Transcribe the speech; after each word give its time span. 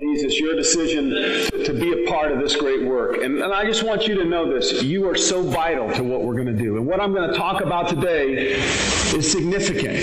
It's 0.00 0.38
your 0.38 0.54
decision 0.54 1.10
to 1.10 1.72
be 1.72 2.04
a 2.04 2.08
part 2.08 2.30
of 2.30 2.38
this 2.38 2.54
great 2.54 2.84
work. 2.84 3.20
And, 3.20 3.42
and 3.42 3.52
I 3.52 3.64
just 3.64 3.82
want 3.82 4.06
you 4.06 4.14
to 4.14 4.24
know 4.24 4.48
this. 4.48 4.80
You 4.80 5.08
are 5.08 5.16
so 5.16 5.42
vital 5.42 5.92
to 5.94 6.04
what 6.04 6.22
we're 6.22 6.36
going 6.36 6.46
to 6.46 6.52
do. 6.52 6.76
And 6.76 6.86
what 6.86 7.00
I'm 7.00 7.12
going 7.12 7.28
to 7.28 7.36
talk 7.36 7.62
about 7.62 7.88
today 7.88 8.52
is 9.12 9.28
significant 9.28 9.96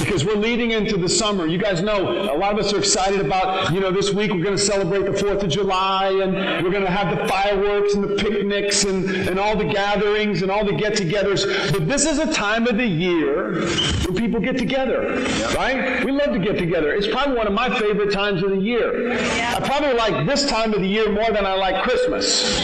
because 0.00 0.24
we're 0.24 0.36
leading 0.36 0.72
into 0.72 0.96
the 0.96 1.08
summer. 1.08 1.46
You 1.46 1.58
guys 1.58 1.82
know 1.82 2.32
a 2.32 2.36
lot 2.36 2.52
of 2.52 2.58
us 2.58 2.72
are 2.72 2.78
excited 2.78 3.20
about, 3.20 3.72
you 3.72 3.80
know, 3.80 3.90
this 3.90 4.12
week 4.12 4.30
we're 4.30 4.42
going 4.42 4.56
to 4.56 4.62
celebrate 4.62 5.04
the 5.04 5.12
4th 5.12 5.42
of 5.42 5.48
July 5.48 6.08
and 6.22 6.34
we're 6.64 6.70
going 6.70 6.84
to 6.84 6.90
have 6.90 7.16
the 7.16 7.26
fireworks 7.28 7.94
and 7.94 8.04
the 8.04 8.16
picnics 8.16 8.84
and, 8.84 9.04
and 9.28 9.38
all 9.38 9.56
the 9.56 9.64
gatherings 9.64 10.42
and 10.42 10.50
all 10.50 10.64
the 10.64 10.72
get 10.72 10.94
togethers. 10.94 11.72
But 11.72 11.88
this 11.88 12.06
is 12.06 12.18
a 12.18 12.32
time 12.32 12.66
of 12.66 12.76
the 12.76 12.86
year 12.86 13.60
when 14.04 14.14
people 14.14 14.40
get 14.40 14.58
together, 14.58 15.24
right? 15.56 16.04
We 16.04 16.12
love 16.12 16.32
to 16.32 16.38
get 16.38 16.58
together. 16.58 16.92
It's 16.94 17.08
probably 17.08 17.36
one 17.36 17.46
of 17.46 17.52
my 17.52 17.76
favorite 17.78 18.12
times 18.12 18.42
of 18.42 18.50
the 18.50 18.60
year. 18.60 19.12
I 19.12 19.60
probably 19.60 19.94
like 19.94 20.26
this 20.26 20.48
time 20.48 20.72
of 20.74 20.80
the 20.80 20.88
year 20.88 21.10
more 21.10 21.30
than 21.30 21.46
I 21.46 21.54
like 21.54 21.82
Christmas 21.82 22.60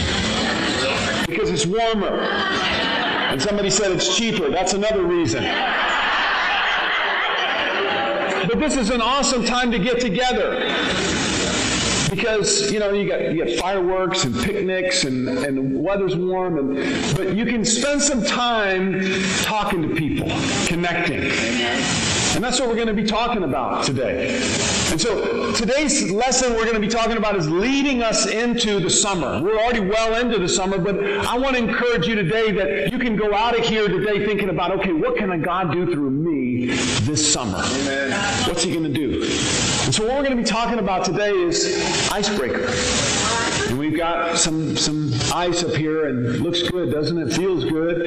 because 1.27 1.51
it's 1.51 1.67
warmer. 1.67 2.21
And 3.31 3.41
somebody 3.41 3.71
said 3.71 3.93
it's 3.93 4.17
cheaper. 4.17 4.51
That's 4.51 4.73
another 4.73 5.05
reason. 5.05 5.45
But 8.51 8.59
this 8.59 8.75
is 8.75 8.91
an 8.91 9.01
awesome 9.01 9.45
time 9.45 9.71
to 9.71 9.79
get 9.79 10.01
together. 10.01 10.57
Because, 12.11 12.73
you 12.73 12.81
know, 12.81 12.91
you 12.91 13.09
got, 13.09 13.33
you 13.33 13.45
got 13.45 13.55
fireworks 13.61 14.25
and 14.25 14.35
picnics 14.35 15.05
and, 15.05 15.29
and 15.29 15.57
the 15.57 15.79
weather's 15.79 16.17
warm, 16.17 16.59
and, 16.59 17.17
but 17.17 17.37
you 17.37 17.47
can 17.47 17.65
spend 17.65 18.03
some 18.03 18.25
time 18.25 19.03
talking 19.43 19.89
to 19.89 19.95
people, 19.95 20.29
connecting. 20.67 21.31
And 22.35 22.45
that's 22.45 22.61
what 22.61 22.69
we're 22.69 22.77
going 22.77 22.87
to 22.89 22.95
be 22.95 23.05
talking 23.05 23.43
about 23.43 23.85
today. 23.85 24.37
And 24.91 25.01
so 25.01 25.53
today's 25.53 26.11
lesson 26.11 26.55
we're 26.55 26.65
going 26.65 26.75
to 26.75 26.81
be 26.81 26.89
talking 26.89 27.17
about 27.17 27.37
is 27.37 27.51
leading 27.51 28.03
us 28.03 28.27
into 28.27 28.79
the 28.81 28.89
summer. 28.89 29.43
We're 29.43 29.59
already 29.59 29.81
well 29.81 30.21
into 30.21 30.39
the 30.39 30.49
summer, 30.49 30.79
but 30.79 31.03
I 31.05 31.37
want 31.37 31.57
to 31.57 31.63
encourage 31.63 32.07
you 32.07 32.15
today 32.15 32.53
that 32.53 32.93
you 32.93 32.99
can 32.99 33.17
go 33.17 33.35
out 33.35 33.59
of 33.59 33.65
here 33.65 33.89
today 33.89 34.25
thinking 34.25 34.49
about, 34.49 34.71
okay, 34.79 34.93
what 34.93 35.17
can 35.17 35.43
God 35.43 35.73
do 35.73 35.93
through 35.93 36.11
me 36.11 36.67
this 37.03 37.33
summer? 37.33 37.59
Amen. 37.63 38.13
What's 38.47 38.63
He 38.63 38.73
going 38.73 38.85
to 38.85 38.93
do? 38.93 39.23
And 39.23 39.95
so 39.95 40.07
what 40.07 40.17
we're 40.17 40.25
going 40.25 40.37
to 40.37 40.43
be 40.43 40.49
talking 40.49 40.79
about 40.79 41.05
today 41.05 41.33
is 41.33 42.11
icebreaker. 42.13 42.73
And 43.69 43.79
we've 43.79 43.97
got 43.97 44.39
some 44.39 44.77
some 44.77 45.13
ice 45.33 45.63
up 45.63 45.75
here, 45.75 46.07
and 46.07 46.41
looks 46.41 46.63
good, 46.63 46.91
doesn't 46.91 47.19
it? 47.19 47.33
Feels 47.35 47.65
good 47.65 48.07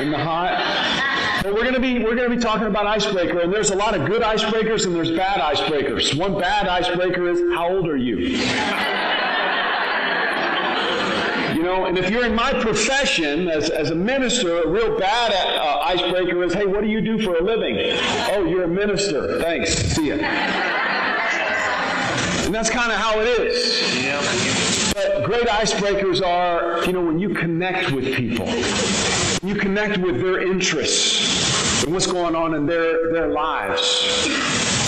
in 0.00 0.10
the 0.10 0.18
hot. 0.18 1.13
But 1.44 1.52
we're 1.52 1.60
going 1.60 1.74
to 1.74 1.80
be 1.80 1.98
we're 2.02 2.16
going 2.16 2.30
to 2.30 2.34
be 2.34 2.40
talking 2.40 2.66
about 2.68 2.86
icebreaker, 2.86 3.40
and 3.40 3.52
there's 3.52 3.68
a 3.68 3.76
lot 3.76 3.94
of 3.94 4.06
good 4.06 4.22
icebreakers 4.22 4.86
and 4.86 4.94
there's 4.94 5.10
bad 5.10 5.40
icebreakers. 5.40 6.18
One 6.18 6.40
bad 6.40 6.66
icebreaker 6.66 7.28
is 7.28 7.38
how 7.54 7.68
old 7.68 7.86
are 7.86 7.98
you? 7.98 8.16
You 11.54 11.62
know, 11.62 11.84
and 11.84 11.98
if 11.98 12.08
you're 12.08 12.24
in 12.24 12.34
my 12.34 12.50
profession 12.62 13.48
as, 13.48 13.68
as 13.68 13.90
a 13.90 13.94
minister, 13.94 14.62
a 14.62 14.66
real 14.66 14.98
bad 14.98 15.34
uh, 15.34 15.80
icebreaker 15.82 16.42
is, 16.44 16.54
hey, 16.54 16.64
what 16.64 16.80
do 16.80 16.88
you 16.88 17.02
do 17.02 17.22
for 17.22 17.36
a 17.36 17.42
living? 17.42 17.76
Oh, 18.30 18.46
you're 18.46 18.64
a 18.64 18.68
minister. 18.68 19.38
Thanks. 19.42 19.74
See 19.74 20.08
ya. 20.08 20.14
And 22.46 22.54
that's 22.54 22.70
kind 22.70 22.90
of 22.90 22.96
how 22.96 23.20
it 23.20 23.26
is. 23.26 24.94
But 24.94 25.24
great 25.24 25.46
icebreakers 25.46 26.26
are, 26.26 26.82
you 26.86 26.94
know, 26.94 27.02
when 27.02 27.18
you 27.18 27.34
connect 27.34 27.92
with 27.92 28.14
people, 28.14 28.48
you 29.42 29.54
connect 29.54 29.98
with 29.98 30.22
their 30.22 30.40
interests 30.40 31.33
and 31.84 31.92
what's 31.92 32.06
going 32.06 32.34
on 32.34 32.54
in 32.54 32.66
their, 32.66 33.12
their 33.12 33.28
lives. 33.28 34.26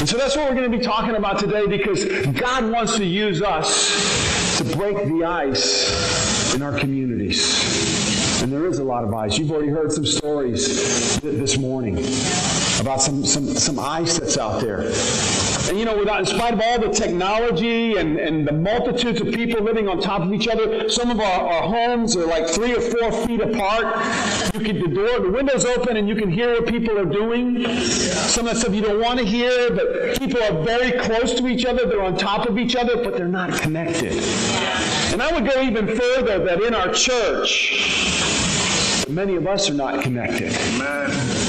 And 0.00 0.08
so 0.08 0.16
that's 0.16 0.36
what 0.36 0.48
we're 0.48 0.56
going 0.56 0.70
to 0.70 0.78
be 0.78 0.82
talking 0.82 1.14
about 1.14 1.38
today 1.38 1.66
because 1.66 2.04
God 2.32 2.70
wants 2.70 2.96
to 2.96 3.04
use 3.04 3.42
us 3.42 4.58
to 4.58 4.64
break 4.76 4.96
the 5.06 5.24
ice 5.24 6.54
in 6.54 6.62
our 6.62 6.78
communities. 6.78 8.42
And 8.42 8.52
there 8.52 8.66
is 8.66 8.78
a 8.78 8.84
lot 8.84 9.04
of 9.04 9.12
ice. 9.12 9.38
You've 9.38 9.50
already 9.50 9.68
heard 9.68 9.92
some 9.92 10.06
stories 10.06 11.20
this 11.20 11.58
morning 11.58 11.98
about 12.80 13.02
some, 13.02 13.24
some, 13.24 13.46
some 13.46 13.78
ice 13.78 14.18
that's 14.18 14.38
out 14.38 14.60
there. 14.60 14.90
And 15.68 15.78
you 15.78 15.84
know, 15.84 15.96
without, 15.96 16.20
in 16.20 16.26
spite 16.26 16.54
of 16.54 16.60
all 16.60 16.78
the 16.78 16.90
technology 16.90 17.96
and, 17.96 18.18
and 18.18 18.46
the 18.46 18.52
multitudes 18.52 19.20
of 19.20 19.32
people 19.32 19.62
living 19.62 19.88
on 19.88 20.00
top 20.00 20.22
of 20.22 20.32
each 20.32 20.46
other, 20.46 20.88
some 20.88 21.10
of 21.10 21.18
our, 21.18 21.48
our 21.48 21.62
homes 21.62 22.16
are 22.16 22.26
like 22.26 22.48
three 22.48 22.74
or 22.74 22.80
four 22.80 23.26
feet 23.26 23.40
apart. 23.40 23.96
You 24.54 24.60
can, 24.60 24.80
the 24.80 24.88
door, 24.88 25.20
the 25.20 25.30
window's 25.30 25.64
open 25.64 25.96
and 25.96 26.08
you 26.08 26.14
can 26.14 26.30
hear 26.30 26.52
what 26.52 26.66
people 26.66 26.98
are 26.98 27.04
doing. 27.04 27.64
Some 27.80 28.46
of 28.46 28.54
that 28.54 28.60
stuff 28.60 28.74
you 28.74 28.82
don't 28.82 29.00
want 29.00 29.18
to 29.18 29.24
hear, 29.24 29.70
but 29.70 30.18
people 30.18 30.42
are 30.42 30.62
very 30.62 30.92
close 30.92 31.34
to 31.34 31.48
each 31.48 31.64
other. 31.64 31.86
They're 31.86 32.02
on 32.02 32.16
top 32.16 32.48
of 32.48 32.58
each 32.58 32.76
other, 32.76 33.02
but 33.02 33.16
they're 33.16 33.26
not 33.26 33.52
connected. 33.60 34.12
And 35.12 35.22
I 35.22 35.32
would 35.32 35.50
go 35.50 35.62
even 35.62 35.86
further 35.86 36.44
that 36.44 36.62
in 36.62 36.74
our 36.74 36.92
church, 36.92 37.72
many 39.08 39.36
of 39.36 39.46
us 39.46 39.70
are 39.70 39.74
not 39.74 40.02
connected. 40.02 40.52
Amen. 40.52 41.45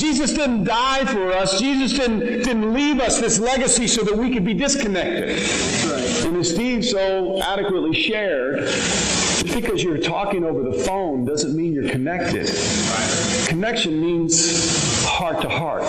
Jesus 0.00 0.32
didn't 0.32 0.64
die 0.64 1.04
for 1.04 1.30
us. 1.32 1.60
Jesus 1.60 1.92
didn't, 1.92 2.20
didn't 2.20 2.72
leave 2.72 3.00
us 3.00 3.20
this 3.20 3.38
legacy 3.38 3.86
so 3.86 4.02
that 4.02 4.16
we 4.16 4.32
could 4.32 4.46
be 4.46 4.54
disconnected. 4.54 5.36
Right. 5.36 6.24
And 6.24 6.36
as 6.38 6.50
Steve 6.50 6.86
so 6.86 7.42
adequately 7.42 7.92
shared, 7.92 8.60
just 8.60 9.54
because 9.54 9.84
you're 9.84 9.98
talking 9.98 10.42
over 10.42 10.62
the 10.62 10.72
phone 10.84 11.26
doesn't 11.26 11.54
mean 11.54 11.74
you're 11.74 11.90
connected. 11.90 12.48
Right. 12.48 13.46
Connection 13.48 14.00
means 14.00 15.04
heart 15.04 15.42
to 15.42 15.50
heart. 15.50 15.82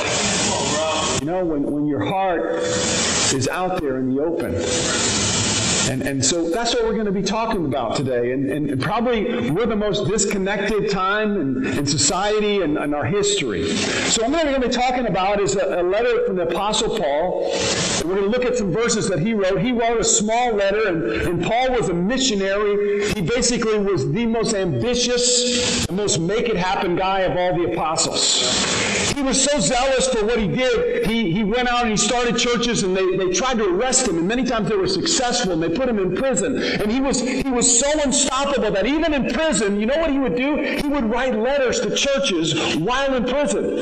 You 1.22 1.28
know, 1.28 1.46
when, 1.46 1.64
when 1.64 1.88
your 1.88 2.04
heart 2.04 2.56
is 3.34 3.48
out 3.48 3.80
there 3.80 3.98
in 3.98 4.14
the 4.14 4.22
open, 4.22 4.52
and, 5.90 6.02
and 6.02 6.26
so 6.26 6.50
that's 6.50 6.74
what 6.74 6.84
we're 6.84 6.94
going 6.94 7.06
to 7.06 7.12
be 7.12 7.22
talking 7.22 7.66
about 7.66 7.96
today. 7.96 8.32
And, 8.32 8.50
and 8.50 8.82
probably 8.82 9.50
we're 9.52 9.66
the 9.66 9.76
most 9.76 10.08
disconnected 10.08 10.90
time 10.90 11.40
in, 11.40 11.66
in 11.78 11.86
society 11.86 12.62
and, 12.62 12.78
and 12.78 12.94
our 12.94 13.06
history. 13.06 13.70
So 13.70 14.24
what 14.24 14.32
we're 14.32 14.52
going 14.52 14.62
to 14.62 14.68
be 14.68 14.74
talking 14.74 15.08
about 15.08 15.40
is 15.40 15.56
a, 15.56 15.82
a 15.82 15.84
letter 15.84 16.26
from 16.26 16.36
the 16.36 16.48
Apostle 16.48 16.98
Paul. 16.98 17.52
And 17.54 18.10
we're 18.10 18.16
going 18.16 18.32
to 18.32 18.38
look 18.38 18.46
at 18.46 18.58
some 18.58 18.72
verses 18.72 19.08
that 19.10 19.20
he 19.20 19.34
wrote. 19.34 19.62
He 19.62 19.72
wrote 19.72 20.00
a 20.00 20.04
small 20.04 20.54
letter, 20.54 20.88
and, 20.88 21.04
and 21.04 21.44
Paul 21.44 21.72
was 21.72 21.90
a 21.90 21.94
missionary. 21.94 23.12
He 23.14 23.22
basically 23.22 23.80
was 23.80 24.12
the 24.12 24.26
most 24.26 24.54
ambitious, 24.54 25.86
the 25.86 25.94
most 25.94 26.20
make 26.20 26.48
it 26.48 26.58
happen 26.58 26.96
guy 26.96 27.22
of 27.22 27.38
all 27.38 27.58
the 27.58 27.72
apostles. 27.72 28.91
He 29.16 29.22
was 29.22 29.44
so 29.44 29.60
zealous 29.60 30.08
for 30.08 30.26
what 30.26 30.40
he 30.40 30.48
did, 30.48 31.06
he, 31.08 31.32
he 31.32 31.44
went 31.44 31.68
out 31.68 31.82
and 31.82 31.92
he 31.92 31.98
started 31.98 32.38
churches 32.38 32.84
and 32.84 32.96
they, 32.96 33.18
they 33.18 33.32
tried 33.32 33.58
to 33.58 33.66
arrest 33.66 34.08
him, 34.08 34.18
and 34.18 34.28
many 34.28 34.44
times 34.44 34.70
they 34.70 34.76
were 34.76 34.88
successful 34.88 35.52
and 35.52 35.62
they 35.62 35.70
put 35.70 35.88
him 35.90 36.00
in 36.00 36.16
prison. 36.16 36.62
And 36.62 36.92
he 36.92 37.02
was 37.02 37.22
he 37.22 37.50
was 37.50 37.80
so 37.80 37.88
unstoppable 38.04 38.72
that 38.72 38.86
even 38.86 39.14
in 39.14 39.32
prison, 39.34 39.80
you 39.80 39.86
know 39.86 39.98
what 39.98 40.12
he 40.12 40.20
would 40.20 40.36
do? 40.36 40.58
He 40.58 40.88
would 40.88 41.06
write 41.06 41.36
letters 41.36 41.80
to 41.82 41.96
churches 41.96 42.76
while 42.78 43.14
in 43.14 43.26
prison. 43.26 43.80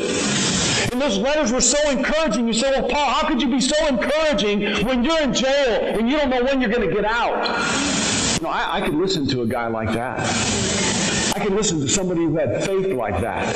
And 0.91 0.99
those 0.99 1.17
letters 1.17 1.51
were 1.51 1.61
so 1.61 1.77
encouraging. 1.89 2.47
You 2.47 2.53
say, 2.53 2.71
well, 2.71 2.89
Paul, 2.89 3.05
how 3.05 3.27
could 3.27 3.41
you 3.41 3.49
be 3.49 3.61
so 3.61 3.75
encouraging 3.87 4.85
when 4.85 5.03
you're 5.03 5.21
in 5.21 5.33
jail 5.33 5.81
and 5.83 6.09
you 6.09 6.17
don't 6.17 6.29
know 6.29 6.43
when 6.43 6.61
you're 6.61 6.71
going 6.71 6.87
to 6.87 6.93
get 6.93 7.05
out? 7.05 7.45
You 8.37 8.43
know, 8.43 8.49
I, 8.49 8.77
I 8.77 8.81
could 8.81 8.95
listen 8.95 9.27
to 9.27 9.41
a 9.43 9.47
guy 9.47 9.67
like 9.67 9.91
that. 9.93 10.19
I 11.35 11.39
could 11.39 11.53
listen 11.53 11.79
to 11.81 11.87
somebody 11.87 12.23
who 12.23 12.37
had 12.37 12.63
faith 12.63 12.87
like 12.93 13.19
that. 13.21 13.55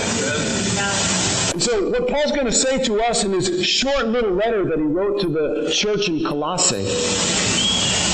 And 1.54 1.62
so, 1.62 1.88
what 1.92 2.08
Paul's 2.08 2.32
going 2.32 2.48
to 2.48 2.52
say 2.52 2.84
to 2.84 3.00
us 3.04 3.24
in 3.24 3.32
his 3.32 3.64
short 3.64 4.08
little 4.08 4.34
letter 4.34 4.66
that 4.66 4.80
he 4.80 4.86
wrote 4.86 5.22
to 5.22 5.30
the 5.30 5.72
church 5.72 6.10
in 6.10 6.24
Colossae, 6.24 6.88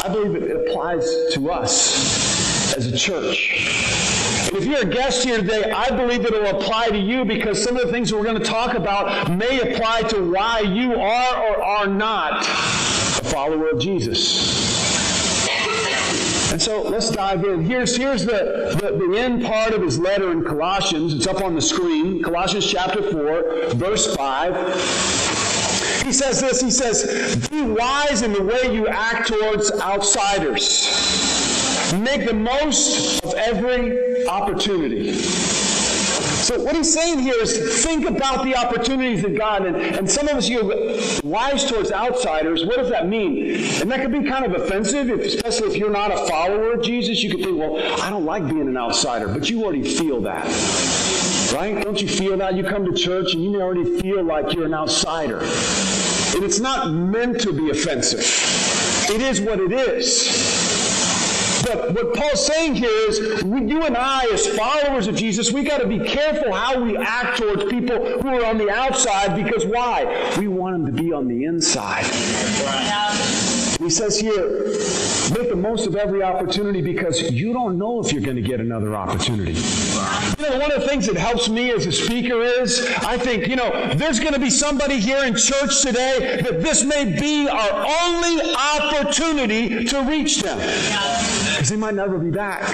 I 0.04 0.12
believe 0.12 0.36
it 0.36 0.68
applies 0.68 1.06
to 1.36 1.50
us 1.50 2.76
as 2.76 2.88
a 2.88 2.98
church. 2.98 3.50
And 4.50 4.58
if 4.58 4.66
you're 4.66 4.82
a 4.82 4.86
guest 4.86 5.24
here 5.24 5.38
today, 5.38 5.72
I 5.72 5.90
believe 5.90 6.26
it 6.26 6.32
will 6.34 6.60
apply 6.60 6.90
to 6.90 6.98
you 6.98 7.24
because 7.24 7.64
some 7.64 7.78
of 7.78 7.86
the 7.86 7.94
things 7.94 8.12
we're 8.14 8.26
going 8.26 8.40
to 8.40 8.44
talk 8.44 8.74
about 8.74 9.32
may 9.32 9.62
apply 9.62 10.02
to 10.10 10.32
why 10.32 10.60
you 10.60 11.00
are 11.00 11.48
or 11.48 11.64
are 11.64 11.88
not 11.88 12.42
a 12.42 13.24
follower 13.24 13.70
of 13.70 13.80
Jesus. 13.80 14.59
And 16.52 16.60
so 16.60 16.82
let's 16.82 17.12
dive 17.12 17.46
in. 17.46 17.64
Here's, 17.64 17.96
here's 17.96 18.26
the, 18.26 18.76
the, 18.82 18.98
the, 18.98 19.20
end 19.20 19.46
part 19.46 19.74
of 19.74 19.84
his 19.84 20.00
letter 20.00 20.32
in 20.32 20.44
Colossians. 20.44 21.14
It's 21.14 21.28
up 21.28 21.42
on 21.44 21.54
the 21.54 21.62
screen. 21.62 22.24
Colossians 22.24 22.66
chapter 22.66 23.04
4, 23.04 23.76
verse 23.76 24.16
5. 24.16 26.04
He 26.04 26.12
says 26.12 26.42
this 26.42 26.60
He 26.60 26.72
says, 26.72 27.48
Be 27.50 27.62
wise 27.62 28.24
in 28.24 28.34
the 28.34 28.42
way 28.42 28.74
you 28.74 28.88
act 28.88 29.28
towards 29.28 29.72
outsiders. 29.80 30.90
Make 31.94 32.26
the 32.26 32.34
most 32.34 33.24
of 33.24 33.36
every 33.36 34.26
opportunity. 34.28 35.12
So 36.50 36.64
what 36.64 36.76
he's 36.76 36.92
saying 36.92 37.20
here 37.20 37.36
is 37.40 37.86
think 37.86 38.10
about 38.10 38.44
the 38.44 38.56
opportunities 38.56 39.22
that 39.22 39.38
God, 39.38 39.68
and, 39.68 39.76
and 39.76 40.10
some 40.10 40.28
of 40.28 40.36
us, 40.36 40.50
you 40.50 40.64
know, 40.64 41.58
towards 41.70 41.92
outsiders, 41.92 42.66
what 42.66 42.78
does 42.78 42.90
that 42.90 43.08
mean? 43.08 43.54
And 43.80 43.92
that 43.92 44.02
could 44.02 44.12
be 44.12 44.28
kind 44.28 44.44
of 44.44 44.60
offensive, 44.60 45.12
if, 45.12 45.20
especially 45.20 45.68
if 45.68 45.78
you're 45.78 45.92
not 45.92 46.12
a 46.12 46.18
follower 46.28 46.74
of 46.74 46.82
Jesus. 46.82 47.22
You 47.22 47.30
could 47.30 47.44
think, 47.44 47.60
well, 47.60 47.78
I 48.02 48.10
don't 48.10 48.26
like 48.26 48.48
being 48.48 48.68
an 48.68 48.78
outsider, 48.78 49.28
but 49.28 49.48
you 49.48 49.64
already 49.64 49.84
feel 49.84 50.22
that. 50.22 50.44
Right? 51.54 51.84
Don't 51.84 52.02
you 52.02 52.08
feel 52.08 52.36
that? 52.38 52.56
You 52.56 52.64
come 52.64 52.84
to 52.84 52.94
church 52.94 53.36
and 53.36 53.44
you 53.44 53.52
may 53.52 53.62
already 53.62 54.00
feel 54.02 54.24
like 54.24 54.52
you're 54.52 54.66
an 54.66 54.74
outsider. 54.74 55.42
And 55.42 56.44
it's 56.44 56.60
not 56.60 56.90
meant 56.90 57.42
to 57.42 57.54
be 57.54 57.70
offensive. 57.70 58.22
It 59.12 59.22
is 59.22 59.40
what 59.40 59.60
it 59.60 59.72
is. 59.72 60.59
But 61.64 61.94
what 61.94 62.16
Paul's 62.16 62.46
saying 62.46 62.76
here 62.76 62.90
is, 62.90 63.44
we, 63.44 63.66
you 63.66 63.84
and 63.84 63.98
I, 63.98 64.26
as 64.32 64.48
followers 64.48 65.08
of 65.08 65.16
Jesus, 65.16 65.52
we 65.52 65.64
got 65.64 65.82
to 65.82 65.88
be 65.88 66.00
careful 66.00 66.54
how 66.54 66.82
we 66.82 66.98
act 66.98 67.38
towards 67.38 67.66
people 67.66 67.98
who 68.22 68.28
are 68.28 68.46
on 68.46 68.58
the 68.58 68.70
outside 68.70 69.42
because 69.44 69.66
why? 69.66 70.36
We 70.38 70.48
want 70.48 70.74
them 70.74 70.96
to 70.96 71.02
be 71.04 71.14
on 71.14 71.28
the 71.28 71.46
inside. 71.46 72.06
He 73.80 73.90
says 73.90 74.20
here, 74.20 74.50
make 75.40 75.48
the 75.50 75.56
most 75.56 75.88
of 75.88 75.96
every 75.96 76.22
opportunity 76.22 76.82
because 76.82 77.32
you 77.32 77.54
don't 77.54 77.78
know 77.78 78.02
if 78.02 78.12
you're 78.12 78.22
going 78.22 78.36
to 78.36 78.42
get 78.42 78.60
another 78.60 78.94
opportunity. 78.94 79.54
You 79.54 80.50
know, 80.50 80.60
one 80.60 80.70
of 80.70 80.82
the 80.82 80.86
things 80.86 81.08
that 81.08 81.16
helps 81.16 81.48
me 81.48 81.72
as 81.72 81.86
a 81.86 81.92
speaker 81.94 82.42
is 82.42 82.86
I 83.06 83.18
think, 83.18 83.48
you 83.48 83.56
know, 83.56 83.94
there's 83.96 84.20
going 84.20 84.34
to 84.34 84.40
be 84.40 84.50
somebody 84.50 85.00
here 85.00 85.24
in 85.24 85.34
church 85.34 85.82
today 85.82 86.42
that 86.44 86.62
this 86.62 86.84
may 86.84 87.06
be 87.06 87.48
our 87.48 87.88
only 88.04 88.54
opportunity 88.54 89.86
to 89.86 90.02
reach 90.02 90.42
them. 90.42 90.58
Because 90.58 91.70
they 91.70 91.78
might 91.78 91.94
never 91.94 92.18
be 92.18 92.32
back. 92.32 92.68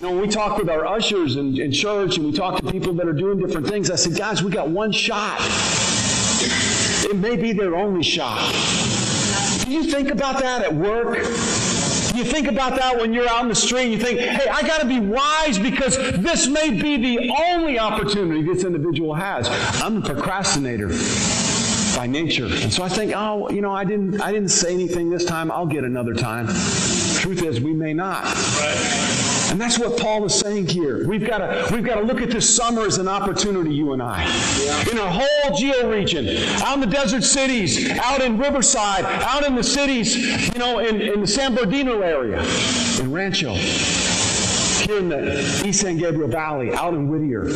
You 0.00 0.08
know, 0.08 0.14
when 0.14 0.22
we 0.22 0.28
talk 0.28 0.58
with 0.58 0.68
our 0.68 0.86
ushers 0.86 1.36
in, 1.36 1.60
in 1.60 1.70
church 1.70 2.16
and 2.16 2.26
we 2.26 2.32
talk 2.32 2.60
to 2.60 2.72
people 2.72 2.92
that 2.94 3.06
are 3.06 3.12
doing 3.12 3.38
different 3.38 3.68
things, 3.68 3.92
I 3.92 3.94
said, 3.94 4.16
guys, 4.16 4.42
we 4.42 4.50
got 4.50 4.70
one 4.70 4.90
shot. 4.90 5.38
It 7.04 7.16
may 7.16 7.36
be 7.36 7.52
their 7.52 7.76
only 7.76 8.02
shot. 8.02 8.52
Do 9.64 9.72
you 9.72 9.84
think 9.84 10.10
about 10.10 10.40
that 10.40 10.62
at 10.62 10.74
work? 10.74 11.14
Do 11.14 12.18
you 12.18 12.24
think 12.24 12.46
about 12.46 12.76
that 12.76 12.98
when 12.98 13.12
you're 13.12 13.28
out 13.28 13.42
in 13.42 13.48
the 13.48 13.54
street? 13.54 13.90
You 13.90 13.98
think, 13.98 14.20
hey, 14.20 14.48
I 14.48 14.62
got 14.62 14.80
to 14.80 14.86
be 14.86 15.00
wise 15.00 15.58
because 15.58 15.96
this 15.96 16.46
may 16.46 16.70
be 16.70 16.96
the 16.96 17.34
only 17.48 17.78
opportunity 17.78 18.42
this 18.42 18.62
individual 18.62 19.14
has. 19.14 19.48
I'm 19.82 19.96
a 19.96 20.00
procrastinator 20.00 20.88
by 21.96 22.06
nature. 22.06 22.46
And 22.46 22.72
so 22.72 22.82
I 22.82 22.88
think, 22.88 23.12
oh, 23.16 23.48
you 23.50 23.62
know, 23.62 23.72
I 23.72 23.84
didn't 23.84 24.20
I 24.20 24.32
didn't 24.32 24.50
say 24.50 24.72
anything 24.72 25.10
this 25.10 25.24
time. 25.24 25.50
I'll 25.50 25.66
get 25.66 25.84
another 25.84 26.14
time. 26.14 26.46
Truth 26.46 27.42
is, 27.42 27.60
we 27.60 27.72
may 27.72 27.94
not. 27.94 28.24
Right. 28.24 29.33
And 29.54 29.60
that's 29.60 29.78
what 29.78 29.96
Paul 29.96 30.24
is 30.24 30.34
saying 30.34 30.66
here. 30.66 31.06
We've 31.06 31.24
got 31.24 31.38
to 31.38 31.72
we've 31.72 31.84
got 31.84 31.94
to 31.94 32.00
look 32.00 32.20
at 32.20 32.28
this 32.28 32.56
summer 32.56 32.82
as 32.82 32.98
an 32.98 33.06
opportunity, 33.06 33.72
you 33.72 33.92
and 33.92 34.02
I. 34.02 34.24
Yeah. 34.60 34.90
In 34.90 34.98
our 34.98 35.08
whole 35.08 35.56
geo 35.56 35.88
region, 35.88 36.26
out 36.64 36.74
in 36.74 36.80
the 36.80 36.88
desert 36.88 37.22
cities, 37.22 37.88
out 38.00 38.20
in 38.20 38.36
Riverside, 38.36 39.04
out 39.04 39.46
in 39.46 39.54
the 39.54 39.62
cities, 39.62 40.16
you 40.52 40.58
know, 40.58 40.80
in, 40.80 41.00
in 41.00 41.20
the 41.20 41.26
San 41.28 41.54
Bernardino 41.54 42.00
area, 42.00 42.40
in 42.98 43.12
Rancho, 43.12 43.54
here 43.54 44.98
in 44.98 45.08
the 45.08 45.62
East 45.64 45.82
San 45.82 45.98
Gabriel 45.98 46.28
Valley, 46.28 46.74
out 46.74 46.92
in 46.92 47.06
Whittier 47.06 47.46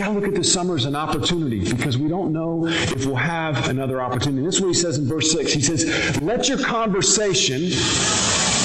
got 0.00 0.06
to 0.06 0.12
look 0.12 0.26
at 0.26 0.34
this 0.34 0.50
summer 0.50 0.74
as 0.76 0.86
an 0.86 0.96
opportunity 0.96 1.62
because 1.62 1.98
we 1.98 2.08
don't 2.08 2.32
know 2.32 2.66
if 2.66 3.04
we'll 3.04 3.14
have 3.16 3.68
another 3.68 4.00
opportunity. 4.00 4.42
This 4.42 4.54
is 4.54 4.60
what 4.62 4.68
he 4.68 4.74
says 4.74 4.96
in 4.96 5.06
verse 5.06 5.30
6. 5.30 5.52
He 5.52 5.60
says, 5.60 6.22
Let 6.22 6.48
your 6.48 6.58
conversation 6.58 7.68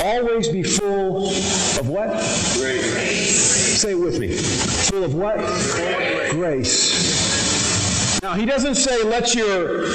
always 0.03 0.47
be 0.50 0.63
full 0.63 1.27
of 1.27 1.89
what? 1.89 2.09
Grace. 2.57 3.81
Say 3.81 3.92
it 3.92 4.00
with 4.00 4.19
me. 4.19 4.36
Full 4.36 5.03
of 5.03 5.15
what? 5.15 5.38
Grace. 5.38 6.33
Grace. 6.33 8.21
Now, 8.21 8.33
he 8.33 8.45
doesn't 8.45 8.75
say, 8.75 9.03
Let 9.03 9.36
your 9.36 9.88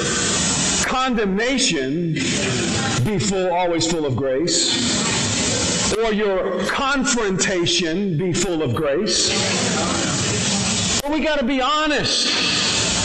condemnation 0.85 2.13
be 2.13 3.19
full, 3.19 3.53
always 3.53 3.89
full 3.91 4.05
of 4.05 4.15
grace 4.15 5.11
or 5.97 6.13
your 6.13 6.63
confrontation 6.65 8.17
be 8.17 8.33
full 8.33 8.61
of 8.61 8.75
grace. 8.75 9.29
But 11.01 11.11
we 11.11 11.19
got 11.19 11.39
to 11.39 11.45
be 11.45 11.61
honest. 11.61 12.50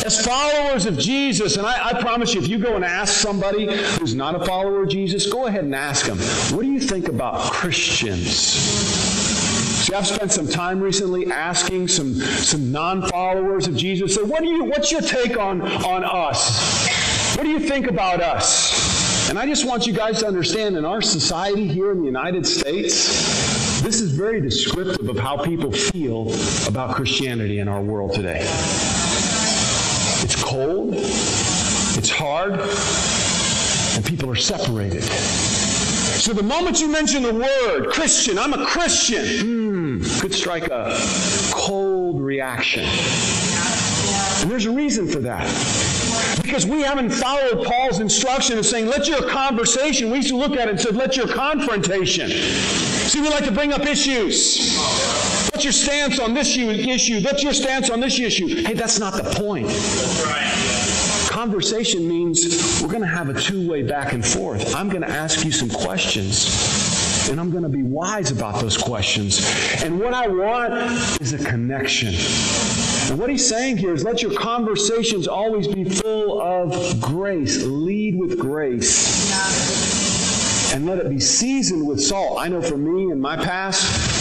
As 0.06 0.24
followers 0.24 0.86
of 0.86 0.98
Jesus, 0.98 1.56
and 1.56 1.66
I, 1.66 1.88
I, 1.88 2.00
promise 2.00 2.32
you, 2.32 2.40
if 2.40 2.46
you 2.46 2.58
go 2.58 2.76
and 2.76 2.84
ask 2.84 3.12
somebody 3.12 3.66
who's 3.98 4.14
not 4.14 4.40
a 4.40 4.46
follower 4.46 4.84
of 4.84 4.88
Jesus, 4.88 5.26
go 5.26 5.46
ahead 5.46 5.64
and 5.64 5.74
ask 5.74 6.06
them, 6.06 6.16
what 6.56 6.62
do 6.62 6.70
you 6.70 6.78
think 6.78 7.08
about 7.08 7.50
Christians? 7.50 8.30
See, 8.30 9.92
I've 9.92 10.06
spent 10.06 10.30
some 10.30 10.46
time 10.46 10.78
recently 10.78 11.26
asking 11.26 11.88
some, 11.88 12.14
some 12.14 12.70
non-followers 12.70 13.66
of 13.66 13.74
Jesus, 13.74 14.14
say, 14.14 14.22
what 14.22 14.42
do 14.42 14.48
you, 14.48 14.66
what's 14.66 14.92
your 14.92 15.00
take 15.00 15.36
on, 15.36 15.60
on 15.60 16.04
us? 16.04 16.86
What 17.36 17.42
do 17.42 17.50
you 17.50 17.58
think 17.58 17.88
about 17.88 18.20
us? 18.20 19.28
And 19.28 19.36
I 19.36 19.44
just 19.44 19.66
want 19.66 19.88
you 19.88 19.92
guys 19.92 20.20
to 20.20 20.28
understand 20.28 20.76
in 20.76 20.84
our 20.84 21.02
society 21.02 21.66
here 21.66 21.90
in 21.90 21.98
the 21.98 22.06
United 22.06 22.46
States, 22.46 23.82
this 23.82 24.00
is 24.00 24.12
very 24.12 24.40
descriptive 24.40 25.08
of 25.08 25.18
how 25.18 25.42
people 25.42 25.72
feel 25.72 26.32
about 26.68 26.94
Christianity 26.94 27.58
in 27.58 27.66
our 27.66 27.82
world 27.82 28.14
today. 28.14 28.46
It's 30.56 30.64
cold, 30.64 30.94
it's 31.98 32.10
hard, 32.10 32.52
and 33.94 34.04
people 34.06 34.30
are 34.30 34.36
separated. 34.36 35.02
So 35.02 36.32
the 36.32 36.42
moment 36.42 36.80
you 36.80 36.88
mention 36.88 37.22
the 37.24 37.34
word 37.34 37.90
Christian, 37.90 38.38
I'm 38.38 38.54
a 38.54 38.64
Christian, 38.64 39.26
hmm, 39.44 40.02
could 40.18 40.32
strike 40.32 40.68
a 40.68 40.98
cold 41.52 42.22
reaction. 42.22 42.84
And 42.86 44.50
there's 44.50 44.64
a 44.64 44.70
reason 44.70 45.06
for 45.06 45.18
that. 45.18 45.46
Because 46.42 46.64
we 46.64 46.80
haven't 46.80 47.10
followed 47.10 47.66
Paul's 47.66 48.00
instruction 48.00 48.56
of 48.56 48.64
saying, 48.64 48.86
let 48.86 49.08
your 49.08 49.28
conversation, 49.28 50.10
we 50.10 50.18
used 50.18 50.30
to 50.30 50.36
look 50.36 50.52
at 50.52 50.68
it 50.68 50.70
and 50.70 50.80
said, 50.80 50.96
let 50.96 51.18
your 51.18 51.28
confrontation. 51.28 52.30
See, 52.30 53.20
we 53.20 53.28
like 53.28 53.44
to 53.44 53.52
bring 53.52 53.74
up 53.74 53.82
issues. 53.82 54.74
What's 55.52 55.64
your 55.64 55.72
stance 55.72 56.18
on 56.18 56.34
this 56.34 56.54
issue? 56.56 57.20
What's 57.22 57.42
your 57.42 57.54
stance 57.54 57.88
on 57.88 58.00
this 58.00 58.20
issue? 58.20 58.62
Hey, 58.62 58.74
that's 58.74 58.98
not 58.98 59.14
the 59.14 59.22
point. 59.22 59.66
Conversation 61.46 62.08
means 62.08 62.82
we're 62.82 62.88
going 62.88 63.02
to 63.02 63.06
have 63.06 63.28
a 63.28 63.40
two 63.40 63.70
way 63.70 63.84
back 63.84 64.12
and 64.14 64.26
forth. 64.26 64.74
I'm 64.74 64.88
going 64.88 65.02
to 65.02 65.08
ask 65.08 65.44
you 65.44 65.52
some 65.52 65.70
questions, 65.70 67.28
and 67.30 67.38
I'm 67.38 67.52
going 67.52 67.62
to 67.62 67.68
be 67.68 67.84
wise 67.84 68.32
about 68.32 68.60
those 68.60 68.76
questions. 68.76 69.46
And 69.84 70.00
what 70.00 70.12
I 70.12 70.26
want 70.26 70.72
is 71.20 71.34
a 71.34 71.38
connection. 71.38 72.14
And 73.08 73.20
what 73.20 73.30
he's 73.30 73.46
saying 73.46 73.76
here 73.76 73.94
is 73.94 74.02
let 74.02 74.22
your 74.22 74.34
conversations 74.34 75.28
always 75.28 75.68
be 75.68 75.84
full 75.84 76.42
of 76.42 77.00
grace. 77.00 77.62
Lead 77.62 78.18
with 78.18 78.40
grace 78.40 79.32
and 80.74 80.84
let 80.84 80.98
it 80.98 81.08
be 81.08 81.20
seasoned 81.20 81.86
with 81.86 82.02
salt. 82.02 82.38
I 82.40 82.48
know 82.48 82.60
for 82.60 82.76
me 82.76 83.12
in 83.12 83.20
my 83.20 83.36
past, 83.36 84.15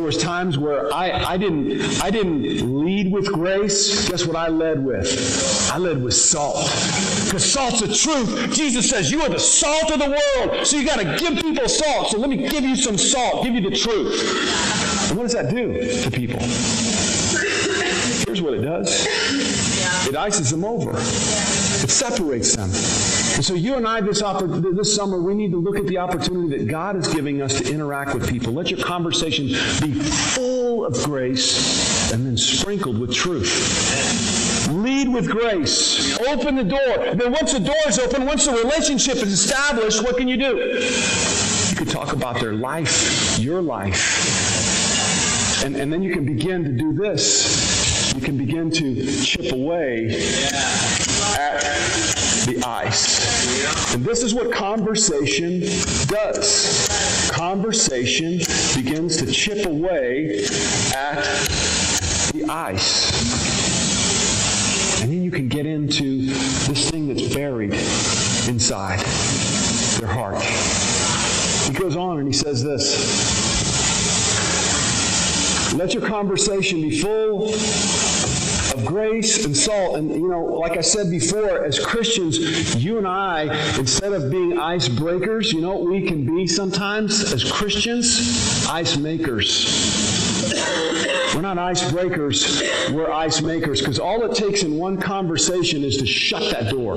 there 0.00 0.06
was 0.06 0.16
times 0.16 0.56
where 0.56 0.90
I, 0.94 1.10
I 1.10 1.36
didn't 1.36 2.02
I 2.02 2.08
didn't 2.08 2.82
lead 2.82 3.12
with 3.12 3.30
grace. 3.30 4.08
Guess 4.08 4.24
what 4.24 4.34
I 4.34 4.48
led 4.48 4.82
with? 4.82 5.70
I 5.70 5.76
led 5.76 6.02
with 6.02 6.14
salt. 6.14 6.64
Because 7.26 7.52
salt's 7.52 7.82
the 7.82 7.94
truth. 7.94 8.50
Jesus 8.54 8.88
says 8.88 9.10
you 9.10 9.20
are 9.20 9.28
the 9.28 9.38
salt 9.38 9.90
of 9.92 9.98
the 9.98 10.08
world. 10.08 10.66
So 10.66 10.78
you 10.78 10.86
got 10.86 11.00
to 11.00 11.18
give 11.18 11.38
people 11.42 11.68
salt. 11.68 12.08
So 12.08 12.18
let 12.18 12.30
me 12.30 12.48
give 12.48 12.64
you 12.64 12.76
some 12.76 12.96
salt, 12.96 13.44
give 13.44 13.54
you 13.54 13.60
the 13.60 13.76
truth. 13.76 15.10
And 15.10 15.18
what 15.18 15.24
does 15.24 15.34
that 15.34 15.50
do 15.50 15.74
to 16.02 16.10
people? 16.10 16.40
Here's 18.24 18.40
what 18.40 18.54
it 18.54 18.62
does. 18.62 19.06
It 20.08 20.16
ices 20.16 20.50
them 20.50 20.64
over. 20.64 20.92
It 20.96 21.90
separates 21.90 22.56
them. 22.56 22.70
And 23.34 23.44
so 23.44 23.54
you 23.54 23.76
and 23.76 23.86
I 23.86 24.00
this, 24.00 24.20
this 24.20 24.94
summer, 24.94 25.20
we 25.20 25.34
need 25.34 25.52
to 25.52 25.60
look 25.60 25.78
at 25.78 25.86
the 25.86 25.98
opportunity 25.98 26.58
that 26.58 26.68
God 26.68 26.96
is 26.96 27.08
giving 27.08 27.42
us 27.42 27.60
to 27.60 27.72
interact 27.72 28.14
with 28.14 28.28
people. 28.28 28.52
Let 28.52 28.70
your 28.70 28.84
conversation 28.84 29.46
be 29.80 29.92
full 29.92 30.84
of 30.84 30.94
grace 31.04 32.12
and 32.12 32.26
then 32.26 32.36
sprinkled 32.36 32.98
with 32.98 33.14
truth. 33.14 34.68
Lead 34.70 35.08
with 35.08 35.28
grace. 35.28 36.18
Open 36.28 36.56
the 36.56 36.64
door. 36.64 37.14
Then 37.14 37.32
once 37.32 37.52
the 37.52 37.60
door 37.60 37.74
is 37.86 37.98
open, 37.98 38.26
once 38.26 38.46
the 38.46 38.52
relationship 38.52 39.16
is 39.16 39.32
established, 39.32 40.02
what 40.02 40.16
can 40.16 40.28
you 40.28 40.36
do? 40.36 40.56
You 41.70 41.76
can 41.76 41.86
talk 41.86 42.12
about 42.12 42.40
their 42.40 42.52
life, 42.52 43.38
your 43.38 43.62
life. 43.62 45.64
And, 45.64 45.76
and 45.76 45.92
then 45.92 46.02
you 46.02 46.12
can 46.12 46.24
begin 46.24 46.64
to 46.64 46.72
do 46.72 46.92
this. 46.92 48.12
You 48.14 48.20
can 48.20 48.36
begin 48.36 48.70
to 48.70 49.22
chip 49.22 49.52
away 49.52 50.08
at 51.36 51.60
the 52.46 52.62
ice. 52.66 53.19
And 53.92 54.04
this 54.04 54.22
is 54.22 54.34
what 54.34 54.52
conversation 54.52 55.60
does. 56.06 56.88
Conversation 57.30 58.38
begins 58.74 59.16
to 59.18 59.30
chip 59.30 59.66
away 59.66 60.44
at 60.94 61.22
the 62.32 62.46
ice. 62.48 63.10
And 65.02 65.10
then 65.10 65.22
you 65.22 65.30
can 65.30 65.48
get 65.48 65.66
into 65.66 66.26
this 66.26 66.90
thing 66.90 67.08
that's 67.08 67.34
buried 67.34 67.74
inside 68.48 69.00
their 69.98 70.08
heart. 70.08 70.42
He 70.42 71.72
goes 71.78 71.96
on 71.96 72.18
and 72.18 72.26
he 72.26 72.32
says 72.32 72.62
this 72.62 72.96
Let 75.74 75.94
your 75.94 76.06
conversation 76.06 76.80
be 76.80 77.00
full 77.00 77.52
of 78.74 78.84
grace 78.84 79.44
and 79.44 79.56
salt. 79.56 79.96
And, 79.96 80.10
you 80.10 80.28
know, 80.28 80.42
like 80.44 80.76
I 80.76 80.80
said 80.80 81.10
before, 81.10 81.64
as 81.64 81.78
Christians, 81.78 82.82
you 82.82 82.98
and 82.98 83.06
I, 83.06 83.44
instead 83.78 84.12
of 84.12 84.30
being 84.30 84.52
icebreakers, 84.52 85.52
you 85.52 85.60
know 85.60 85.76
what 85.76 85.90
we 85.90 86.06
can 86.06 86.24
be 86.24 86.46
sometimes 86.46 87.32
as 87.32 87.50
Christians? 87.50 88.66
Ice 88.68 88.96
makers. 88.96 90.10
We're 91.34 91.42
not 91.42 91.58
icebreakers, 91.58 92.92
we're 92.92 93.10
ice 93.10 93.40
makers 93.40 93.80
because 93.80 93.98
all 93.98 94.24
it 94.24 94.34
takes 94.34 94.62
in 94.62 94.76
one 94.76 95.00
conversation 95.00 95.84
is 95.84 95.96
to 95.98 96.06
shut 96.06 96.50
that 96.50 96.70
door. 96.70 96.96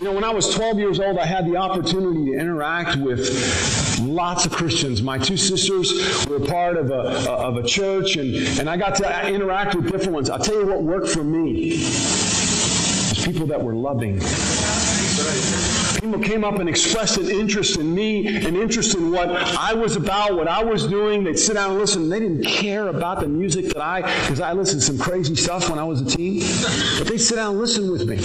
You 0.00 0.04
know, 0.04 0.12
when 0.12 0.24
I 0.24 0.30
was 0.30 0.54
12 0.54 0.78
years 0.78 1.00
old, 1.00 1.18
I 1.18 1.24
had 1.24 1.46
the 1.46 1.56
opportunity 1.56 2.26
to 2.26 2.38
interact 2.38 2.96
with 2.96 3.98
lots 4.02 4.44
of 4.44 4.52
Christians. 4.52 5.00
My 5.00 5.16
two 5.16 5.38
sisters 5.38 6.26
were 6.28 6.38
part 6.38 6.76
of 6.76 6.90
a, 6.90 7.30
of 7.30 7.56
a 7.56 7.62
church, 7.62 8.16
and, 8.16 8.34
and 8.58 8.68
I 8.68 8.76
got 8.76 8.96
to 8.96 9.28
interact 9.32 9.74
with 9.74 9.90
different 9.90 10.12
ones. 10.12 10.28
I'll 10.28 10.38
tell 10.38 10.60
you 10.60 10.66
what 10.66 10.82
worked 10.82 11.08
for 11.08 11.24
me 11.24 11.70
is 11.70 13.22
people 13.24 13.46
that 13.46 13.62
were 13.62 13.74
loving. 13.74 14.20
People 15.98 16.20
came 16.20 16.44
up 16.44 16.58
and 16.58 16.68
expressed 16.68 17.16
an 17.16 17.30
interest 17.30 17.78
in 17.78 17.94
me, 17.94 18.26
an 18.46 18.54
interest 18.54 18.94
in 18.94 19.10
what 19.10 19.30
I 19.30 19.72
was 19.72 19.96
about, 19.96 20.36
what 20.36 20.46
I 20.46 20.62
was 20.62 20.86
doing. 20.86 21.24
They'd 21.24 21.38
sit 21.38 21.54
down 21.54 21.70
and 21.70 21.78
listen. 21.78 22.10
They 22.10 22.20
didn't 22.20 22.44
care 22.44 22.88
about 22.88 23.20
the 23.20 23.28
music 23.28 23.72
that 23.72 23.82
I, 23.82 24.02
because 24.02 24.42
I 24.42 24.52
listened 24.52 24.82
to 24.82 24.86
some 24.86 24.98
crazy 24.98 25.34
stuff 25.36 25.70
when 25.70 25.78
I 25.78 25.84
was 25.84 26.02
a 26.02 26.04
teen. 26.04 26.42
But 26.98 27.08
they'd 27.08 27.16
sit 27.16 27.36
down 27.36 27.52
and 27.52 27.60
listen 27.60 27.90
with 27.90 28.06
me. 28.06 28.18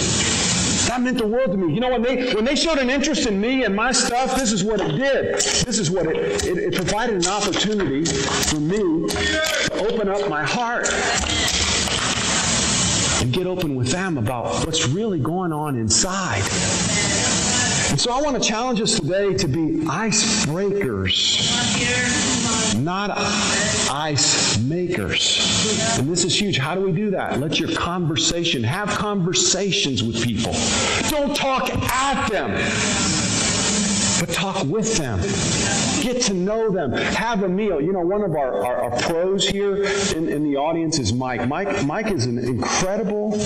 That 0.91 1.00
meant 1.00 1.19
the 1.19 1.25
world 1.25 1.51
to 1.51 1.57
me. 1.57 1.74
You 1.74 1.79
know, 1.79 1.89
when 1.89 2.01
they 2.01 2.33
when 2.33 2.43
they 2.43 2.53
showed 2.53 2.77
an 2.77 2.89
interest 2.89 3.25
in 3.25 3.39
me 3.39 3.63
and 3.63 3.74
my 3.74 3.93
stuff, 3.93 4.36
this 4.36 4.51
is 4.51 4.62
what 4.62 4.81
it 4.81 4.91
did. 4.98 5.36
This 5.36 5.79
is 5.79 5.89
what 5.89 6.05
it, 6.05 6.43
it, 6.43 6.57
it 6.57 6.75
provided 6.75 7.15
an 7.15 7.27
opportunity 7.27 8.03
for 8.03 8.60
me 8.60 9.07
to 9.07 9.88
open 9.89 10.10
up 10.10 10.29
my 10.29 10.43
heart 10.43 10.89
and 13.21 13.31
get 13.31 13.48
open 13.48 13.74
with 13.77 13.88
them 13.89 14.17
about 14.17 14.65
what's 14.65 14.89
really 14.89 15.17
going 15.17 15.53
on 15.53 15.77
inside. 15.77 16.41
And 17.89 17.98
so 17.98 18.12
I 18.12 18.21
want 18.21 18.43
to 18.43 18.45
challenge 18.45 18.81
us 18.81 19.00
today 19.00 19.33
to 19.36 19.48
be 19.48 19.86
icebreakers, 19.86 21.48
not 22.75 23.12
ice 23.92 24.58
makers. 24.60 25.98
And 25.98 26.10
this 26.10 26.24
is 26.24 26.40
huge. 26.40 26.58
How 26.58 26.75
do 26.75 26.82
we 26.82 26.92
do 26.92 27.12
that? 27.12 27.40
Let 27.40 27.60
your 27.60 27.74
conversation, 27.75 28.63
have 28.63 28.90
conversations 28.90 30.04
with 30.04 30.24
people. 30.24 30.54
Don't 31.10 31.36
talk 31.36 31.70
at 31.70 32.30
them, 32.30 32.51
but 34.20 34.34
talk 34.34 34.63
with 34.66 34.98
them. 34.98 35.20
Get 36.01 36.22
to 36.24 36.34
know 36.34 36.72
them. 36.72 36.92
Have 36.94 37.44
a 37.44 37.50
meal. 37.50 37.80
You 37.80 37.94
know, 37.94 38.00
one 38.00 38.24
of 38.24 38.32
our, 38.32 38.66
our, 38.66 38.84
our 38.84 39.00
pros 39.01 39.48
here 39.48 39.84
in, 40.16 40.30
in 40.30 40.44
the 40.44 40.58
audience 40.58 41.00
is 41.00 41.13
Mike. 41.13 41.48
Mike. 41.48 41.86
Mike 41.86 42.12
is 42.12 42.25
an 42.25 42.40
incredible 42.40 43.38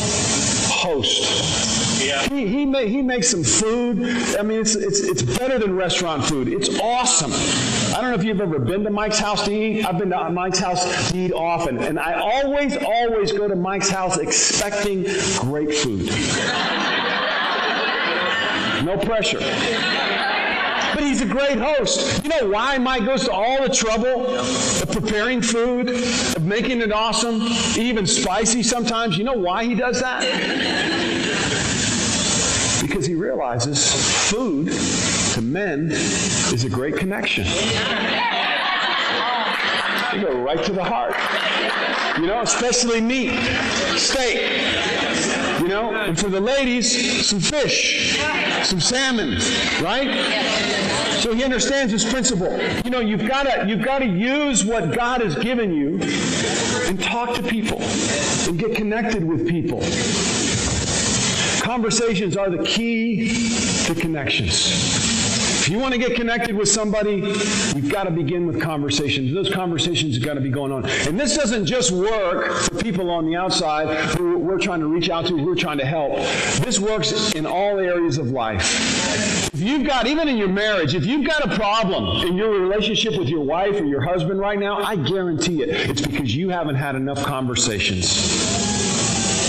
host. 0.68 2.02
Yeah. 2.02 2.24
He, 2.30 2.48
he, 2.48 2.88
he 2.88 3.02
makes 3.02 3.30
some 3.30 3.44
food. 3.44 4.04
I 4.38 4.44
mean, 4.44 4.60
it's, 4.62 4.76
it's, 4.76 5.00
it's 5.00 5.22
better 5.22 5.58
than 5.60 5.76
restaurant 5.76 6.26
food. 6.26 6.48
It's 6.48 6.80
awesome. 6.80 7.32
I 7.96 8.02
don't 8.02 8.10
know 8.10 8.18
if 8.18 8.26
you've 8.26 8.42
ever 8.42 8.60
been 8.60 8.84
to 8.84 8.90
Mike's 8.90 9.20
house 9.20 9.46
to 9.46 9.54
eat. 9.54 9.86
I've 9.86 9.98
been 9.98 10.10
to 10.10 10.30
Mike's 10.30 10.60
house 10.60 11.12
to 11.12 11.18
eat 11.18 11.32
often. 11.32 11.82
And 11.82 11.98
I 11.98 12.20
always, 12.20 12.76
always 12.76 13.32
go 13.32 13.48
to 13.48 13.56
Mike's 13.56 13.88
house 13.88 14.18
expecting 14.18 15.04
great 15.38 15.74
food. 15.74 16.08
No 18.84 18.98
pressure. 18.98 19.40
But 19.40 21.04
he's 21.04 21.22
a 21.22 21.26
great 21.26 21.58
host. 21.58 22.22
You 22.26 22.32
know 22.32 22.50
why 22.50 22.78
Mike 22.80 23.06
goes 23.06 23.24
to 23.24 23.32
all 23.32 23.64
the 23.64 23.74
trouble 23.74 24.28
of 24.28 24.92
preparing 24.92 25.42
food, 25.42 25.90
of 25.90 26.44
making 26.44 26.82
it 26.82 26.92
awesome, 26.92 27.44
even 27.78 28.06
spicy 28.06 28.62
sometimes? 28.62 29.18
You 29.18 29.24
know 29.24 29.38
why 29.38 29.64
he 29.64 29.74
does 29.74 30.02
that? 30.02 30.22
because 32.82 33.06
he 33.06 33.16
realizes 33.16 34.30
food 34.30 34.70
to 35.36 35.42
men 35.42 35.92
is 35.92 36.64
a 36.64 36.70
great 36.70 36.96
connection. 36.96 37.44
They 37.44 37.52
go 40.22 40.42
right 40.42 40.64
to 40.64 40.72
the 40.72 40.82
heart. 40.82 41.14
You 42.22 42.28
know, 42.28 42.42
especially 42.42 43.02
meat, 43.02 43.38
steak. 43.98 44.38
You 45.60 45.68
know, 45.68 45.94
and 45.94 46.18
for 46.18 46.30
the 46.30 46.40
ladies, 46.40 47.28
some 47.28 47.42
fish, 47.42 48.18
some 48.64 48.80
salmon, 48.80 49.32
right? 49.82 51.20
So 51.20 51.34
he 51.34 51.44
understands 51.44 51.92
this 51.92 52.10
principle. 52.10 52.58
You 52.86 52.92
know, 52.92 53.02
you've 53.02 53.28
got 53.28 53.44
to 53.44 53.66
you've 53.68 53.84
got 53.84 54.00
to 54.00 54.06
use 54.06 54.64
what 54.64 54.96
God 54.96 55.20
has 55.20 55.36
given 55.36 55.74
you 55.74 56.00
and 56.88 57.02
talk 57.04 57.36
to 57.36 57.44
people 57.44 57.82
and 57.82 58.58
get 58.58 58.74
connected 58.78 59.26
with 59.26 59.50
people. 59.50 59.82
Conversations 61.62 62.38
are 62.38 62.50
the 62.50 62.64
key 62.64 63.50
to 63.86 63.96
connections. 63.96 65.05
If 65.66 65.72
you 65.72 65.80
want 65.80 65.96
to 65.96 66.00
get 66.00 66.16
connected 66.16 66.56
with 66.56 66.70
somebody, 66.70 67.16
you've 67.16 67.90
got 67.90 68.04
to 68.04 68.12
begin 68.12 68.46
with 68.46 68.62
conversations. 68.62 69.34
Those 69.34 69.52
conversations 69.52 70.14
have 70.14 70.24
got 70.24 70.36
to 70.36 70.40
be 70.40 70.52
going 70.52 70.72
on. 70.72 70.86
And 71.08 71.20
this 71.20 71.36
doesn't 71.36 71.66
just 71.66 71.90
work 71.90 72.54
for 72.54 72.84
people 72.84 73.10
on 73.10 73.26
the 73.26 73.36
outside 73.36 73.88
who 74.16 74.38
we're 74.38 74.60
trying 74.60 74.82
to 74.82 74.86
reach 74.86 75.10
out 75.10 75.26
to, 75.26 75.36
who 75.36 75.44
we're 75.44 75.56
trying 75.56 75.80
to 75.80 75.86
help. 75.86 76.18
This 76.64 76.80
works 76.80 77.32
in 77.32 77.48
all 77.48 77.80
areas 77.80 78.20
of 78.20 78.30
life. 78.30 79.52
If 79.56 79.60
you've 79.60 79.88
got, 79.88 80.06
even 80.06 80.28
in 80.28 80.38
your 80.38 80.50
marriage, 80.50 80.94
if 80.94 81.04
you've 81.04 81.26
got 81.26 81.44
a 81.44 81.56
problem 81.56 82.28
in 82.28 82.36
your 82.36 82.52
relationship 82.52 83.18
with 83.18 83.28
your 83.28 83.44
wife 83.44 83.82
or 83.82 83.86
your 83.86 84.02
husband 84.02 84.40
right 84.40 84.60
now, 84.60 84.84
I 84.84 84.96
guarantee 84.98 85.64
it, 85.64 85.70
it's 85.90 86.02
because 86.02 86.36
you 86.36 86.50
haven't 86.50 86.76
had 86.76 86.94
enough 86.94 87.24
conversations. 87.24 88.55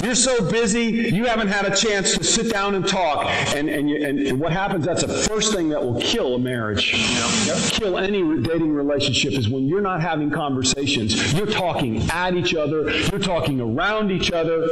You're 0.06 0.14
so 0.14 0.48
busy, 0.48 0.84
you 1.12 1.24
haven't 1.24 1.48
had 1.48 1.64
a 1.64 1.74
chance 1.74 2.16
to 2.16 2.22
sit 2.22 2.52
down 2.52 2.76
and 2.76 2.86
talk. 2.86 3.26
And, 3.56 3.68
and, 3.68 3.90
you, 3.90 4.06
and, 4.06 4.20
and 4.20 4.38
what 4.38 4.52
happens, 4.52 4.86
that's 4.86 5.04
the 5.04 5.12
first 5.12 5.52
thing 5.52 5.70
that 5.70 5.82
will 5.82 6.00
kill 6.00 6.36
a 6.36 6.38
marriage. 6.38 6.94
Yep. 6.94 7.72
Kill 7.72 7.98
any 7.98 8.40
dating 8.40 8.72
relationship 8.72 9.32
is 9.32 9.48
when 9.48 9.66
you're 9.66 9.80
not 9.80 10.00
having 10.00 10.30
conversations. 10.30 11.32
You're 11.34 11.48
talking 11.48 12.08
at 12.12 12.34
each 12.34 12.54
other, 12.54 12.88
you're 12.88 13.18
talking 13.18 13.60
around 13.60 14.12
each 14.12 14.30
other, 14.30 14.68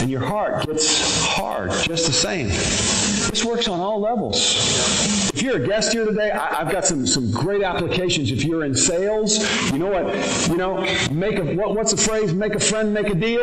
and 0.00 0.08
your 0.08 0.24
heart 0.24 0.64
gets 0.64 1.24
hard 1.24 1.72
just 1.82 2.06
the 2.06 2.12
same. 2.12 2.46
This 2.46 3.44
works 3.44 3.66
on 3.66 3.80
all 3.80 4.00
levels. 4.00 5.23
If 5.34 5.42
you're 5.42 5.56
a 5.56 5.66
guest 5.66 5.92
here 5.92 6.04
today, 6.04 6.30
I, 6.30 6.62
have 6.62 6.70
got 6.70 6.84
some, 6.84 7.04
some 7.08 7.32
great 7.32 7.64
applications. 7.64 8.30
If 8.30 8.44
you're 8.44 8.64
in 8.64 8.72
sales, 8.72 9.38
you 9.72 9.80
know 9.80 9.88
what? 9.88 10.14
You 10.48 10.56
know, 10.56 10.80
make 11.10 11.40
a 11.40 11.56
what, 11.56 11.74
what's 11.74 11.90
the 11.90 11.96
phrase? 11.96 12.32
Make 12.32 12.54
a 12.54 12.60
friend, 12.60 12.94
make 12.94 13.08
a 13.08 13.16
deal. 13.16 13.42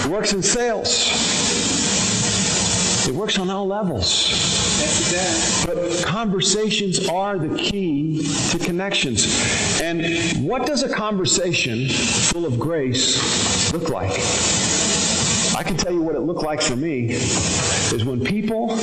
It 0.00 0.06
works 0.06 0.32
in 0.32 0.42
sales. 0.42 1.06
It 3.06 3.14
works 3.14 3.38
on 3.38 3.50
all 3.50 3.66
levels. 3.66 4.30
But 5.66 6.02
conversations 6.06 7.06
are 7.10 7.36
the 7.38 7.54
key 7.58 8.26
to 8.52 8.58
connections. 8.58 9.26
And 9.82 10.48
what 10.48 10.64
does 10.64 10.82
a 10.82 10.88
conversation 10.88 11.90
full 11.90 12.46
of 12.46 12.58
grace 12.58 13.70
look 13.74 13.90
like? 13.90 14.18
I 15.54 15.62
can 15.62 15.76
tell 15.76 15.92
you 15.92 16.00
what 16.00 16.14
it 16.14 16.20
looked 16.20 16.42
like 16.42 16.62
for 16.62 16.76
me 16.76 17.10
is 17.10 18.04
when 18.04 18.24
people 18.24 18.78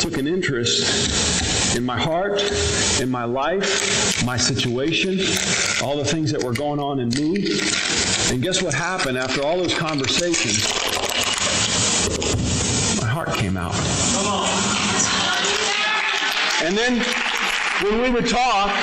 took 0.00 0.18
an 0.18 0.26
interest 0.26 1.76
in 1.76 1.84
my 1.84 1.96
heart, 1.96 2.42
in 3.00 3.08
my 3.08 3.24
life, 3.24 4.24
my 4.24 4.36
situation, 4.36 5.20
all 5.82 5.96
the 5.96 6.04
things 6.04 6.32
that 6.32 6.42
were 6.42 6.52
going 6.52 6.80
on 6.80 6.98
in 6.98 7.08
me. 7.10 7.60
And 8.30 8.42
guess 8.42 8.60
what 8.62 8.74
happened 8.74 9.16
after 9.16 9.42
all 9.42 9.58
those 9.58 9.74
conversations? 9.74 10.66
My 13.00 13.06
heart 13.06 13.32
came 13.34 13.56
out. 13.56 13.74
And 16.64 16.76
then 16.76 16.98
when 17.84 18.02
we 18.02 18.10
would 18.10 18.28
talk, 18.28 18.74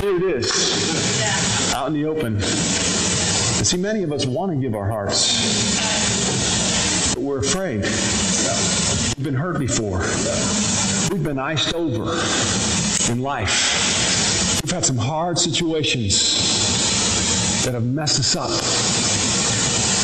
here 0.00 0.16
it 0.16 0.22
is, 0.36 1.72
out 1.74 1.86
in 1.86 1.92
the 1.92 2.06
open. 2.06 2.40
See, 3.62 3.76
many 3.76 4.02
of 4.02 4.10
us 4.10 4.26
want 4.26 4.50
to 4.52 4.56
give 4.56 4.74
our 4.74 4.88
hearts, 4.88 5.74
but 7.14 7.22
we're 7.22 7.38
afraid. 7.38 7.82
We've 7.82 9.24
been 9.24 9.34
hurt 9.34 9.58
before. 9.58 9.98
We've 11.12 11.22
been 11.22 11.38
iced 11.38 11.74
over 11.74 12.20
in 13.12 13.20
life. 13.20 14.62
We've 14.64 14.72
had 14.72 14.84
some 14.84 14.96
hard 14.96 15.38
situations 15.38 17.64
that 17.64 17.74
have 17.74 17.84
messed 17.84 18.18
us 18.18 18.34
up. 18.34 18.50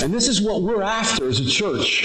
And 0.05 0.13
this 0.13 0.29
is 0.29 0.43
what 0.43 0.63
we're 0.63 0.83
after 0.83 1.29
as 1.29 1.41
a 1.41 1.47
church. 1.47 2.05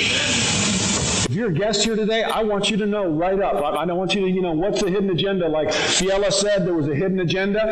If 1.31 1.37
you're 1.37 1.49
a 1.49 1.53
guest 1.53 1.85
here 1.85 1.95
today, 1.95 2.23
I 2.23 2.43
want 2.43 2.69
you 2.69 2.75
to 2.75 2.85
know 2.85 3.07
right 3.07 3.39
up. 3.39 3.63
I, 3.63 3.85
don't 3.85 3.97
want 3.97 4.15
you 4.15 4.21
to, 4.21 4.29
you 4.29 4.41
know, 4.41 4.51
what's 4.51 4.81
the 4.81 4.89
hidden 4.89 5.09
agenda? 5.11 5.47
Like 5.47 5.69
Fiella 5.69 6.29
said, 6.29 6.65
there 6.65 6.73
was 6.73 6.89
a 6.89 6.93
hidden 6.93 7.21
agenda. 7.21 7.71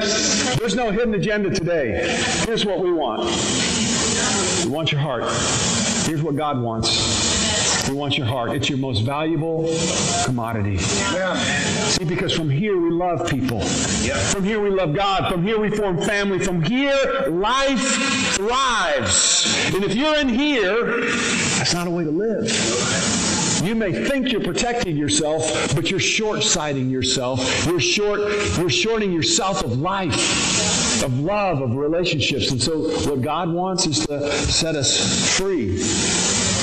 There's 0.57 0.75
no 0.75 0.91
hidden 0.91 1.13
agenda 1.13 1.50
today. 1.50 2.07
Here's 2.45 2.65
what 2.65 2.79
we 2.79 2.93
want. 2.93 3.29
We 4.69 4.75
want 4.75 4.91
your 4.91 5.01
heart. 5.01 5.23
Here's 6.05 6.21
what 6.21 6.35
God 6.35 6.61
wants. 6.61 7.89
We 7.89 7.95
want 7.95 8.19
your 8.19 8.27
heart. 8.27 8.51
It's 8.51 8.69
your 8.69 8.77
most 8.77 8.99
valuable 8.99 9.67
commodity. 10.25 10.77
Yeah. 11.11 11.39
See, 11.88 12.05
because 12.05 12.31
from 12.35 12.51
here 12.51 12.79
we 12.79 12.91
love 12.91 13.27
people. 13.27 13.61
From 13.61 14.43
here 14.43 14.61
we 14.61 14.69
love 14.69 14.93
God. 14.93 15.31
From 15.31 15.41
here 15.41 15.59
we 15.59 15.71
form 15.71 15.99
family. 15.99 16.38
From 16.38 16.61
here 16.61 16.93
life 17.29 17.81
thrives. 18.35 19.73
And 19.73 19.83
if 19.83 19.95
you're 19.95 20.19
in 20.19 20.29
here, 20.29 21.01
that's 21.57 21.73
not 21.73 21.88
a 21.88 21.89
way 21.89 22.03
to 22.03 22.11
live. 22.11 22.45
You 23.63 23.75
may 23.75 23.91
think 23.91 24.31
you're 24.31 24.43
protecting 24.43 24.95
yourself, 24.95 25.75
but 25.75 25.91
you're 25.91 25.99
short-sighting 25.99 26.89
yourself. 26.89 27.65
You're 27.65 27.79
short, 27.79 28.21
you're 28.57 28.69
shorting 28.69 29.11
yourself 29.11 29.63
of 29.63 29.79
life, 29.79 31.03
of 31.03 31.19
love, 31.19 31.61
of 31.61 31.75
relationships. 31.75 32.51
And 32.51 32.61
so 32.61 32.89
what 33.09 33.21
God 33.21 33.51
wants 33.51 33.85
is 33.85 34.05
to 34.07 34.31
set 34.31 34.75
us 34.75 35.37
free 35.37 35.81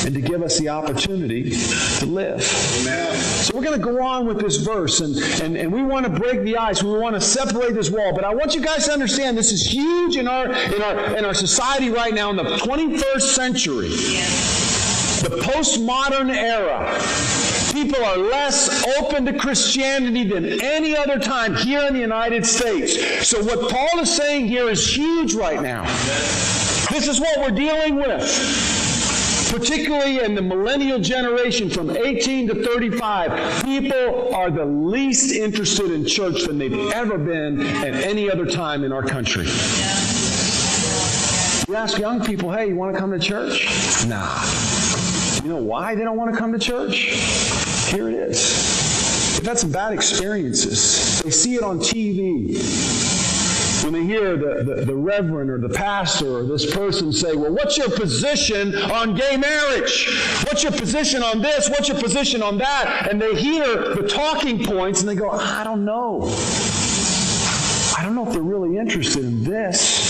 and 0.06 0.14
to 0.14 0.20
give 0.20 0.42
us 0.42 0.58
the 0.58 0.68
opportunity 0.68 1.50
to 1.98 2.06
live. 2.06 2.40
Amen. 2.80 3.16
So 3.16 3.54
we're 3.54 3.64
going 3.64 3.78
to 3.78 3.84
go 3.84 4.02
on 4.02 4.26
with 4.26 4.40
this 4.40 4.58
verse, 4.58 5.00
and, 5.00 5.16
and, 5.42 5.56
and 5.56 5.72
we 5.72 5.82
want 5.82 6.06
to 6.06 6.12
break 6.12 6.42
the 6.42 6.56
ice. 6.56 6.82
We 6.82 6.96
want 6.98 7.14
to 7.14 7.20
separate 7.20 7.74
this 7.74 7.90
wall. 7.90 8.14
But 8.14 8.24
I 8.24 8.34
want 8.34 8.54
you 8.54 8.60
guys 8.60 8.86
to 8.86 8.92
understand 8.92 9.36
this 9.36 9.52
is 9.52 9.66
huge 9.66 10.16
in 10.16 10.28
our, 10.28 10.46
in 10.46 10.82
our, 10.82 11.16
in 11.16 11.24
our 11.24 11.34
society 11.34 11.90
right 11.90 12.14
now 12.14 12.30
in 12.30 12.36
the 12.36 12.44
21st 12.44 13.20
century. 13.20 14.65
The 15.26 15.38
postmodern 15.38 16.32
era 16.32 16.86
people 17.72 18.04
are 18.04 18.16
less 18.16 18.86
open 18.98 19.24
to 19.26 19.32
Christianity 19.36 20.22
than 20.22 20.62
any 20.62 20.96
other 20.96 21.18
time 21.18 21.56
here 21.56 21.82
in 21.82 21.94
the 21.94 22.00
United 22.00 22.46
States. 22.46 23.26
So, 23.26 23.42
what 23.42 23.68
Paul 23.68 23.98
is 23.98 24.16
saying 24.16 24.46
here 24.46 24.68
is 24.68 24.96
huge 24.96 25.34
right 25.34 25.60
now. 25.60 25.82
This 26.92 27.08
is 27.08 27.20
what 27.20 27.40
we're 27.40 27.50
dealing 27.50 27.96
with 27.96 28.22
particularly 29.50 30.20
in 30.24 30.34
the 30.34 30.42
millennial 30.42 30.98
generation 30.98 31.70
from 31.70 31.96
18 31.96 32.48
to 32.48 32.64
35, 32.64 33.64
people 33.64 34.34
are 34.34 34.50
the 34.50 34.64
least 34.64 35.34
interested 35.34 35.90
in 35.92 36.04
church 36.04 36.44
than 36.44 36.58
they've 36.58 36.90
ever 36.92 37.16
been 37.16 37.60
at 37.60 37.94
any 37.94 38.30
other 38.30 38.44
time 38.44 38.84
in 38.84 38.92
our 38.92 39.02
country. 39.02 39.46
You 41.68 41.74
ask 41.74 41.98
young 41.98 42.24
people, 42.24 42.52
hey, 42.52 42.68
you 42.68 42.76
want 42.76 42.94
to 42.94 43.00
come 43.00 43.12
to 43.12 43.18
church? 43.18 43.66
Nah. 44.06 44.75
You 45.46 45.52
know 45.52 45.62
why 45.62 45.94
they 45.94 46.02
don't 46.02 46.16
want 46.16 46.32
to 46.34 46.36
come 46.36 46.52
to 46.54 46.58
church? 46.58 47.02
Here 47.92 48.08
it 48.08 48.14
is. 48.14 49.36
They've 49.36 49.46
had 49.46 49.56
some 49.56 49.70
bad 49.70 49.92
experiences. 49.92 51.22
They 51.22 51.30
see 51.30 51.54
it 51.54 51.62
on 51.62 51.78
TV. 51.78 52.56
When 53.84 53.92
they 53.92 54.02
hear 54.02 54.36
the, 54.36 54.64
the, 54.64 54.84
the, 54.86 54.96
reverend 54.96 55.48
or 55.48 55.58
the 55.58 55.68
pastor 55.68 56.38
or 56.38 56.42
this 56.42 56.74
person 56.74 57.12
say, 57.12 57.36
Well, 57.36 57.52
what's 57.52 57.78
your 57.78 57.90
position 57.90 58.74
on 58.74 59.14
gay 59.14 59.36
marriage? 59.36 60.08
What's 60.46 60.64
your 60.64 60.72
position 60.72 61.22
on 61.22 61.40
this? 61.40 61.70
What's 61.70 61.88
your 61.88 62.00
position 62.00 62.42
on 62.42 62.58
that? 62.58 63.06
And 63.08 63.22
they 63.22 63.36
hear 63.36 63.94
the 63.94 64.08
talking 64.08 64.64
points 64.64 64.98
and 64.98 65.08
they 65.08 65.14
go, 65.14 65.30
I 65.30 65.62
don't 65.62 65.84
know. 65.84 66.22
I 67.96 68.02
don't 68.02 68.16
know 68.16 68.26
if 68.26 68.32
they're 68.32 68.42
really 68.42 68.78
interested 68.78 69.24
in 69.24 69.44
this. 69.44 70.05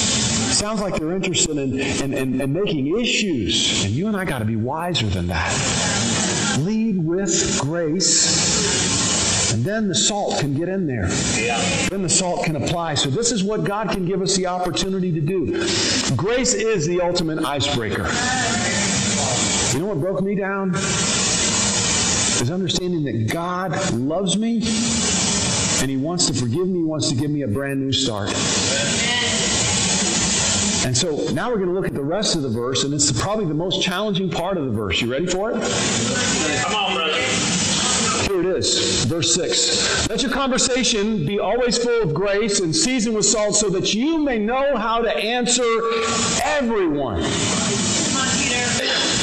Sounds 0.56 0.80
like 0.80 0.96
they're 0.96 1.12
interested 1.12 1.58
in, 1.58 1.78
in, 1.78 2.14
in, 2.14 2.40
in 2.40 2.50
making 2.50 2.98
issues. 2.98 3.84
And 3.84 3.92
you 3.92 4.06
and 4.06 4.16
I 4.16 4.24
got 4.24 4.38
to 4.38 4.46
be 4.46 4.56
wiser 4.56 5.04
than 5.04 5.26
that. 5.26 6.56
Lead 6.58 6.96
with 6.96 7.60
grace 7.60 9.52
and 9.52 9.62
then 9.62 9.86
the 9.86 9.94
salt 9.94 10.40
can 10.40 10.54
get 10.54 10.70
in 10.70 10.86
there. 10.86 11.08
Yeah. 11.38 11.88
Then 11.88 12.02
the 12.02 12.08
salt 12.08 12.46
can 12.46 12.56
apply. 12.56 12.94
So, 12.94 13.10
this 13.10 13.32
is 13.32 13.44
what 13.44 13.64
God 13.64 13.90
can 13.90 14.06
give 14.06 14.22
us 14.22 14.34
the 14.34 14.46
opportunity 14.46 15.12
to 15.12 15.20
do. 15.20 15.52
Grace 16.16 16.54
is 16.54 16.86
the 16.86 17.02
ultimate 17.02 17.44
icebreaker. 17.44 18.08
You 19.72 19.80
know 19.80 19.88
what 19.88 20.00
broke 20.00 20.22
me 20.22 20.36
down? 20.36 20.74
Is 20.74 22.50
understanding 22.50 23.04
that 23.04 23.30
God 23.30 23.92
loves 23.92 24.38
me 24.38 24.62
and 25.82 25.90
He 25.90 25.98
wants 25.98 26.26
to 26.26 26.34
forgive 26.34 26.66
me, 26.66 26.78
He 26.78 26.84
wants 26.84 27.10
to 27.10 27.14
give 27.14 27.30
me 27.30 27.42
a 27.42 27.48
brand 27.48 27.80
new 27.80 27.92
start. 27.92 28.32
And 30.86 30.96
so 30.96 31.16
now 31.32 31.50
we're 31.50 31.56
going 31.56 31.68
to 31.68 31.74
look 31.74 31.88
at 31.88 31.94
the 31.94 32.04
rest 32.04 32.36
of 32.36 32.42
the 32.42 32.48
verse, 32.48 32.84
and 32.84 32.94
it's 32.94 33.10
probably 33.20 33.44
the 33.44 33.54
most 33.54 33.82
challenging 33.82 34.30
part 34.30 34.56
of 34.56 34.66
the 34.66 34.70
verse. 34.70 35.02
You 35.02 35.10
ready 35.10 35.26
for 35.26 35.50
it? 35.50 35.54
Come 35.54 36.74
on, 36.76 36.94
brother. 36.94 37.12
Here 38.28 38.40
it 38.40 38.46
is, 38.46 39.04
verse 39.04 39.34
6. 39.34 40.08
Let 40.08 40.22
your 40.22 40.30
conversation 40.30 41.26
be 41.26 41.40
always 41.40 41.76
full 41.76 42.02
of 42.04 42.14
grace 42.14 42.60
and 42.60 42.74
seasoned 42.74 43.16
with 43.16 43.24
salt, 43.26 43.56
so 43.56 43.68
that 43.70 43.94
you 43.94 44.18
may 44.18 44.38
know 44.38 44.76
how 44.76 45.02
to 45.02 45.12
answer 45.12 45.64
everyone. 46.44 47.20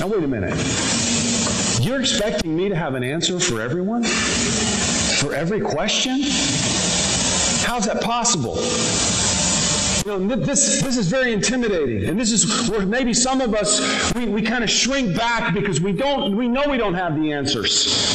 Now, 0.01 0.07
wait 0.07 0.21
a 0.21 0.27
minute. 0.27 0.53
You're 1.81 2.01
expecting 2.01 2.57
me 2.57 2.67
to 2.67 2.75
have 2.75 2.93
an 2.95 3.05
answer 3.05 3.39
for 3.39 3.61
everyone? 3.61 4.03
For 4.03 5.33
every 5.33 5.61
question? 5.61 6.23
How's 7.63 7.85
that 7.85 8.01
possible? 8.01 8.57
You 10.05 10.19
know, 10.19 10.35
this, 10.35 10.81
this 10.81 10.97
is 10.97 11.07
very 11.07 11.31
intimidating. 11.31 12.09
And 12.09 12.19
this 12.19 12.31
is 12.31 12.69
where 12.69 12.85
maybe 12.85 13.13
some 13.13 13.39
of 13.39 13.55
us, 13.55 14.13
we, 14.13 14.25
we 14.25 14.41
kind 14.41 14.63
of 14.63 14.69
shrink 14.69 15.15
back 15.15 15.53
because 15.53 15.79
we 15.79 15.93
don't, 15.93 16.35
we 16.35 16.49
know 16.49 16.63
we 16.69 16.77
don't 16.77 16.93
have 16.93 17.15
the 17.15 17.31
answers. 17.31 18.11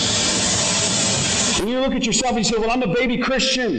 When 1.59 1.69
you 1.69 1.81
look 1.81 1.95
at 1.95 2.05
yourself 2.05 2.37
and 2.37 2.39
you 2.39 2.45
say, 2.45 2.59
well, 2.59 2.71
I'm 2.71 2.83
a 2.83 2.95
baby 2.95 3.17
Christian, 3.19 3.73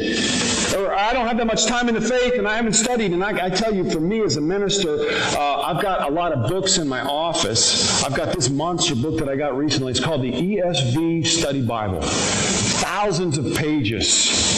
or 0.75 0.93
I 0.93 1.13
don't 1.13 1.27
have 1.27 1.37
that 1.37 1.45
much 1.45 1.67
time 1.67 1.87
in 1.87 1.93
the 1.95 2.01
faith 2.01 2.33
and 2.33 2.47
I 2.47 2.55
haven't 2.55 2.73
studied. 2.73 3.11
And 3.11 3.23
I, 3.23 3.45
I 3.45 3.49
tell 3.49 3.73
you, 3.73 3.89
for 3.89 3.99
me 3.99 4.21
as 4.21 4.37
a 4.37 4.41
minister, 4.41 4.97
uh, 5.37 5.61
I've 5.61 5.81
got 5.81 6.09
a 6.09 6.11
lot 6.11 6.33
of 6.33 6.49
books 6.49 6.79
in 6.79 6.87
my 6.87 7.01
office. 7.01 8.03
I've 8.03 8.15
got 8.15 8.35
this 8.35 8.49
monster 8.49 8.95
book 8.95 9.19
that 9.19 9.29
I 9.29 9.35
got 9.35 9.55
recently. 9.55 9.91
It's 9.91 10.03
called 10.03 10.23
the 10.23 10.31
ESV 10.31 11.27
Study 11.27 11.61
Bible. 11.61 12.01
Thousands 12.01 13.37
of 13.37 13.55
pages. 13.55 14.48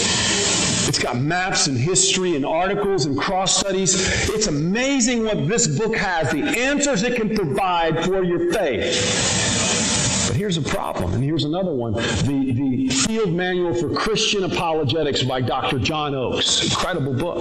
It's 0.88 1.00
got 1.00 1.17
maps 1.17 1.67
and 1.67 1.78
history 1.78 2.36
and 2.36 2.46
articles 2.46 3.06
and 3.06 3.17
cross 3.17 3.58
studies. 3.58 4.30
It's 4.30 4.48
amazing 4.48 5.24
what 5.24 5.48
this 5.48 5.67
book 5.67 5.96
has, 5.96 6.32
the 6.32 6.44
answers 6.44 7.04
it 7.04 7.15
can 7.15 7.36
provide 7.36 8.04
for 8.04 8.24
your 8.24 8.52
faith. 8.52 10.28
But 10.28 10.38
here's 10.38 10.58
a 10.58 10.62
problem, 10.62 11.13
and 11.13 11.24
here's 11.24 11.44
another 11.44 11.74
one. 11.74 11.94
The, 11.94 12.54
the 12.54 12.88
Field 12.89 13.34
Manual 13.34 13.74
for 13.74 13.94
Christian 13.94 14.44
Apologetics 14.44 15.24
by 15.24 15.41
Dr. 15.41 15.80
John 15.80 16.15
Oakes. 16.15 16.63
Incredible 16.63 17.13
book. 17.13 17.39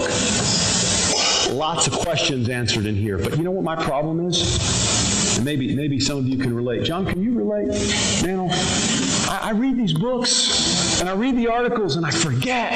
Lots 1.50 1.86
of 1.86 1.92
questions 1.92 2.48
answered 2.48 2.86
in 2.86 2.94
here. 2.94 3.18
But 3.18 3.36
you 3.36 3.44
know 3.44 3.50
what 3.50 3.64
my 3.64 3.76
problem 3.76 4.26
is? 4.26 5.36
And 5.36 5.44
maybe, 5.44 5.74
maybe 5.74 6.00
some 6.00 6.18
of 6.18 6.26
you 6.28 6.38
can 6.38 6.54
relate. 6.54 6.84
John, 6.84 7.06
can 7.06 7.22
you 7.22 7.32
relate? 7.32 7.68
Man, 8.22 8.48
I, 9.28 9.38
I 9.42 9.50
read 9.52 9.76
these 9.76 9.92
books 9.92 11.00
and 11.00 11.08
I 11.08 11.14
read 11.14 11.36
the 11.36 11.48
articles 11.48 11.96
and 11.96 12.04
I 12.06 12.10
forget. 12.10 12.72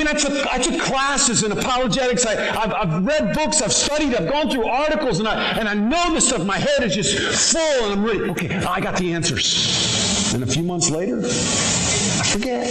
I 0.00 0.02
mean, 0.02 0.16
I 0.16 0.18
took, 0.18 0.46
I 0.46 0.58
took 0.58 0.80
classes 0.80 1.42
in 1.42 1.52
apologetics. 1.52 2.24
I, 2.24 2.34
have 2.34 2.72
I've 2.72 3.04
read 3.04 3.34
books. 3.34 3.60
I've 3.60 3.72
studied. 3.72 4.14
I've 4.14 4.30
gone 4.30 4.48
through 4.48 4.66
articles, 4.66 5.18
and 5.18 5.28
I, 5.28 5.58
and 5.58 5.68
I 5.68 5.74
know 5.74 6.14
this 6.14 6.28
stuff. 6.28 6.42
My 6.46 6.56
head 6.56 6.82
is 6.84 6.94
just 6.94 7.52
full, 7.52 7.84
and 7.84 8.00
I'm 8.00 8.06
ready. 8.06 8.30
Okay, 8.30 8.54
I 8.56 8.80
got 8.80 8.96
the 8.96 9.12
answers. 9.12 10.32
And 10.32 10.42
a 10.42 10.46
few 10.46 10.62
months 10.62 10.88
later, 10.88 11.18
I 11.18 12.24
forget. 12.24 12.66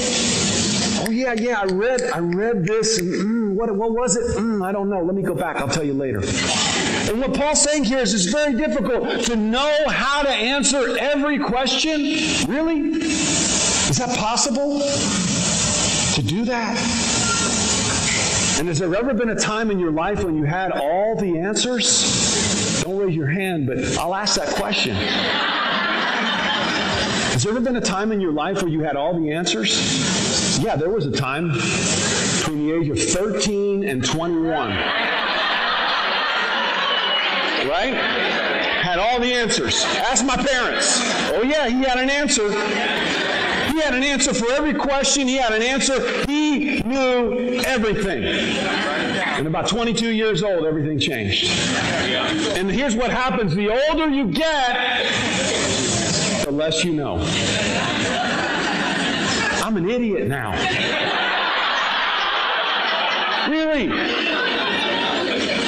Oh 1.06 1.12
yeah, 1.12 1.34
yeah. 1.34 1.60
I 1.62 1.66
read, 1.66 2.02
I 2.16 2.18
read 2.18 2.66
this, 2.66 2.98
and 2.98 3.14
mm, 3.14 3.54
what, 3.54 3.76
what 3.76 3.92
was 3.92 4.16
it? 4.16 4.36
Mm, 4.36 4.66
I 4.66 4.72
don't 4.72 4.90
know. 4.90 5.04
Let 5.04 5.14
me 5.14 5.22
go 5.22 5.36
back. 5.36 5.58
I'll 5.58 5.68
tell 5.68 5.84
you 5.84 5.94
later. 5.94 6.22
And 7.12 7.22
what 7.22 7.36
Paul's 7.36 7.62
saying 7.62 7.84
here 7.84 8.00
is 8.00 8.16
it's 8.16 8.34
very 8.34 8.58
difficult 8.58 9.22
to 9.26 9.36
know 9.36 9.88
how 9.88 10.24
to 10.24 10.30
answer 10.30 10.98
every 10.98 11.38
question. 11.38 12.00
Really? 12.52 12.80
Is 12.90 13.98
that 14.00 14.18
possible? 14.18 14.80
To 16.16 16.22
do 16.24 16.44
that? 16.46 17.19
And 18.60 18.68
has 18.68 18.78
there 18.78 18.94
ever 18.94 19.14
been 19.14 19.30
a 19.30 19.40
time 19.40 19.72
in 19.72 19.80
your 19.80 19.94
life 19.94 20.22
when 20.22 20.36
you 20.36 20.44
had 20.44 20.74
all 20.74 21.16
the 21.16 21.40
answers? 21.40 22.84
Don't 22.84 22.98
raise 22.98 23.16
your 23.16 23.30
hand, 23.30 23.66
but 23.66 23.78
I'll 23.98 24.14
ask 24.14 24.36
that 24.36 24.54
question. 24.54 24.94
Has 27.32 27.44
there 27.44 27.54
ever 27.54 27.62
been 27.62 27.78
a 27.78 27.82
time 27.82 28.12
in 28.12 28.20
your 28.20 28.34
life 28.34 28.62
where 28.62 28.70
you 28.70 28.82
had 28.82 28.98
all 28.98 29.18
the 29.18 29.32
answers? 29.32 30.60
Yeah, 30.60 30.76
there 30.76 30.90
was 30.90 31.06
a 31.06 31.12
time 31.12 31.54
between 31.54 32.68
the 32.68 32.76
age 32.76 32.90
of 32.90 33.02
13 33.02 33.88
and 33.88 34.04
21. 34.04 34.52
Right? 37.66 37.94
Had 38.82 39.00
all 39.00 39.22
the 39.22 39.32
answers. 39.34 39.86
Ask 39.86 40.26
my 40.26 40.36
parents. 40.36 41.00
Oh, 41.32 41.44
yeah, 41.44 41.70
he 41.70 41.82
had 41.82 41.98
an 41.98 42.10
answer. 42.10 42.50
He 43.80 43.86
had 43.86 43.96
an 43.96 44.04
answer 44.04 44.34
for 44.34 44.52
every 44.52 44.74
question. 44.74 45.26
He 45.26 45.36
had 45.36 45.54
an 45.54 45.62
answer. 45.62 46.26
He 46.26 46.82
knew 46.82 47.62
everything. 47.66 48.26
And 48.26 49.48
about 49.48 49.70
22 49.70 50.10
years 50.10 50.44
old, 50.44 50.66
everything 50.66 51.00
changed. 51.00 51.50
And 52.58 52.70
here's 52.70 52.98
what 52.98 53.10
happens 53.10 53.56
the 53.56 53.70
older 53.70 54.10
you 54.10 54.34
get, 54.34 55.14
the 56.44 56.52
less 56.52 56.84
you 56.84 56.92
know. 56.92 57.20
I'm 59.64 59.78
an 59.78 59.90
idiot 59.90 60.28
now. 60.28 60.52
Really? 63.50 63.90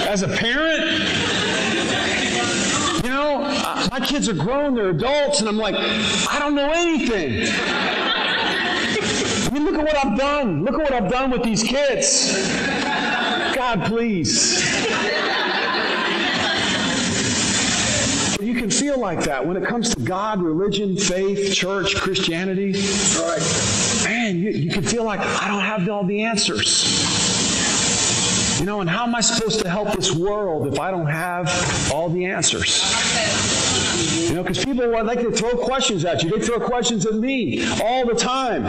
As 0.06 0.24
a 0.24 0.28
parent, 0.28 1.11
kids 4.06 4.28
are 4.30 4.34
grown, 4.34 4.76
they're 4.76 4.90
adults, 4.90 5.40
and 5.40 5.50
I'm 5.50 5.58
like, 5.58 5.76
I 5.76 6.38
don't 6.40 6.56
know 6.56 6.72
anything. 6.72 7.48
I 9.48 9.50
mean, 9.54 9.66
look 9.66 9.76
at 9.76 9.84
what 9.84 10.06
I've 10.06 10.18
done. 10.18 10.64
Look 10.64 10.76
at 10.76 10.80
what 10.80 10.94
I've 10.94 11.12
done 11.12 11.32
with 11.32 11.44
these 11.44 11.64
kids. 11.64 12.48
God, 13.56 13.86
please. 13.86 14.62
You 18.42 18.56
can 18.56 18.70
feel 18.72 19.00
like 19.00 19.24
that 19.26 19.46
when 19.46 19.56
it 19.56 19.66
comes 19.68 19.94
to 19.94 20.02
God, 20.02 20.42
religion, 20.42 20.96
faith, 20.98 21.54
church, 21.54 21.96
Christianity. 21.96 22.72
Right. 22.72 24.04
Man, 24.06 24.38
you, 24.38 24.50
you 24.52 24.72
can 24.72 24.84
feel 24.84 25.04
like 25.04 25.20
I 25.20 25.48
don't 25.48 25.62
have 25.62 25.88
all 25.90 26.06
the 26.06 26.24
answers. 26.24 26.90
You 28.60 28.66
know, 28.66 28.82
and 28.82 28.90
how 28.90 29.04
am 29.04 29.16
I 29.16 29.22
supposed 29.22 29.60
to 29.62 29.70
help 29.70 29.94
this 29.94 30.16
world 30.16 30.72
if 30.72 30.80
I 30.80 30.92
don't 30.92 31.08
have 31.08 31.92
all 31.92 32.10
the 32.10 32.26
answers? 32.26 32.84
You 34.02 34.36
know, 34.36 34.44
because 34.44 34.64
people 34.64 34.90
like 35.04 35.20
to 35.22 35.32
throw 35.32 35.52
questions 35.58 36.06
at 36.06 36.24
you. 36.24 36.30
They 36.30 36.46
throw 36.46 36.60
questions 36.60 37.06
at 37.06 37.16
me 37.16 37.64
all 37.84 38.06
the 38.06 38.16
time. 38.16 38.64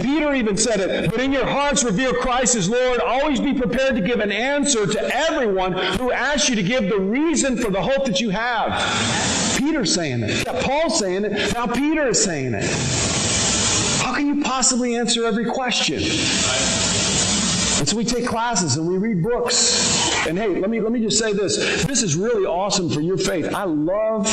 Peter 0.00 0.34
even 0.34 0.56
said 0.56 0.80
it, 0.80 1.10
but 1.10 1.20
in 1.20 1.32
your 1.32 1.46
hearts 1.46 1.84
revere 1.84 2.12
Christ 2.14 2.54
as 2.54 2.68
Lord. 2.68 3.00
Always 3.00 3.40
be 3.40 3.52
prepared 3.52 3.94
to 3.96 4.00
give 4.00 4.20
an 4.20 4.32
answer 4.32 4.86
to 4.86 5.14
everyone 5.14 5.72
who 5.72 6.12
asks 6.12 6.48
you 6.48 6.56
to 6.56 6.62
give 6.62 6.88
the 6.88 6.98
reason 6.98 7.56
for 7.56 7.70
the 7.70 7.82
hope 7.82 8.04
that 8.06 8.20
you 8.20 8.30
have. 8.30 8.72
Peter's 9.58 9.94
saying 9.94 10.22
it. 10.22 10.46
Yeah, 10.46 10.60
Paul's 10.62 10.98
saying 10.98 11.24
it. 11.24 11.54
Now 11.54 11.66
Peter 11.66 12.08
is 12.08 12.22
saying 12.22 12.54
it. 12.54 12.64
How 14.02 14.14
can 14.14 14.26
you 14.26 14.42
possibly 14.42 14.96
answer 14.96 15.24
every 15.24 15.44
question? 15.44 15.96
And 17.78 17.88
so 17.88 17.96
we 17.96 18.04
take 18.04 18.26
classes 18.26 18.76
and 18.76 18.86
we 18.86 18.96
read 18.96 19.22
books. 19.22 19.91
And 20.28 20.38
hey, 20.38 20.60
let 20.60 20.70
me 20.70 20.80
let 20.80 20.92
me 20.92 21.00
just 21.00 21.18
say 21.18 21.32
this. 21.32 21.56
This 21.84 22.02
is 22.02 22.14
really 22.14 22.44
awesome 22.44 22.88
for 22.88 23.00
your 23.00 23.18
faith. 23.18 23.52
I 23.52 23.64
love 23.64 24.24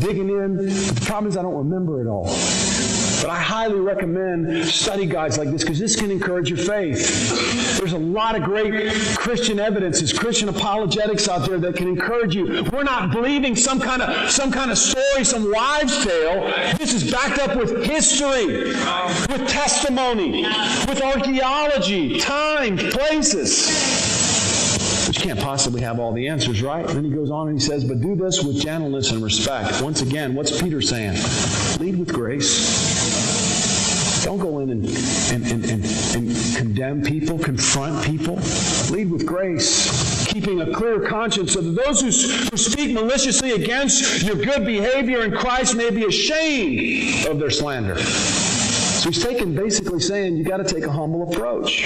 digging 0.00 0.30
in. 0.30 0.56
The 0.56 1.02
problem 1.06 1.28
is 1.28 1.36
I 1.36 1.42
don't 1.42 1.54
remember 1.54 2.00
it 2.00 2.08
all. 2.08 2.24
But 2.24 3.30
I 3.30 3.40
highly 3.40 3.78
recommend 3.78 4.66
study 4.66 5.06
guides 5.06 5.38
like 5.38 5.50
this 5.50 5.62
because 5.62 5.78
this 5.78 5.94
can 5.94 6.10
encourage 6.10 6.50
your 6.50 6.58
faith. 6.58 7.78
There's 7.78 7.92
a 7.92 7.98
lot 7.98 8.36
of 8.36 8.42
great 8.42 8.92
Christian 9.16 9.60
evidences, 9.60 10.12
Christian 10.12 10.48
apologetics 10.48 11.28
out 11.28 11.48
there 11.48 11.58
that 11.58 11.76
can 11.76 11.88
encourage 11.88 12.34
you. 12.34 12.64
We're 12.72 12.84
not 12.84 13.12
believing 13.12 13.54
some 13.54 13.80
kind 13.80 14.02
of 14.02 14.30
some 14.30 14.50
kind 14.50 14.70
of 14.72 14.78
story, 14.78 15.24
some 15.24 15.52
wives' 15.52 16.04
tale. 16.04 16.46
This 16.78 16.94
is 16.94 17.10
backed 17.10 17.38
up 17.38 17.56
with 17.56 17.84
history, 17.84 18.46
with 18.66 19.48
testimony, 19.48 20.42
with 20.88 21.00
archaeology, 21.00 22.18
time, 22.18 22.76
places 22.76 23.97
can't 25.18 25.40
possibly 25.40 25.80
have 25.82 25.98
all 25.98 26.12
the 26.12 26.28
answers, 26.28 26.62
right? 26.62 26.86
Then 26.86 27.04
he 27.04 27.10
goes 27.10 27.30
on 27.30 27.48
and 27.48 27.60
he 27.60 27.64
says, 27.64 27.84
But 27.84 28.00
do 28.00 28.14
this 28.16 28.42
with 28.42 28.60
gentleness 28.60 29.10
and 29.10 29.22
respect. 29.22 29.82
Once 29.82 30.00
again, 30.02 30.34
what's 30.34 30.60
Peter 30.60 30.80
saying? 30.80 31.18
Lead 31.78 31.98
with 31.98 32.12
grace. 32.12 33.18
Don't 34.24 34.38
go 34.38 34.58
in 34.60 34.70
and, 34.70 34.84
and, 34.84 35.46
and, 35.46 35.64
and, 35.64 35.84
and 36.16 36.56
condemn 36.56 37.02
people, 37.02 37.38
confront 37.38 38.04
people. 38.04 38.34
Lead 38.90 39.10
with 39.10 39.26
grace, 39.26 40.26
keeping 40.26 40.60
a 40.60 40.72
clear 40.74 41.00
conscience 41.08 41.54
so 41.54 41.60
that 41.60 41.70
those 41.70 42.00
who, 42.00 42.06
who 42.50 42.56
speak 42.56 42.92
maliciously 42.92 43.52
against 43.52 44.22
your 44.22 44.36
good 44.36 44.66
behavior 44.66 45.24
in 45.24 45.32
Christ 45.32 45.76
may 45.76 45.90
be 45.90 46.04
ashamed 46.04 47.26
of 47.26 47.38
their 47.38 47.50
slander. 47.50 47.98
So 47.98 49.08
he's 49.10 49.22
taking 49.22 49.54
basically 49.54 50.00
saying 50.00 50.36
"You've 50.36 50.48
got 50.48 50.58
to 50.58 50.64
take 50.64 50.84
a 50.84 50.92
humble 50.92 51.32
approach. 51.32 51.84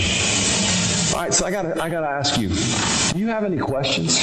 All 1.15 1.21
right, 1.21 1.33
so 1.33 1.45
I 1.45 1.51
got 1.51 1.79
I 1.79 1.91
got 1.91 2.01
to 2.01 2.09
ask 2.09 2.41
you. 2.41 2.49
Do 3.13 3.19
you 3.19 3.27
have 3.27 3.45
any 3.45 3.59
questions? 3.59 4.17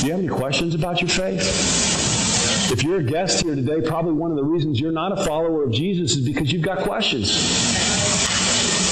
Do 0.00 0.06
you 0.06 0.12
have 0.12 0.18
any 0.18 0.28
questions 0.28 0.74
about 0.74 1.00
your 1.00 1.08
faith? 1.08 2.72
If 2.72 2.82
you're 2.82 2.98
a 2.98 3.02
guest 3.04 3.44
here 3.44 3.54
today, 3.54 3.80
probably 3.80 4.14
one 4.14 4.32
of 4.32 4.36
the 4.36 4.42
reasons 4.42 4.80
you're 4.80 4.90
not 4.90 5.16
a 5.16 5.24
follower 5.24 5.62
of 5.62 5.70
Jesus 5.70 6.16
is 6.16 6.26
because 6.26 6.52
you've 6.52 6.62
got 6.62 6.78
questions. 6.78 7.32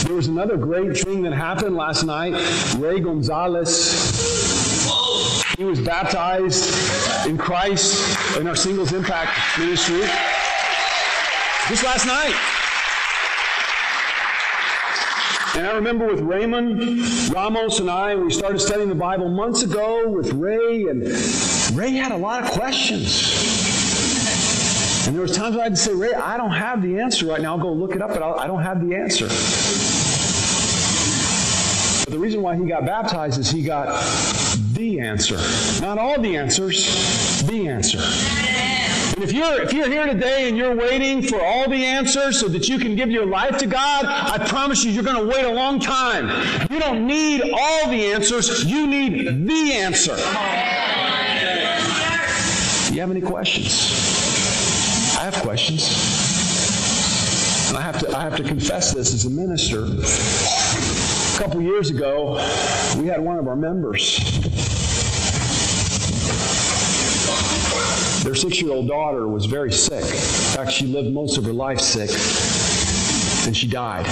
There 0.04 0.14
was 0.14 0.28
another 0.28 0.56
great 0.56 0.96
thing 0.96 1.22
that 1.22 1.32
happened 1.32 1.74
last 1.74 2.04
night. 2.04 2.34
Ray 2.76 3.00
Gonzalez, 3.00 4.14
he 5.58 5.64
was 5.64 5.80
baptized 5.80 7.26
in 7.26 7.36
Christ 7.36 8.38
in 8.38 8.46
our 8.46 8.54
Singles 8.54 8.92
Impact 8.92 9.58
ministry 9.58 10.02
just 11.68 11.82
last 11.82 12.06
night. 12.06 12.63
And 15.56 15.66
I 15.68 15.72
remember 15.76 16.06
with 16.08 16.20
Raymond 16.20 16.80
Ramos 17.32 17.78
and 17.78 17.88
I, 17.88 18.16
we 18.16 18.32
started 18.32 18.58
studying 18.58 18.88
the 18.88 18.94
Bible 18.96 19.28
months 19.28 19.62
ago 19.62 20.08
with 20.08 20.32
Ray, 20.32 20.82
and 20.84 21.02
Ray 21.72 21.92
had 21.92 22.10
a 22.10 22.16
lot 22.16 22.42
of 22.42 22.50
questions. 22.50 23.30
And 25.06 25.14
there 25.14 25.22
was 25.22 25.36
times 25.36 25.56
I 25.56 25.62
had 25.62 25.72
to 25.72 25.76
say, 25.76 25.94
Ray, 25.94 26.12
I 26.12 26.36
don't 26.36 26.50
have 26.50 26.82
the 26.82 26.98
answer 26.98 27.26
right 27.26 27.40
now. 27.40 27.52
I'll 27.52 27.62
go 27.62 27.72
look 27.72 27.94
it 27.94 28.02
up, 28.02 28.10
but 28.10 28.22
I 28.22 28.48
don't 28.48 28.62
have 28.62 28.84
the 28.84 28.96
answer. 28.96 29.26
But 32.04 32.10
the 32.10 32.18
reason 32.18 32.42
why 32.42 32.56
he 32.56 32.64
got 32.64 32.84
baptized 32.84 33.38
is 33.38 33.48
he 33.48 33.62
got 33.62 33.86
the 34.72 34.98
answer. 34.98 35.36
Not 35.80 35.98
all 35.98 36.20
the 36.20 36.36
answers, 36.36 37.42
the 37.42 37.68
answer. 37.68 38.00
And 39.14 39.22
if 39.22 39.32
you're, 39.32 39.62
if 39.62 39.72
you're 39.72 39.88
here 39.88 40.06
today 40.06 40.48
and 40.48 40.56
you're 40.56 40.74
waiting 40.74 41.22
for 41.22 41.40
all 41.40 41.68
the 41.70 41.84
answers 41.84 42.40
so 42.40 42.48
that 42.48 42.68
you 42.68 42.80
can 42.80 42.96
give 42.96 43.12
your 43.12 43.24
life 43.24 43.58
to 43.58 43.66
God, 43.66 44.06
I 44.06 44.44
promise 44.48 44.82
you, 44.82 44.90
you're 44.90 45.04
going 45.04 45.24
to 45.24 45.32
wait 45.32 45.44
a 45.44 45.52
long 45.52 45.78
time. 45.78 46.28
You 46.68 46.80
don't 46.80 47.06
need 47.06 47.42
all 47.42 47.88
the 47.88 48.06
answers, 48.06 48.64
you 48.64 48.88
need 48.88 49.46
the 49.46 49.72
answer. 49.74 50.16
Do 52.88 52.94
you 52.94 53.00
have 53.02 53.10
any 53.12 53.20
questions? 53.20 55.16
I 55.16 55.22
have 55.22 55.34
questions. 55.34 55.84
I 57.72 57.82
have 57.82 58.00
to, 58.00 58.16
I 58.16 58.22
have 58.22 58.34
to 58.36 58.42
confess 58.42 58.92
this 58.92 59.14
as 59.14 59.26
a 59.26 59.30
minister. 59.30 59.84
A 59.84 61.38
couple 61.38 61.62
years 61.62 61.90
ago, 61.90 62.34
we 62.98 63.06
had 63.06 63.20
one 63.20 63.38
of 63.38 63.46
our 63.46 63.54
members 63.54 64.73
Their 68.24 68.34
six 68.34 68.62
year 68.62 68.72
old 68.72 68.88
daughter 68.88 69.28
was 69.28 69.44
very 69.44 69.70
sick. 69.70 70.02
In 70.02 70.56
fact, 70.56 70.72
she 70.72 70.86
lived 70.86 71.12
most 71.12 71.36
of 71.36 71.44
her 71.44 71.52
life 71.52 71.78
sick, 71.78 72.08
and 73.46 73.54
she 73.54 73.66
died. 73.66 74.06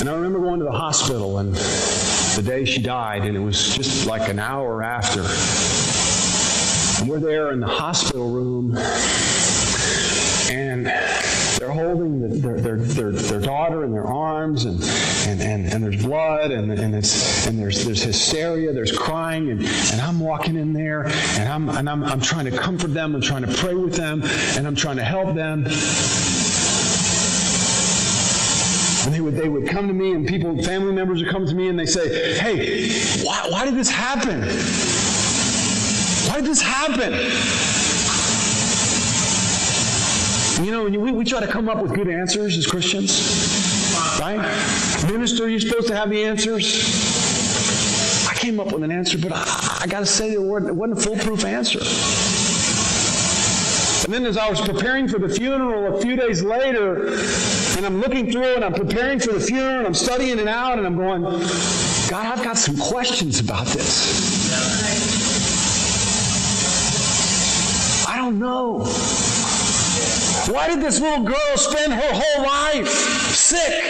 And 0.00 0.08
I 0.08 0.14
remember 0.14 0.38
going 0.38 0.60
to 0.60 0.64
the 0.64 0.72
hospital, 0.72 1.40
and 1.40 1.54
the 1.54 2.42
day 2.42 2.64
she 2.64 2.80
died, 2.80 3.26
and 3.26 3.36
it 3.36 3.40
was 3.40 3.76
just 3.76 4.06
like 4.06 4.30
an 4.30 4.38
hour 4.38 4.82
after. 4.82 5.20
And 7.00 7.10
we're 7.10 7.20
there 7.20 7.52
in 7.52 7.60
the 7.60 7.66
hospital 7.66 8.30
room, 8.30 8.74
and 10.50 10.90
they're 11.60 11.70
holding 11.70 12.20
the, 12.22 12.28
their, 12.28 12.58
their, 12.58 12.76
their, 12.78 13.12
their, 13.12 13.40
daughter 13.40 13.84
in 13.84 13.92
their 13.92 14.06
arms, 14.06 14.64
and, 14.64 14.82
and, 15.28 15.42
and, 15.42 15.70
and 15.70 15.84
there's 15.84 16.02
blood, 16.02 16.52
and, 16.52 16.72
and, 16.72 16.94
it's, 16.94 17.46
and 17.46 17.58
there's, 17.58 17.84
there's 17.84 18.02
hysteria, 18.02 18.72
there's 18.72 18.96
crying, 18.96 19.50
and, 19.50 19.60
and 19.60 20.00
I'm 20.00 20.18
walking 20.18 20.56
in 20.56 20.72
there, 20.72 21.06
and, 21.06 21.50
I'm, 21.50 21.68
and 21.68 21.86
I'm, 21.90 22.02
I'm 22.02 22.20
trying 22.22 22.46
to 22.46 22.56
comfort 22.56 22.94
them, 22.94 23.14
I'm 23.14 23.20
trying 23.20 23.44
to 23.44 23.52
pray 23.52 23.74
with 23.74 23.94
them, 23.94 24.22
and 24.56 24.66
I'm 24.66 24.74
trying 24.74 24.96
to 24.96 25.04
help 25.04 25.34
them. 25.34 25.66
And 29.04 29.14
they 29.14 29.20
would, 29.20 29.36
they 29.36 29.50
would 29.50 29.68
come 29.68 29.86
to 29.86 29.92
me, 29.92 30.12
and 30.12 30.26
people, 30.26 30.62
family 30.62 30.94
members 30.94 31.22
would 31.22 31.30
come 31.30 31.44
to 31.44 31.54
me, 31.54 31.68
and 31.68 31.78
they 31.78 31.84
say, 31.84 32.38
Hey, 32.38 32.90
why, 33.22 33.48
why 33.50 33.66
did 33.66 33.74
this 33.74 33.90
happen? 33.90 34.40
Why 36.26 36.36
did 36.36 36.46
this 36.46 36.62
happen? 36.62 37.12
You 40.62 40.72
know, 40.72 40.84
we, 40.84 41.10
we 41.10 41.24
try 41.24 41.40
to 41.40 41.46
come 41.46 41.70
up 41.70 41.82
with 41.82 41.94
good 41.94 42.08
answers 42.08 42.58
as 42.58 42.66
Christians, 42.66 43.10
right? 44.20 44.36
Minister, 45.10 45.48
you're 45.48 45.58
supposed 45.58 45.88
to 45.88 45.96
have 45.96 46.10
the 46.10 46.22
answers. 46.22 48.28
I 48.28 48.34
came 48.34 48.60
up 48.60 48.70
with 48.70 48.82
an 48.82 48.92
answer, 48.92 49.16
but 49.16 49.32
I, 49.32 49.78
I 49.82 49.86
got 49.86 50.00
to 50.00 50.06
say 50.06 50.32
it 50.32 50.40
wasn't 50.40 50.92
a 50.92 50.96
foolproof 50.96 51.46
answer. 51.46 51.78
And 54.04 54.12
then 54.12 54.26
as 54.26 54.36
I 54.36 54.50
was 54.50 54.60
preparing 54.60 55.08
for 55.08 55.18
the 55.18 55.30
funeral 55.30 55.96
a 55.96 56.00
few 56.02 56.16
days 56.16 56.42
later, 56.42 57.08
and 57.76 57.86
I'm 57.86 58.00
looking 58.00 58.30
through 58.30 58.56
and 58.56 58.64
I'm 58.64 58.74
preparing 58.74 59.18
for 59.18 59.32
the 59.32 59.40
funeral 59.40 59.78
and 59.78 59.86
I'm 59.86 59.94
studying 59.94 60.38
it 60.38 60.48
out 60.48 60.76
and 60.76 60.86
I'm 60.86 60.96
going, 60.96 61.22
God, 61.22 62.26
I've 62.26 62.44
got 62.44 62.58
some 62.58 62.76
questions 62.76 63.40
about 63.40 63.66
this. 63.68 64.50
I 68.06 68.18
don't 68.18 68.38
know. 68.38 68.84
Why 70.48 70.68
did 70.68 70.80
this 70.80 71.00
little 71.00 71.24
girl 71.24 71.56
spend 71.56 71.92
her 71.92 72.12
whole 72.12 72.44
life 72.44 72.88
sick 72.88 73.84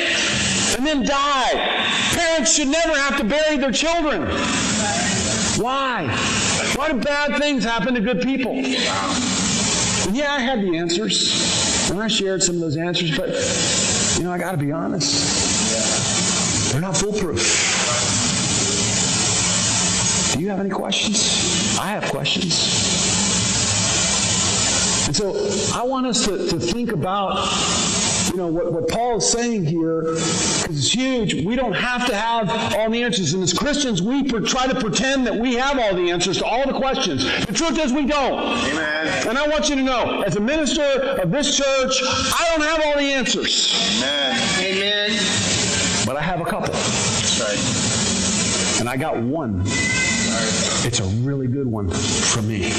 and 0.77 0.87
then 0.87 1.05
die? 1.05 1.53
Parents 2.15 2.55
should 2.55 2.69
never 2.69 2.99
have 2.99 3.17
to 3.19 3.25
bury 3.25 3.57
their 3.57 3.73
children. 3.73 4.23
Why? 5.63 6.07
Why 6.77 6.93
do 6.93 7.01
bad 7.01 7.39
things 7.39 7.65
happen 7.65 7.95
to 7.95 8.01
good 8.01 8.23
people? 8.23 8.53
And 8.53 10.17
yeah, 10.17 10.33
I 10.33 10.41
had 10.41 10.61
the 10.61 10.77
answers. 10.77 11.91
And 11.91 12.01
I 12.01 12.09
shared 12.09 12.43
some 12.43 12.57
of 12.57 12.61
those 12.61 12.77
answers, 12.77 13.17
but, 13.17 13.29
you 14.19 14.25
know, 14.25 14.33
I 14.33 14.39
got 14.39 14.53
to 14.53 14.59
be 14.59 14.73
honest. 14.73 16.73
They're 16.73 16.81
not 16.81 16.97
foolproof. 16.97 17.41
Do 20.33 20.41
you 20.41 20.49
have 20.51 20.61
any 20.61 20.71
questions? 20.71 21.79
I 21.79 21.91
have 21.91 22.05
questions. 22.05 22.80
And 25.11 25.17
so 25.17 25.35
I 25.75 25.83
want 25.83 26.07
us 26.07 26.25
to, 26.27 26.37
to 26.51 26.61
think 26.61 26.93
about 26.93 27.35
you 28.31 28.37
know 28.37 28.47
what, 28.47 28.73
what 28.73 28.87
Paul 28.87 29.17
is 29.17 29.29
saying 29.29 29.65
here 29.65 30.03
because 30.03 30.69
it's 30.69 30.95
huge. 30.95 31.45
We 31.45 31.57
don't 31.57 31.73
have 31.73 32.07
to 32.07 32.15
have 32.15 32.49
all 32.77 32.89
the 32.89 33.03
answers, 33.03 33.35
and 33.35 33.43
as 33.43 33.53
Christians, 33.53 34.01
we 34.01 34.23
per, 34.23 34.39
try 34.39 34.69
to 34.69 34.79
pretend 34.79 35.27
that 35.27 35.35
we 35.35 35.55
have 35.55 35.81
all 35.81 35.97
the 35.97 36.13
answers 36.13 36.39
to 36.39 36.45
all 36.45 36.65
the 36.65 36.75
questions. 36.75 37.25
The 37.45 37.53
truth 37.53 37.77
is, 37.81 37.93
we 37.93 38.07
don't. 38.07 38.39
Amen. 38.39 39.29
And 39.29 39.37
I 39.37 39.49
want 39.49 39.69
you 39.69 39.75
to 39.75 39.83
know, 39.83 40.23
as 40.23 40.37
a 40.37 40.41
minister 40.41 40.85
of 41.21 41.33
this 41.33 41.57
church, 41.57 42.01
I 42.05 42.47
don't 42.51 42.65
have 42.65 42.81
all 42.85 42.95
the 42.95 43.13
answers. 43.13 43.75
Amen. 43.99 44.41
Amen. 44.61 45.11
But 46.07 46.19
I 46.19 46.21
have 46.21 46.41
a 46.41 46.45
couple. 46.45 46.73
That's 46.73 47.41
right. 47.41 48.81
And 48.81 48.89
I 48.89 48.97
got 48.97 49.21
one. 49.21 49.63
It's 50.87 51.01
a 51.01 51.05
really 51.27 51.49
good 51.49 51.67
one 51.67 51.91
for 51.91 52.43
me. 52.43 52.73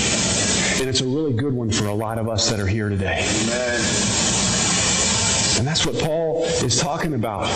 And 0.82 0.89
it's 0.89 1.02
a 1.02 1.06
really 1.06 1.32
good 1.32 1.54
one 1.54 1.70
for 1.70 1.86
a 1.86 1.94
lot 1.94 2.17
of 2.17 2.28
us 2.28 2.50
that 2.50 2.60
are 2.60 2.65
here 2.65 2.89
today. 2.89 3.20
Amen. 3.20 3.82
And 5.60 5.67
that's 5.67 5.86
what 5.86 5.96
Paul 6.00 6.44
is 6.44 6.82
talking 6.82 7.13
about. 7.13 7.48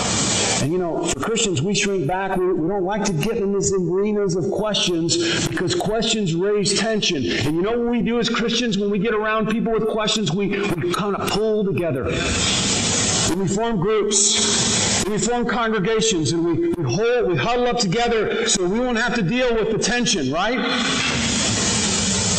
And 0.62 0.72
you 0.72 0.78
know, 0.78 1.06
for 1.06 1.20
Christians, 1.22 1.60
we 1.60 1.74
shrink 1.74 2.06
back. 2.06 2.38
We, 2.38 2.54
we, 2.54 2.68
don't 2.68 2.84
like 2.84 3.04
to 3.06 3.14
get 3.14 3.38
in 3.38 3.52
these 3.52 3.74
arenas 3.74 4.36
of 4.36 4.52
questions 4.52 5.48
because 5.48 5.74
questions 5.74 6.36
raise 6.36 6.78
tension. 6.80 7.26
And 7.26 7.56
you 7.56 7.64
know 7.64 7.72
what 7.72 7.90
we 7.90 8.04
do 8.04 8.20
as 8.20 8.30
Christians 8.30 8.78
when 8.78 8.92
we 8.92 9.00
get 9.00 9.16
around 9.16 9.50
people 9.50 9.74
with 9.74 9.88
questions? 9.88 10.32
We, 10.32 10.50
we 10.50 10.94
kind 10.94 11.16
of 11.16 11.28
pull 11.32 11.66
together. 11.66 12.04
And 12.12 13.42
we 13.42 13.48
form 13.48 13.80
groups. 13.80 15.02
And 15.04 15.14
we 15.14 15.20
form 15.20 15.48
congregations 15.48 16.32
and 16.32 16.46
we, 16.46 16.70
we 16.74 16.84
hold, 16.84 17.28
we 17.28 17.38
huddle 17.38 17.66
up 17.66 17.80
together 17.80 18.48
so 18.48 18.68
we 18.68 18.80
won't 18.80 19.00
have 19.00 19.16
to 19.16 19.24
deal 19.24 19.54
with 19.56 19.72
the 19.72 19.80
tension, 19.80 20.32
right? 20.32 20.60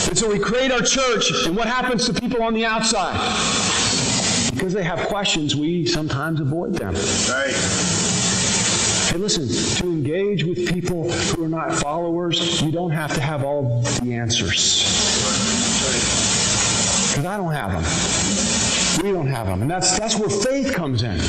And 0.09 0.16
so 0.16 0.31
we 0.31 0.38
create 0.38 0.71
our 0.71 0.83
church, 0.83 1.33
and 1.47 1.57
what 1.57 1.66
happens 1.66 2.07
to 2.07 2.14
people 2.14 2.42
on 2.42 2.55
the 2.55 2.64
outside? 2.64 3.14
Because 4.53 4.73
they 4.73 4.85
have 4.85 5.01
questions, 5.09 5.55
we 5.57 5.85
sometimes 5.85 6.40
avoid 6.40 6.75
them. 6.75 6.95
Right. 6.95 7.55
Hey, 9.11 9.19
listen, 9.19 9.47
to 9.77 9.85
engage 9.85 10.45
with 10.45 10.73
people 10.73 11.11
who 11.11 11.45
are 11.45 11.49
not 11.49 11.73
followers, 11.75 12.61
you 12.62 12.73
don't 12.73 12.90
have 12.90 13.14
to 13.14 13.21
have 13.21 13.45
all 13.45 13.83
the 14.03 14.14
answers. 14.14 14.83
Because 17.11 17.25
I 17.27 17.37
don't 17.37 17.53
have 17.53 17.73
them. 17.73 19.05
We 19.05 19.12
don't 19.12 19.29
have 19.29 19.47
them. 19.47 19.62
And 19.62 19.71
that's, 19.71 19.99
that's 19.99 20.16
where 20.16 20.29
faith 20.29 20.75
comes 20.75 21.03
in. 21.03 21.21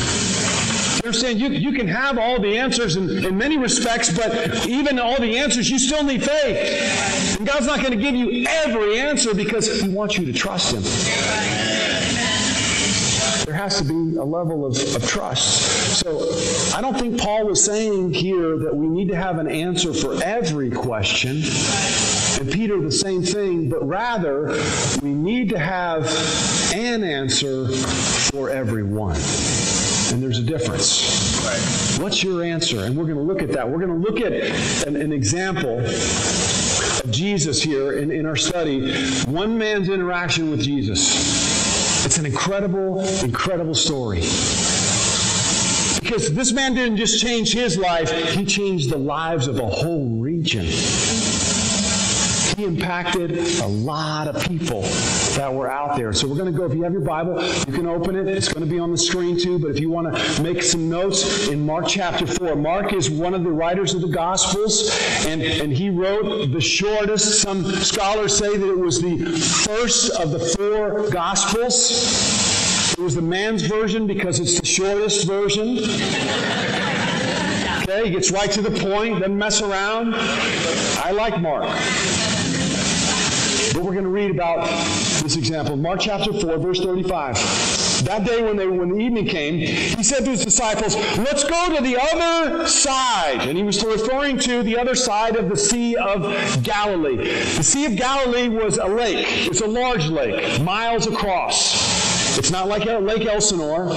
They're 1.02 1.14
saying 1.14 1.40
you, 1.40 1.50
you 1.50 1.74
can 1.74 1.88
have 1.88 2.18
all 2.18 2.40
the 2.40 2.58
answers 2.58 2.96
in, 2.96 3.26
in 3.26 3.38
many 3.38 3.58
respects, 3.58 4.16
but 4.16 4.68
even 4.68 5.00
all 5.00 5.20
the 5.20 5.38
answers, 5.38 5.70
you 5.70 5.80
still 5.80 6.04
need 6.04 6.24
faith. 6.24 7.38
And 7.38 7.48
God's 7.48 7.68
not 7.68 7.80
going 7.80 7.92
to 7.92 7.98
give 7.98 8.16
you 8.16 8.46
every 8.48 9.00
answer 9.00 9.34
because 9.34 9.82
He 9.82 9.90
wants 9.90 10.18
you 10.18 10.26
to 10.26 10.34
trust 10.34 10.74
Him 10.74 10.84
there 13.48 13.56
has 13.56 13.78
to 13.78 13.86
be 13.86 14.18
a 14.18 14.24
level 14.24 14.66
of, 14.66 14.78
of 14.94 15.08
trust. 15.08 16.02
So 16.02 16.30
I 16.78 16.82
don't 16.82 17.00
think 17.00 17.18
Paul 17.18 17.48
was 17.48 17.64
saying 17.64 18.14
here 18.14 18.58
that 18.58 18.76
we 18.76 18.88
need 18.88 19.08
to 19.08 19.16
have 19.16 19.40
an 19.40 19.48
answer 19.48 19.94
for 19.94 20.22
every 20.22 20.70
question. 20.70 21.42
And 22.42 22.52
Peter, 22.52 22.80
the 22.82 22.92
same 22.92 23.24
thing, 23.24 23.70
but 23.70 23.88
rather 23.88 24.48
we 25.02 25.14
need 25.14 25.48
to 25.50 25.58
have 25.58 26.06
an 26.76 27.06
answer 27.06 27.70
for 27.70 28.50
everyone. 28.50 29.16
And 30.12 30.24
there's 30.24 30.39
a 30.39 30.43
difference. 30.43 31.41
Right. 31.43 32.02
What's 32.02 32.24
your 32.24 32.43
answer? 32.43 32.86
And 32.86 32.96
we're 32.96 33.06
going 33.06 33.17
to 33.17 33.24
look 33.24 33.41
at 33.41 33.52
that. 33.52 33.70
We're 33.70 33.80
going 33.80 34.02
to 34.02 34.10
look 34.10 34.22
at 34.22 34.32
an, 34.88 34.96
an 34.96 35.12
example 35.12 35.80
of 35.80 37.12
Jesus 37.12 37.62
here 37.62 37.93
in, 37.93 38.12
in 38.12 38.26
our 38.26 38.36
study. 38.36 38.93
One 39.26 39.58
man's 39.58 39.89
interaction 39.89 40.50
with 40.50 40.62
Jesus. 40.62 42.06
It's 42.06 42.17
an 42.17 42.26
incredible, 42.26 43.06
incredible 43.24 43.76
story. 43.76 44.22
Because 46.00 46.34
this 46.34 46.54
man 46.54 46.74
didn't 46.74 46.98
just 46.98 47.20
change 47.20 47.52
his 47.52 47.78
life, 47.78 48.10
he 48.34 48.46
changed 48.46 48.89
the 48.89 48.98
lives 48.98 49.48
of 49.48 49.60
a 49.60 49.67
whole 49.67 50.08
region. 50.08 50.65
He 52.58 52.63
impacted 52.63 53.38
a 53.62 53.67
lot 53.67 54.28
of 54.28 54.41
people 54.48 54.82
that 55.36 55.54
were 55.54 55.70
out 55.70 55.96
there. 55.96 56.12
So 56.12 56.28
we're 56.28 56.38
going 56.38 56.52
to 56.52 56.58
go, 56.58 56.65
if 56.65 56.74
you 56.74 56.82
have 56.82 56.91
your 56.91 57.04
Bible, 57.04 57.39
you 57.46 57.72
can 57.72 57.86
open 57.86 58.15
it. 58.15 58.28
It's 58.28 58.52
going 58.52 58.67
to 58.67 58.70
be 58.70 58.80
on 58.80 58.89
the 58.91 58.98
screen 58.98 59.39
too. 59.39 59.60
But 59.60 59.70
if 59.70 59.80
you 59.80 59.91
want 59.91 60.17
to 60.17 60.41
make 60.41 60.63
some 60.63 60.89
notes 60.89 61.50
in 61.50 61.63
Mark 61.63 61.86
chapter 61.88 62.26
4, 62.26 62.56
Mark 62.56 62.93
is 62.93 63.12
one 63.12 63.36
of 63.36 63.43
the 63.43 63.52
writers 63.52 63.93
of 63.93 64.02
the 64.02 64.08
Gospels, 64.08 64.89
and, 65.28 65.43
and 65.43 65.72
he 65.72 65.91
wrote 65.91 66.52
the 66.52 66.60
shortest. 66.60 67.43
Some 67.43 67.63
scholars 67.63 68.36
say 68.36 68.58
that 68.58 68.67
it 68.67 68.80
was 68.80 69.04
the 69.04 69.24
first 69.67 70.20
of 70.20 70.32
the 70.32 70.39
four 70.39 71.12
Gospels. 71.12 71.91
It 72.93 73.00
was 73.00 73.13
the 73.13 73.22
man's 73.22 73.62
version 73.62 74.08
because 74.08 74.39
it's 74.39 74.60
the 74.60 74.65
shortest 74.65 75.28
version. 75.28 75.78
Okay, 77.84 78.06
he 78.06 78.10
gets 78.10 78.32
right 78.32 78.50
to 78.50 78.63
the 78.63 78.72
point, 78.82 79.20
doesn't 79.20 79.38
mess 79.38 79.62
around. 79.62 80.15
I 80.15 81.12
like 81.12 81.39
Mark. 81.39 81.70
But 83.74 83.84
we're 83.84 83.94
going 83.94 84.04
to 84.04 84.10
read 84.10 84.32
about 84.32 84.68
this 85.22 85.36
example. 85.36 85.76
Mark 85.76 86.00
chapter 86.02 86.34
4, 86.34 86.58
verse 86.58 86.80
35. 86.80 87.36
That 88.06 88.26
day 88.26 88.44
when, 88.44 88.58
they, 88.58 88.68
when 88.68 88.90
the 88.90 89.00
evening 89.00 89.26
came, 89.26 89.56
he 89.56 90.04
said 90.04 90.24
to 90.24 90.32
his 90.32 90.44
disciples, 90.44 90.96
Let's 91.18 91.44
go 91.44 91.76
to 91.76 91.82
the 91.82 91.98
other 92.00 92.68
side. 92.68 93.48
And 93.48 93.58
he 93.58 93.64
was 93.64 93.84
referring 93.84 94.38
to 94.40 94.64
the 94.64 94.78
other 94.78 94.96
side 94.96 95.36
of 95.36 95.50
the 95.50 95.58
Sea 95.58 95.96
of 95.96 96.64
Galilee. 96.64 97.18
The 97.18 97.64
Sea 97.64 97.86
of 97.86 97.96
Galilee 97.96 98.50
was 98.50 98.78
a 98.78 98.88
lake. 98.88 99.26
It's 99.48 99.62
a 99.62 99.68
large 99.68 100.08
lake, 100.08 100.62
miles 100.62 101.08
across. 101.08 102.38
It's 102.38 102.52
not 102.52 102.68
like 102.68 102.86
Lake 102.86 103.26
Elsinore. 103.26 103.88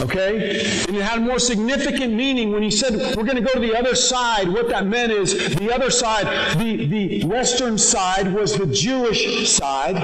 Okay? 0.00 0.60
And 0.86 0.96
it 0.96 1.02
had 1.02 1.22
more 1.22 1.38
significant 1.38 2.12
meaning 2.12 2.52
when 2.52 2.62
he 2.62 2.70
said 2.70 2.94
we're 3.16 3.24
going 3.24 3.36
to 3.36 3.42
go 3.42 3.52
to 3.52 3.60
the 3.60 3.76
other 3.76 3.94
side. 3.94 4.48
What 4.48 4.68
that 4.68 4.86
meant 4.86 5.12
is 5.12 5.54
the 5.56 5.72
other 5.72 5.90
side, 5.90 6.58
the, 6.58 6.86
the 6.86 7.24
western 7.24 7.78
side 7.78 8.32
was 8.32 8.56
the 8.56 8.66
Jewish 8.66 9.48
side, 9.48 9.94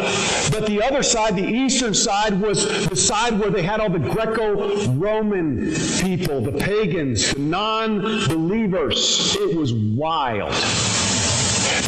but 0.51 0.67
the 0.67 0.83
other 0.83 1.03
side, 1.03 1.37
the 1.37 1.47
eastern 1.47 1.95
side, 1.95 2.41
was 2.41 2.89
the 2.89 2.97
side 2.97 3.39
where 3.39 3.51
they 3.51 3.63
had 3.63 3.81
all 3.81 3.91
the 3.91 3.99
Greco 3.99 4.87
Roman 4.93 5.75
people, 6.01 6.41
the 6.41 6.53
pagans, 6.53 7.33
the 7.33 7.41
non 7.41 8.01
believers. 8.29 9.37
It 9.41 9.57
was 9.57 9.73
wild. 9.73 10.53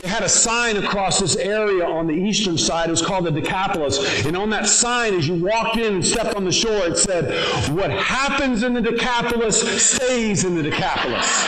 They 0.01 0.09
had 0.09 0.23
a 0.23 0.29
sign 0.29 0.77
across 0.77 1.21
this 1.21 1.37
area 1.37 1.85
on 1.85 2.07
the 2.07 2.15
eastern 2.15 2.59
side. 2.59 2.89
It 2.89 2.93
was 2.93 3.03
called 3.03 3.25
the 3.25 3.31
Decapolis. 3.31 4.27
And 4.27 4.37
on 4.37 4.51
that 4.51 4.67
sign, 4.67 5.15
as 5.15 5.27
you 5.29 5.35
walked 5.35 5.77
in 5.77 5.95
and 5.95 6.07
stepped 6.07 6.35
on 6.35 6.45
the 6.45 6.53
shore, 6.53 6.87
it 6.87 6.99
said, 6.99 7.27
What 7.71 7.91
happens 7.91 8.63
in 8.63 8.75
the 8.75 8.81
Decapolis 8.81 9.61
stays 9.83 10.45
in 10.45 10.55
the 10.55 10.63
Decapolis. 10.63 11.47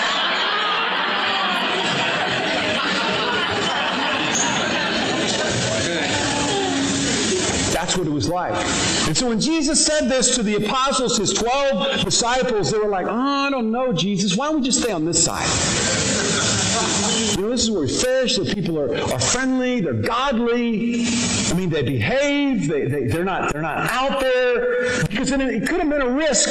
That's 7.90 7.98
what 7.98 8.06
it 8.06 8.12
was 8.12 8.28
like. 8.28 8.54
And 9.08 9.16
so 9.16 9.28
when 9.28 9.40
Jesus 9.40 9.84
said 9.84 10.08
this 10.08 10.36
to 10.36 10.44
the 10.44 10.64
apostles, 10.64 11.18
his 11.18 11.32
12 11.32 12.04
disciples, 12.04 12.70
they 12.70 12.78
were 12.78 12.86
like, 12.88 13.08
Oh, 13.08 13.16
I 13.16 13.50
don't 13.50 13.72
know, 13.72 13.92
Jesus. 13.92 14.36
Why 14.36 14.46
don't 14.46 14.60
we 14.60 14.62
just 14.62 14.80
stay 14.80 14.92
on 14.92 15.04
this 15.04 15.24
side? 15.24 15.48
You 17.36 17.42
know, 17.42 17.50
this 17.50 17.64
is 17.64 17.70
where 17.72 17.80
we 17.80 17.88
fish. 17.88 18.36
The 18.36 18.44
people 18.44 18.78
are, 18.78 18.96
are 18.96 19.18
friendly. 19.18 19.80
They're 19.80 19.94
godly. 19.94 21.04
I 21.48 21.54
mean, 21.54 21.68
they 21.68 21.82
behave. 21.82 22.68
They, 22.68 22.86
they, 22.86 23.06
they're, 23.08 23.24
not, 23.24 23.52
they're 23.52 23.60
not 23.60 23.90
out 23.90 24.20
there. 24.20 25.02
Because 25.08 25.32
it, 25.32 25.40
it 25.40 25.66
could 25.68 25.80
have 25.80 25.90
been 25.90 26.02
a 26.02 26.10
risk 26.10 26.48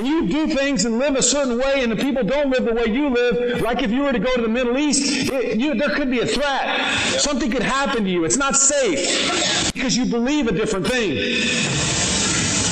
and 0.00 0.08
you 0.08 0.26
do 0.26 0.48
things 0.48 0.86
and 0.86 0.98
live 0.98 1.14
a 1.14 1.22
certain 1.22 1.58
way, 1.58 1.82
and 1.82 1.92
the 1.92 1.96
people 1.96 2.24
don't 2.24 2.50
live 2.50 2.64
the 2.64 2.72
way 2.72 2.86
you 2.86 3.10
live, 3.10 3.60
like 3.60 3.82
if 3.82 3.90
you 3.90 4.02
were 4.02 4.12
to 4.12 4.18
go 4.18 4.34
to 4.34 4.42
the 4.42 4.48
Middle 4.48 4.78
East, 4.78 5.30
it, 5.30 5.60
you, 5.60 5.74
there 5.74 5.90
could 5.90 6.10
be 6.10 6.20
a 6.20 6.26
threat. 6.26 6.80
Something 7.20 7.50
could 7.50 7.62
happen 7.62 8.04
to 8.04 8.10
you. 8.10 8.24
It's 8.24 8.38
not 8.38 8.56
safe 8.56 9.72
because 9.74 9.96
you 9.96 10.06
believe 10.06 10.48
a 10.48 10.52
different 10.52 10.86
thing. 10.86 11.42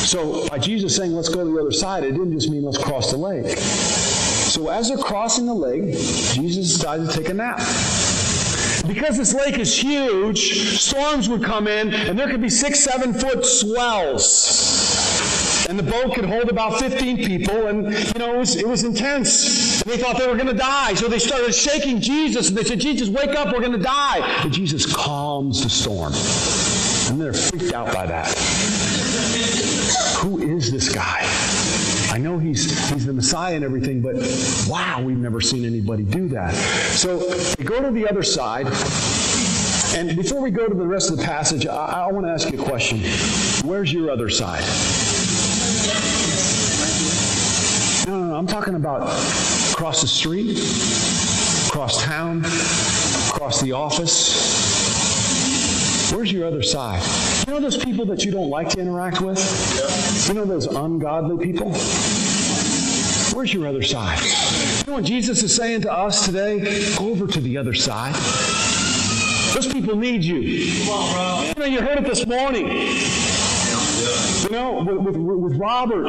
So, 0.06 0.48
by 0.48 0.58
Jesus 0.58 0.96
saying, 0.96 1.12
let's 1.12 1.28
go 1.28 1.44
to 1.44 1.52
the 1.52 1.60
other 1.60 1.70
side, 1.70 2.02
it 2.02 2.12
didn't 2.12 2.32
just 2.32 2.48
mean 2.48 2.62
let's 2.62 2.78
cross 2.78 3.10
the 3.10 3.18
lake. 3.18 3.58
So 4.48 4.68
as 4.68 4.88
they're 4.88 4.96
crossing 4.96 5.44
the 5.44 5.54
lake, 5.54 5.92
Jesus 5.92 6.72
decided 6.72 7.10
to 7.10 7.16
take 7.16 7.28
a 7.28 7.34
nap. 7.34 7.58
Because 8.86 9.18
this 9.18 9.34
lake 9.34 9.58
is 9.58 9.76
huge, 9.76 10.80
storms 10.80 11.28
would 11.28 11.44
come 11.44 11.68
in, 11.68 11.92
and 11.92 12.18
there 12.18 12.30
could 12.30 12.40
be 12.40 12.48
six, 12.48 12.80
seven 12.80 13.12
foot 13.12 13.44
swells. 13.44 14.67
And 15.68 15.78
the 15.78 15.82
boat 15.82 16.14
could 16.14 16.24
hold 16.24 16.48
about 16.48 16.78
15 16.78 17.18
people, 17.18 17.66
and 17.66 17.92
you 17.92 18.18
know, 18.18 18.34
it 18.34 18.38
was, 18.38 18.56
it 18.56 18.66
was 18.66 18.84
intense. 18.84 19.82
And 19.82 19.92
they 19.92 19.98
thought 19.98 20.16
they 20.16 20.26
were 20.26 20.34
going 20.34 20.46
to 20.48 20.54
die. 20.54 20.94
So 20.94 21.08
they 21.08 21.18
started 21.18 21.54
shaking 21.54 22.00
Jesus, 22.00 22.48
and 22.48 22.56
they 22.56 22.64
said, 22.64 22.80
Jesus, 22.80 23.10
wake 23.10 23.36
up, 23.36 23.52
we're 23.52 23.60
going 23.60 23.72
to 23.72 23.78
die. 23.78 24.20
And 24.42 24.50
Jesus 24.50 24.90
calms 24.90 25.62
the 25.62 25.68
storm. 25.68 26.14
And 27.10 27.20
they're 27.20 27.34
freaked 27.34 27.74
out 27.74 27.92
by 27.92 28.06
that. 28.06 28.28
Who 30.20 30.38
is 30.38 30.72
this 30.72 30.90
guy? 30.90 31.20
I 32.10 32.16
know 32.16 32.38
he's, 32.38 32.90
he's 32.90 33.04
the 33.04 33.12
Messiah 33.12 33.54
and 33.54 33.62
everything, 33.62 34.00
but 34.00 34.16
wow, 34.68 35.02
we've 35.02 35.18
never 35.18 35.42
seen 35.42 35.66
anybody 35.66 36.02
do 36.02 36.28
that. 36.28 36.54
So 36.94 37.18
go 37.62 37.82
to 37.82 37.90
the 37.90 38.08
other 38.08 38.22
side. 38.22 38.66
And 39.94 40.16
before 40.16 40.40
we 40.40 40.50
go 40.50 40.66
to 40.66 40.74
the 40.74 40.86
rest 40.86 41.10
of 41.10 41.18
the 41.18 41.24
passage, 41.24 41.66
I, 41.66 42.06
I 42.06 42.12
want 42.12 42.24
to 42.24 42.32
ask 42.32 42.50
you 42.50 42.58
a 42.58 42.64
question. 42.64 43.00
Where's 43.68 43.92
your 43.92 44.10
other 44.10 44.30
side? 44.30 44.64
No, 48.06 48.18
no, 48.18 48.26
no. 48.28 48.36
I'm 48.36 48.46
talking 48.46 48.74
about 48.74 49.02
across 49.72 50.00
the 50.00 50.08
street, 50.08 50.58
across 51.68 52.02
town, 52.02 52.44
across 53.28 53.60
the 53.60 53.72
office. 53.72 54.56
Where's 56.12 56.32
your 56.32 56.46
other 56.46 56.62
side? 56.62 57.02
You 57.46 57.52
know 57.52 57.60
those 57.60 57.76
people 57.76 58.06
that 58.06 58.24
you 58.24 58.32
don't 58.32 58.48
like 58.48 58.70
to 58.70 58.80
interact 58.80 59.20
with? 59.20 59.38
You 60.28 60.34
know 60.34 60.46
those 60.46 60.66
ungodly 60.66 61.44
people? 61.44 61.72
Where's 63.34 63.52
your 63.52 63.66
other 63.68 63.82
side? 63.82 64.18
You 64.22 64.86
know 64.86 64.94
what 64.94 65.04
Jesus 65.04 65.42
is 65.42 65.54
saying 65.54 65.82
to 65.82 65.92
us 65.92 66.24
today? 66.24 66.94
Go 66.96 67.10
over 67.10 67.26
to 67.26 67.40
the 67.40 67.58
other 67.58 67.74
side. 67.74 68.14
Those 69.54 69.70
people 69.72 69.96
need 69.96 70.24
you. 70.24 70.36
You 70.38 71.54
know, 71.56 71.66
you 71.66 71.80
heard 71.80 71.98
it 71.98 72.04
this 72.04 72.26
morning. 72.26 72.66
You 74.44 74.50
know, 74.50 74.82
with, 74.82 75.16
with, 75.16 75.36
with 75.36 75.58
Robert. 75.58 76.04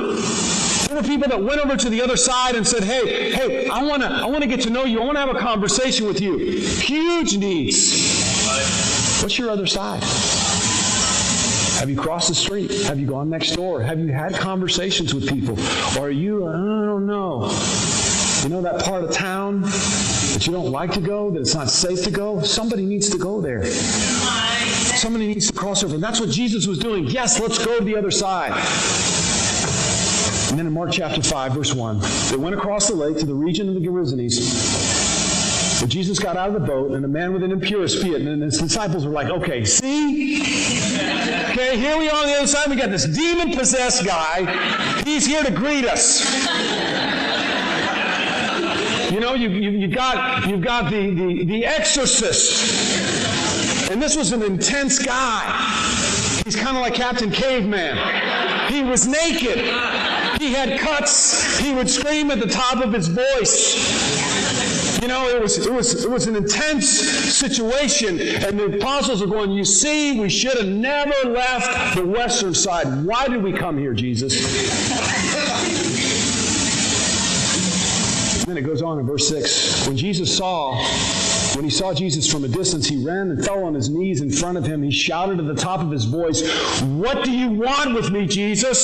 There 0.88 0.96
were 0.96 1.04
people 1.04 1.28
that 1.30 1.44
went 1.44 1.62
over 1.62 1.78
to 1.78 1.90
the 1.90 2.02
other 2.02 2.18
side 2.18 2.56
and 2.56 2.68
said, 2.68 2.84
"Hey, 2.84 3.32
hey, 3.32 3.68
I 3.68 3.84
want 3.84 4.02
to, 4.02 4.08
I 4.08 4.26
want 4.26 4.42
to 4.42 4.48
get 4.48 4.62
to 4.62 4.70
know 4.70 4.86
you. 4.86 5.02
I 5.02 5.06
want 5.06 5.18
to 5.18 5.22
have 5.22 5.36
a 5.36 5.40
conversation 5.40 6.08
with 6.08 6.22
you." 6.22 6.38
Huge 6.38 7.38
needs. 7.38 9.22
What's 9.22 9.38
your 9.38 9.50
other 9.50 9.68
side? 9.68 10.04
Have 11.80 11.90
you 11.90 11.96
crossed 11.96 12.28
the 12.28 12.36
street? 12.36 12.72
Have 12.88 13.00
you 13.00 13.08
gone 13.08 13.30
next 13.30 13.56
door? 13.56 13.82
Have 13.82 14.00
you 14.00 14.08
had 14.08 14.34
conversations 14.34 15.14
with 15.14 15.30
people? 15.30 15.58
Or 15.98 16.08
are 16.08 16.12
you, 16.12 16.46
I 16.46 16.52
don't 16.52 17.06
know. 17.06 17.50
You 18.44 18.50
know 18.50 18.62
that 18.62 18.84
part 18.84 19.04
of 19.04 19.12
town 19.12 19.62
that 19.62 20.44
you 20.46 20.52
don't 20.52 20.72
like 20.72 20.92
to 20.94 21.02
go, 21.02 21.32
that 21.32 21.40
it's 21.40 21.56
not 21.56 21.70
safe 21.70 22.04
to 22.04 22.12
go? 22.12 22.42
Somebody 22.42 22.86
needs 22.86 23.10
to 23.10 23.18
go 23.18 23.40
there. 23.40 23.64
Somebody 25.00 25.28
needs 25.28 25.48
to 25.48 25.54
cross 25.54 25.82
over. 25.82 25.96
And 25.96 26.04
that's 26.04 26.20
what 26.20 26.30
Jesus 26.30 26.68
was 26.68 26.78
doing. 26.78 27.06
Yes, 27.06 27.40
let's 27.40 27.64
go 27.64 27.80
to 27.80 27.86
the 27.86 27.96
other 27.96 28.12
side. 28.12 28.52
And 30.50 30.60
then 30.60 30.68
in 30.68 30.74
Mark 30.74 30.92
chapter 30.92 31.22
5, 31.22 31.54
verse 31.54 31.74
1, 31.74 32.02
they 32.32 32.36
went 32.36 32.54
across 32.54 32.90
the 32.90 32.96
lake 32.96 33.18
to 33.20 33.26
the 33.26 33.34
region 33.34 33.70
of 33.70 33.76
the 33.76 33.80
Gerasenes. 33.80 35.80
But 35.80 35.90
Jesus 35.90 36.20
got 36.20 36.36
out 36.36 36.50
of 36.50 36.54
the 36.54 36.68
boat, 36.68 36.92
and 36.92 37.06
a 37.06 37.08
man 37.08 37.32
with 37.32 37.44
an 37.44 37.54
impure 37.54 37.88
spirit, 37.88 38.24
and 38.24 38.44
his 38.44 38.58
disciples 38.58 39.06
were 39.06 39.14
like, 39.14 39.30
okay, 39.30 39.64
see? 39.64 40.42
Okay, 41.52 41.78
here 41.78 41.98
we 41.98 42.10
are 42.10 42.22
on 42.22 42.28
the 42.28 42.34
other 42.34 42.48
side. 42.48 42.70
We 42.70 42.76
got 42.76 42.90
this 42.90 43.06
demon 43.06 43.56
possessed 43.56 44.06
guy. 44.06 45.02
He's 45.06 45.26
here 45.26 45.44
to 45.44 45.52
greet 45.52 45.86
us. 45.86 46.26
You 49.10 49.22
know, 49.22 49.34
you, 49.34 49.50
you, 49.50 49.72
you 49.72 49.88
got, 49.88 50.46
you've 50.46 50.62
got 50.62 50.92
the, 50.92 51.10
the, 51.12 51.46
the 51.46 51.66
exorcist. 51.66 53.29
And 53.90 54.00
this 54.00 54.16
was 54.16 54.32
an 54.34 54.44
intense 54.44 55.00
guy. 55.00 55.42
He's 56.46 56.56
kind 56.56 56.78
of 56.78 56.82
like 56.84 56.94
Captain 56.94 57.32
Caveman. 57.32 57.98
He 58.72 58.84
was 58.84 59.08
naked. 59.08 59.58
He 60.40 60.54
had 60.54 60.80
cuts. 60.80 61.58
He 61.58 61.74
would 61.74 61.90
scream 61.90 62.30
at 62.30 62.40
the 62.40 62.48
top 62.48 62.84
of 62.84 62.94
his 62.94 63.08
voice. 63.08 65.02
You 65.02 65.08
know, 65.08 65.28
it 65.28 65.42
was, 65.42 65.66
it 65.66 65.74
was, 65.74 66.06
it 66.06 66.10
was 66.10 66.28
an 66.28 66.36
intense 66.36 66.88
situation. 66.88 68.20
And 68.20 68.60
the 68.60 68.78
apostles 68.78 69.24
are 69.24 69.28
going, 69.28 69.52
You 69.52 69.66
see, 69.66 70.20
we 70.20 70.30
should 70.30 70.58
have 70.58 70.68
never 70.68 71.30
left 71.30 71.96
the 71.96 72.06
western 72.06 72.54
side. 72.54 73.06
Why 73.06 73.28
did 73.28 73.42
we 73.42 73.54
come 73.54 73.78
here, 73.78 73.94
Jesus? 73.94 74.36
then 78.46 78.58
it 78.58 78.62
goes 78.62 78.82
on 78.82 79.00
in 79.00 79.06
verse 79.06 79.28
6. 79.28 79.88
When 79.88 79.96
Jesus 79.96 80.36
saw, 80.36 80.76
when 81.60 81.66
he 81.66 81.70
saw 81.70 81.94
Jesus 81.94 82.32
from 82.32 82.46
a 82.46 82.48
distance, 82.48 82.88
he 82.88 83.04
ran 83.04 83.32
and 83.32 83.44
fell 83.44 83.66
on 83.66 83.74
his 83.74 83.90
knees 83.90 84.22
in 84.22 84.32
front 84.32 84.58
of 84.58 84.66
him. 84.66 84.82
He 84.82 84.92
shouted 84.92 85.42
at 85.42 85.46
the 85.46 85.62
top 85.62 85.82
of 85.82 85.92
his 85.92 86.06
voice, 86.06 86.42
What 86.84 87.26
do 87.26 87.32
you 87.32 87.50
want 87.50 87.94
with 87.94 88.12
me, 88.12 88.28
Jesus? 88.28 88.80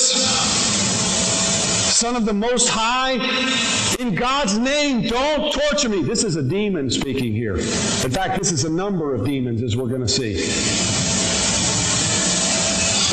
Son 1.96 2.18
of 2.18 2.26
the 2.26 2.34
Most 2.34 2.68
High, 2.68 3.14
in 3.98 4.14
God's 4.14 4.58
name, 4.58 5.04
don't 5.04 5.54
torture 5.54 5.88
me. 5.88 6.04
This 6.04 6.26
is 6.26 6.36
a 6.36 6.44
demon 6.44 6.90
speaking 6.90 7.32
here. 7.32 7.56
In 7.56 8.12
fact, 8.12 8.38
this 8.38 8.52
is 8.52 8.66
a 8.66 8.70
number 8.70 9.16
of 9.16 9.24
demons, 9.24 9.64
as 9.64 9.78
we're 9.78 9.88
going 9.88 10.02
to 10.02 10.08
see. 10.10 10.34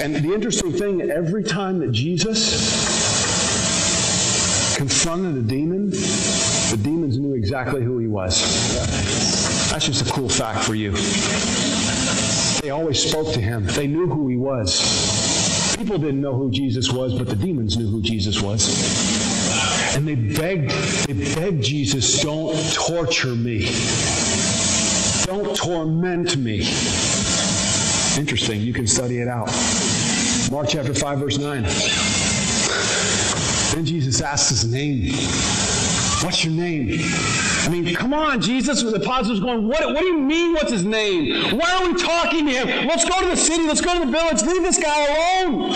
And 0.02 0.16
the 0.16 0.34
interesting 0.34 0.72
thing, 0.72 1.02
every 1.02 1.44
time 1.44 1.78
that 1.78 1.92
Jesus 1.92 2.58
confronted 4.76 5.36
a 5.36 5.42
demon, 5.42 5.90
the 5.90 6.80
demons 6.82 7.16
knew 7.16 7.34
exactly 7.34 7.84
who 7.84 7.98
he 7.98 8.08
was. 8.08 9.41
That's 9.72 9.86
just 9.86 10.06
a 10.06 10.12
cool 10.12 10.28
fact 10.28 10.64
for 10.64 10.74
you. 10.74 10.92
They 12.60 12.68
always 12.68 13.02
spoke 13.02 13.32
to 13.32 13.40
him, 13.40 13.64
they 13.64 13.86
knew 13.86 14.06
who 14.06 14.28
he 14.28 14.36
was. 14.36 15.74
People 15.78 15.96
didn't 15.96 16.20
know 16.20 16.34
who 16.34 16.50
Jesus 16.50 16.92
was, 16.92 17.18
but 17.18 17.26
the 17.26 17.36
demons 17.36 17.78
knew 17.78 17.88
who 17.88 18.02
Jesus 18.02 18.42
was. 18.42 18.68
And 19.96 20.06
they 20.06 20.14
begged, 20.14 20.72
they 21.06 21.34
begged 21.34 21.64
Jesus, 21.64 22.20
don't 22.20 22.54
torture 22.74 23.34
me. 23.34 23.70
Don't 25.24 25.56
torment 25.56 26.36
me. 26.36 26.58
Interesting. 28.18 28.60
You 28.60 28.74
can 28.74 28.86
study 28.86 29.20
it 29.20 29.28
out. 29.28 29.50
Mark 30.50 30.68
chapter 30.68 30.92
5, 30.92 31.18
verse 31.18 31.38
9. 31.38 31.62
Then 33.74 33.86
Jesus 33.86 34.20
asked 34.20 34.50
his 34.50 34.70
name. 34.70 35.14
What's 36.22 36.44
your 36.44 36.54
name? 36.54 36.88
I 37.64 37.68
mean, 37.68 37.94
come 37.94 38.14
on, 38.14 38.40
Jesus. 38.40 38.82
The 38.82 38.94
apostles 38.94 39.40
going, 39.40 39.66
what, 39.66 39.84
what 39.92 40.00
do 40.00 40.06
you 40.06 40.18
mean, 40.18 40.54
what's 40.54 40.70
his 40.70 40.84
name? 40.84 41.56
Why 41.56 41.70
are 41.72 41.92
we 41.92 42.00
talking 42.00 42.46
to 42.46 42.52
him? 42.52 42.86
Let's 42.86 43.04
go 43.04 43.20
to 43.20 43.26
the 43.26 43.36
city. 43.36 43.66
Let's 43.66 43.80
go 43.80 43.98
to 43.98 44.06
the 44.06 44.10
village. 44.10 44.42
Leave 44.42 44.62
this 44.62 44.78
guy 44.78 45.42
alone. 45.42 45.72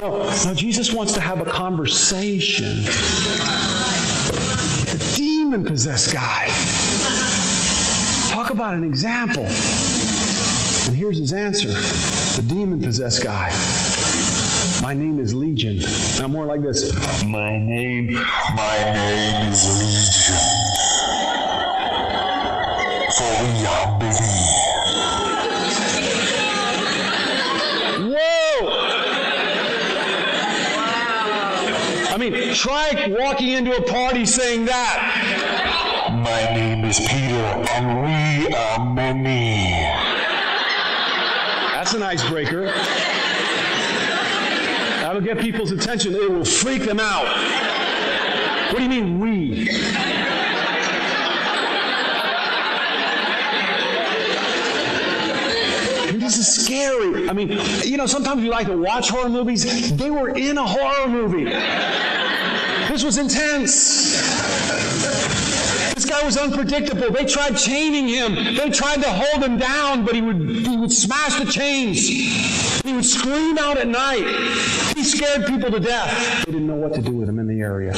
No, 0.00 0.30
no 0.44 0.54
Jesus 0.54 0.92
wants 0.92 1.12
to 1.14 1.20
have 1.20 1.40
a 1.40 1.44
conversation 1.44 2.84
the 4.88 5.14
demon 5.16 5.64
possessed 5.64 6.12
guy. 6.12 6.46
Talk 8.30 8.50
about 8.50 8.74
an 8.74 8.84
example. 8.84 9.44
And 9.44 10.96
here's 10.96 11.18
his 11.18 11.32
answer 11.32 11.68
the 11.68 12.46
demon 12.48 12.80
possessed 12.80 13.22
guy. 13.22 13.50
My 14.80 14.94
name 14.94 15.18
is 15.18 15.34
Legion. 15.34 15.80
Now 16.20 16.28
more 16.28 16.46
like 16.46 16.62
this. 16.62 16.92
My 17.24 17.58
name, 17.58 18.12
my 18.12 18.92
name 18.94 19.52
is 19.52 19.66
Legion. 19.82 20.38
For 23.16 23.32
we 23.42 23.66
are 23.66 23.98
many. 23.98 24.38
Whoa! 28.14 28.66
Wow. 30.76 32.06
I 32.10 32.16
mean, 32.18 32.54
try 32.54 33.08
walking 33.18 33.48
into 33.48 33.76
a 33.76 33.82
party 33.82 34.24
saying 34.24 34.66
that. 34.66 36.14
My 36.22 36.54
name 36.54 36.84
is 36.84 37.00
Peter, 37.00 37.44
and 37.74 38.02
we 38.04 38.54
are 38.54 38.94
many. 38.94 39.72
That's 41.74 41.94
an 41.94 42.02
icebreaker. 42.02 42.72
Get 45.28 45.40
people's 45.40 45.72
attention. 45.72 46.14
It 46.14 46.30
will 46.30 46.42
freak 46.42 46.84
them 46.84 46.98
out. 46.98 47.26
What 48.72 48.78
do 48.78 48.82
you 48.82 48.88
mean, 48.88 49.20
we? 49.20 49.64
This 56.18 56.38
is 56.38 56.64
scary. 56.64 57.28
I 57.28 57.34
mean, 57.34 57.60
you 57.84 57.98
know, 57.98 58.06
sometimes 58.06 58.40
we 58.40 58.48
like 58.48 58.68
to 58.68 58.78
watch 58.78 59.10
horror 59.10 59.28
movies. 59.28 59.94
They 59.94 60.10
were 60.10 60.30
in 60.30 60.56
a 60.56 60.66
horror 60.66 61.08
movie. 61.08 61.44
This 61.44 63.04
was 63.04 63.18
intense. 63.18 64.14
This 65.94 66.06
guy 66.06 66.24
was 66.24 66.38
unpredictable. 66.38 67.10
They 67.10 67.26
tried 67.26 67.58
chaining 67.58 68.08
him. 68.08 68.34
They 68.56 68.70
tried 68.70 69.02
to 69.02 69.10
hold 69.10 69.44
him 69.44 69.58
down, 69.58 70.06
but 70.06 70.14
he 70.14 70.22
would, 70.22 70.40
he 70.48 70.74
would 70.78 70.90
smash 70.90 71.38
the 71.38 71.52
chains. 71.52 72.67
He 72.88 72.94
would 72.94 73.04
scream 73.04 73.58
out 73.58 73.76
at 73.76 73.86
night. 73.86 74.24
He 74.96 75.04
scared 75.04 75.44
people 75.44 75.70
to 75.70 75.78
death. 75.78 76.46
They 76.46 76.52
didn't 76.52 76.66
know 76.66 76.76
what 76.76 76.94
to 76.94 77.02
do 77.02 77.12
with 77.12 77.28
him 77.28 77.38
in 77.38 77.46
the 77.46 77.60
area. 77.60 77.92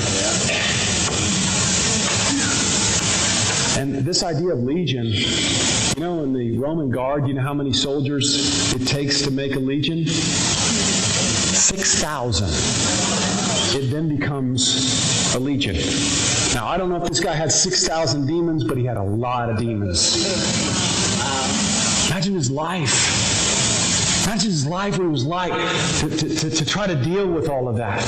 And 3.79 4.05
this 4.05 4.25
idea 4.25 4.49
of 4.49 4.65
legion, 4.65 5.07
you 5.07 6.01
know, 6.01 6.25
in 6.25 6.33
the 6.33 6.59
Roman 6.59 6.91
guard, 6.91 7.29
you 7.29 7.35
know 7.35 7.43
how 7.43 7.55
many 7.55 7.73
soldiers 7.73 8.75
it 8.75 8.85
takes 8.85 9.23
to 9.23 9.31
make 9.31 9.55
a 9.55 9.61
legion? 9.61 10.09
6,000. 10.09 12.49
It 13.81 13.93
then 13.93 14.09
becomes 14.09 15.33
a 15.37 15.39
legion. 15.39 15.77
Now, 16.53 16.67
I 16.67 16.77
don't 16.77 16.89
know 16.89 16.97
if 16.97 17.05
this 17.09 17.21
guy 17.21 17.37
had 17.37 17.53
6,000 17.53 18.27
demons, 18.27 18.65
but 18.65 18.77
he 18.77 18.87
had 18.87 18.97
a 18.97 19.05
lot 19.05 19.51
of 19.51 19.57
demons. 19.57 20.17
Imagine 22.11 22.35
his 22.35 22.51
life. 22.51 23.20
Imagine 24.27 24.51
his 24.51 24.67
life, 24.67 24.99
what 24.99 25.07
it 25.07 25.11
was 25.11 25.25
like 25.25 25.53
to, 26.01 26.09
to, 26.09 26.29
to, 26.29 26.51
to 26.51 26.65
try 26.65 26.87
to 26.87 26.95
deal 26.95 27.27
with 27.27 27.49
all 27.49 27.69
of 27.69 27.77
that. 27.77 28.01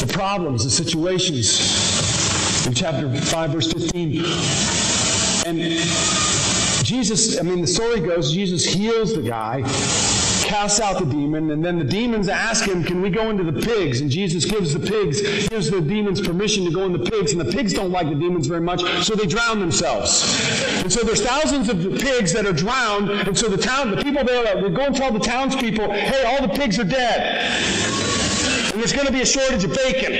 The 0.00 0.12
problems, 0.12 0.64
the 0.64 0.70
situations. 0.70 2.66
In 2.66 2.74
chapter 2.74 3.12
5, 3.14 3.50
verse 3.50 3.72
15. 3.72 4.24
And 5.46 5.58
Jesus, 6.84 7.38
I 7.38 7.42
mean, 7.42 7.60
the 7.62 7.66
story 7.66 8.00
goes 8.00 8.32
Jesus 8.32 8.64
heals 8.64 9.14
the 9.14 9.22
guy, 9.22 9.62
casts 10.52 10.80
out 10.80 10.98
the 10.98 11.06
demon, 11.06 11.50
and 11.50 11.64
then 11.64 11.78
the 11.78 11.84
demons 11.84 12.28
ask 12.28 12.66
him, 12.68 12.84
Can 12.84 13.00
we 13.00 13.08
go 13.08 13.30
into 13.30 13.42
the 13.42 13.58
pigs? 13.58 14.02
And 14.02 14.10
Jesus 14.10 14.44
gives 14.44 14.74
the 14.74 14.80
pigs, 14.80 15.48
gives 15.48 15.70
the 15.70 15.80
demons 15.80 16.20
permission 16.20 16.66
to 16.66 16.70
go 16.70 16.84
in 16.84 16.92
the 16.92 17.10
pigs, 17.10 17.32
and 17.32 17.40
the 17.40 17.50
pigs 17.50 17.72
don't 17.72 17.90
like 17.90 18.10
the 18.10 18.14
demons 18.14 18.48
very 18.48 18.60
much, 18.60 18.82
so 19.02 19.14
they 19.14 19.26
drown 19.26 19.60
themselves. 19.60 20.22
And 20.82 20.92
so 20.92 21.04
there's 21.04 21.22
thousands 21.22 21.70
of 21.70 21.80
pigs 21.98 22.34
that 22.34 22.44
are 22.44 22.52
drowned, 22.52 23.08
and 23.08 23.36
so 23.36 23.48
the 23.48 23.56
town, 23.56 23.92
the 23.92 24.02
people 24.02 24.24
there, 24.24 24.62
we 24.62 24.68
go 24.68 24.82
and 24.82 24.94
tell 24.94 25.10
the 25.10 25.20
townspeople, 25.20 25.90
Hey, 25.90 26.22
all 26.24 26.46
the 26.46 26.52
pigs 26.52 26.78
are 26.78 26.84
dead. 26.84 27.50
And 28.72 28.78
there's 28.78 28.92
going 28.92 29.06
to 29.06 29.12
be 29.12 29.22
a 29.22 29.26
shortage 29.26 29.64
of 29.64 29.72
bacon. 29.72 30.12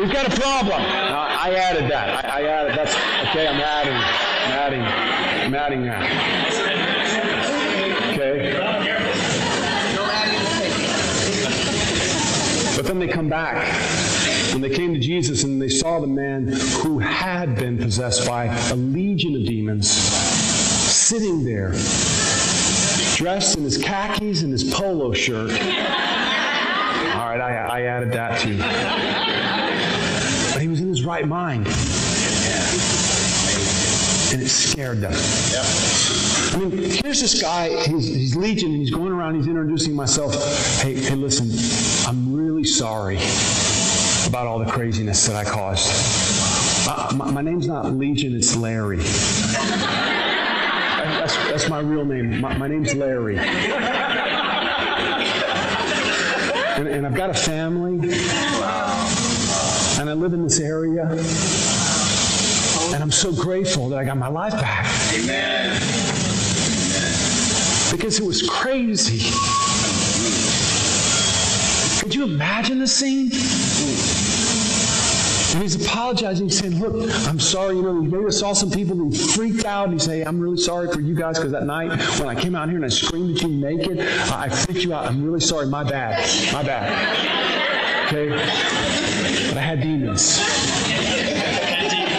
we've 0.00 0.12
got 0.12 0.26
a 0.26 0.40
problem. 0.40 0.82
Now, 0.82 1.28
I 1.38 1.54
added 1.54 1.88
that. 1.88 2.24
I, 2.24 2.40
I 2.40 2.48
added 2.48 2.76
that's 2.76 2.94
okay. 3.28 3.46
I'm 3.46 3.60
adding, 3.60 3.94
I'm 3.94 4.52
adding, 4.58 4.82
I'm 4.82 5.54
adding 5.54 5.84
that. 5.84 6.47
But 12.78 12.86
then 12.86 13.00
they 13.00 13.08
come 13.08 13.28
back. 13.28 13.56
When 14.52 14.62
they 14.62 14.70
came 14.70 14.94
to 14.94 15.00
Jesus 15.00 15.42
and 15.42 15.60
they 15.60 15.68
saw 15.68 15.98
the 15.98 16.06
man 16.06 16.46
who 16.46 17.00
had 17.00 17.56
been 17.56 17.76
possessed 17.76 18.24
by 18.24 18.44
a 18.44 18.76
legion 18.76 19.34
of 19.34 19.44
demons 19.44 19.90
sitting 19.90 21.44
there, 21.44 21.72
dressed 23.16 23.56
in 23.56 23.64
his 23.64 23.78
khakis 23.78 24.42
and 24.42 24.52
his 24.52 24.62
polo 24.62 25.12
shirt. 25.12 25.50
All 25.50 25.56
right, 25.56 27.40
I, 27.40 27.66
I 27.68 27.82
added 27.82 28.12
that 28.12 28.38
too. 28.38 28.58
But 30.52 30.62
he 30.62 30.68
was 30.68 30.80
in 30.80 30.86
his 30.86 31.04
right 31.04 31.26
mind. 31.26 31.66
And 34.32 34.40
it 34.40 34.48
scared 34.50 35.00
them. 35.00 35.14
I 36.58 36.60
mean, 36.62 36.72
here's 36.72 37.20
this 37.20 37.40
guy, 37.40 37.68
he's, 37.84 38.08
he's 38.08 38.34
Legion, 38.34 38.70
and 38.72 38.80
he's 38.80 38.90
going 38.90 39.12
around, 39.12 39.36
he's 39.36 39.46
introducing 39.46 39.94
myself. 39.94 40.34
Hey, 40.82 40.94
hey, 40.94 41.14
listen, 41.14 41.48
I'm 42.08 42.34
really 42.34 42.64
sorry 42.64 43.18
about 44.26 44.48
all 44.48 44.58
the 44.58 44.68
craziness 44.68 45.24
that 45.28 45.36
I 45.36 45.48
caused. 45.48 45.88
Uh, 46.88 47.12
my, 47.14 47.30
my 47.30 47.42
name's 47.42 47.68
not 47.68 47.92
Legion, 47.92 48.34
it's 48.34 48.56
Larry. 48.56 48.98
That's, 50.98 51.36
that's 51.48 51.68
my 51.68 51.78
real 51.78 52.04
name. 52.04 52.40
My, 52.40 52.56
my 52.56 52.66
name's 52.68 52.94
Larry. 52.94 53.38
And, 53.38 53.48
and 56.88 57.06
I've 57.06 57.14
got 57.14 57.30
a 57.30 57.34
family. 57.34 57.94
And 60.00 60.10
I 60.10 60.12
live 60.14 60.32
in 60.32 60.42
this 60.42 60.58
area. 60.60 61.06
And 62.94 63.02
I'm 63.02 63.10
so 63.10 63.32
grateful 63.32 63.88
that 63.90 63.98
I 63.98 64.04
got 64.04 64.16
my 64.16 64.28
life 64.28 64.52
back. 64.52 64.86
Amen. 65.14 65.97
Because 67.90 68.18
it 68.20 68.24
was 68.24 68.42
crazy. 68.48 69.18
Could 72.00 72.14
you 72.14 72.24
imagine 72.24 72.78
the 72.78 72.86
scene? 72.86 73.30
And 75.54 75.62
he's 75.62 75.82
apologizing, 75.82 76.50
saying, 76.50 76.78
Look, 76.78 77.10
I'm 77.26 77.40
sorry, 77.40 77.76
you 77.76 77.82
know, 77.82 77.94
maybe 77.94 78.30
saw 78.30 78.52
some 78.52 78.70
people 78.70 79.10
he 79.10 79.16
freaked 79.16 79.64
out. 79.64 79.84
And 79.84 79.94
he's 79.94 80.04
saying, 80.04 80.26
I'm 80.26 80.38
really 80.38 80.58
sorry 80.58 80.92
for 80.92 81.00
you 81.00 81.14
guys 81.14 81.38
because 81.38 81.52
that 81.52 81.64
night 81.64 81.90
when 82.20 82.28
I 82.28 82.38
came 82.38 82.54
out 82.54 82.68
here 82.68 82.76
and 82.76 82.84
I 82.84 82.88
screamed 82.88 83.36
at 83.36 83.42
you 83.42 83.48
naked, 83.48 84.00
I 84.00 84.48
freaked 84.50 84.84
you 84.84 84.92
out. 84.92 85.06
I'm 85.06 85.24
really 85.24 85.40
sorry. 85.40 85.66
My 85.66 85.82
bad. 85.82 86.18
My 86.52 86.62
bad. 86.62 88.08
Okay? 88.08 88.28
But 89.48 89.56
I 89.56 89.60
had 89.60 89.80
demons. 89.80 90.38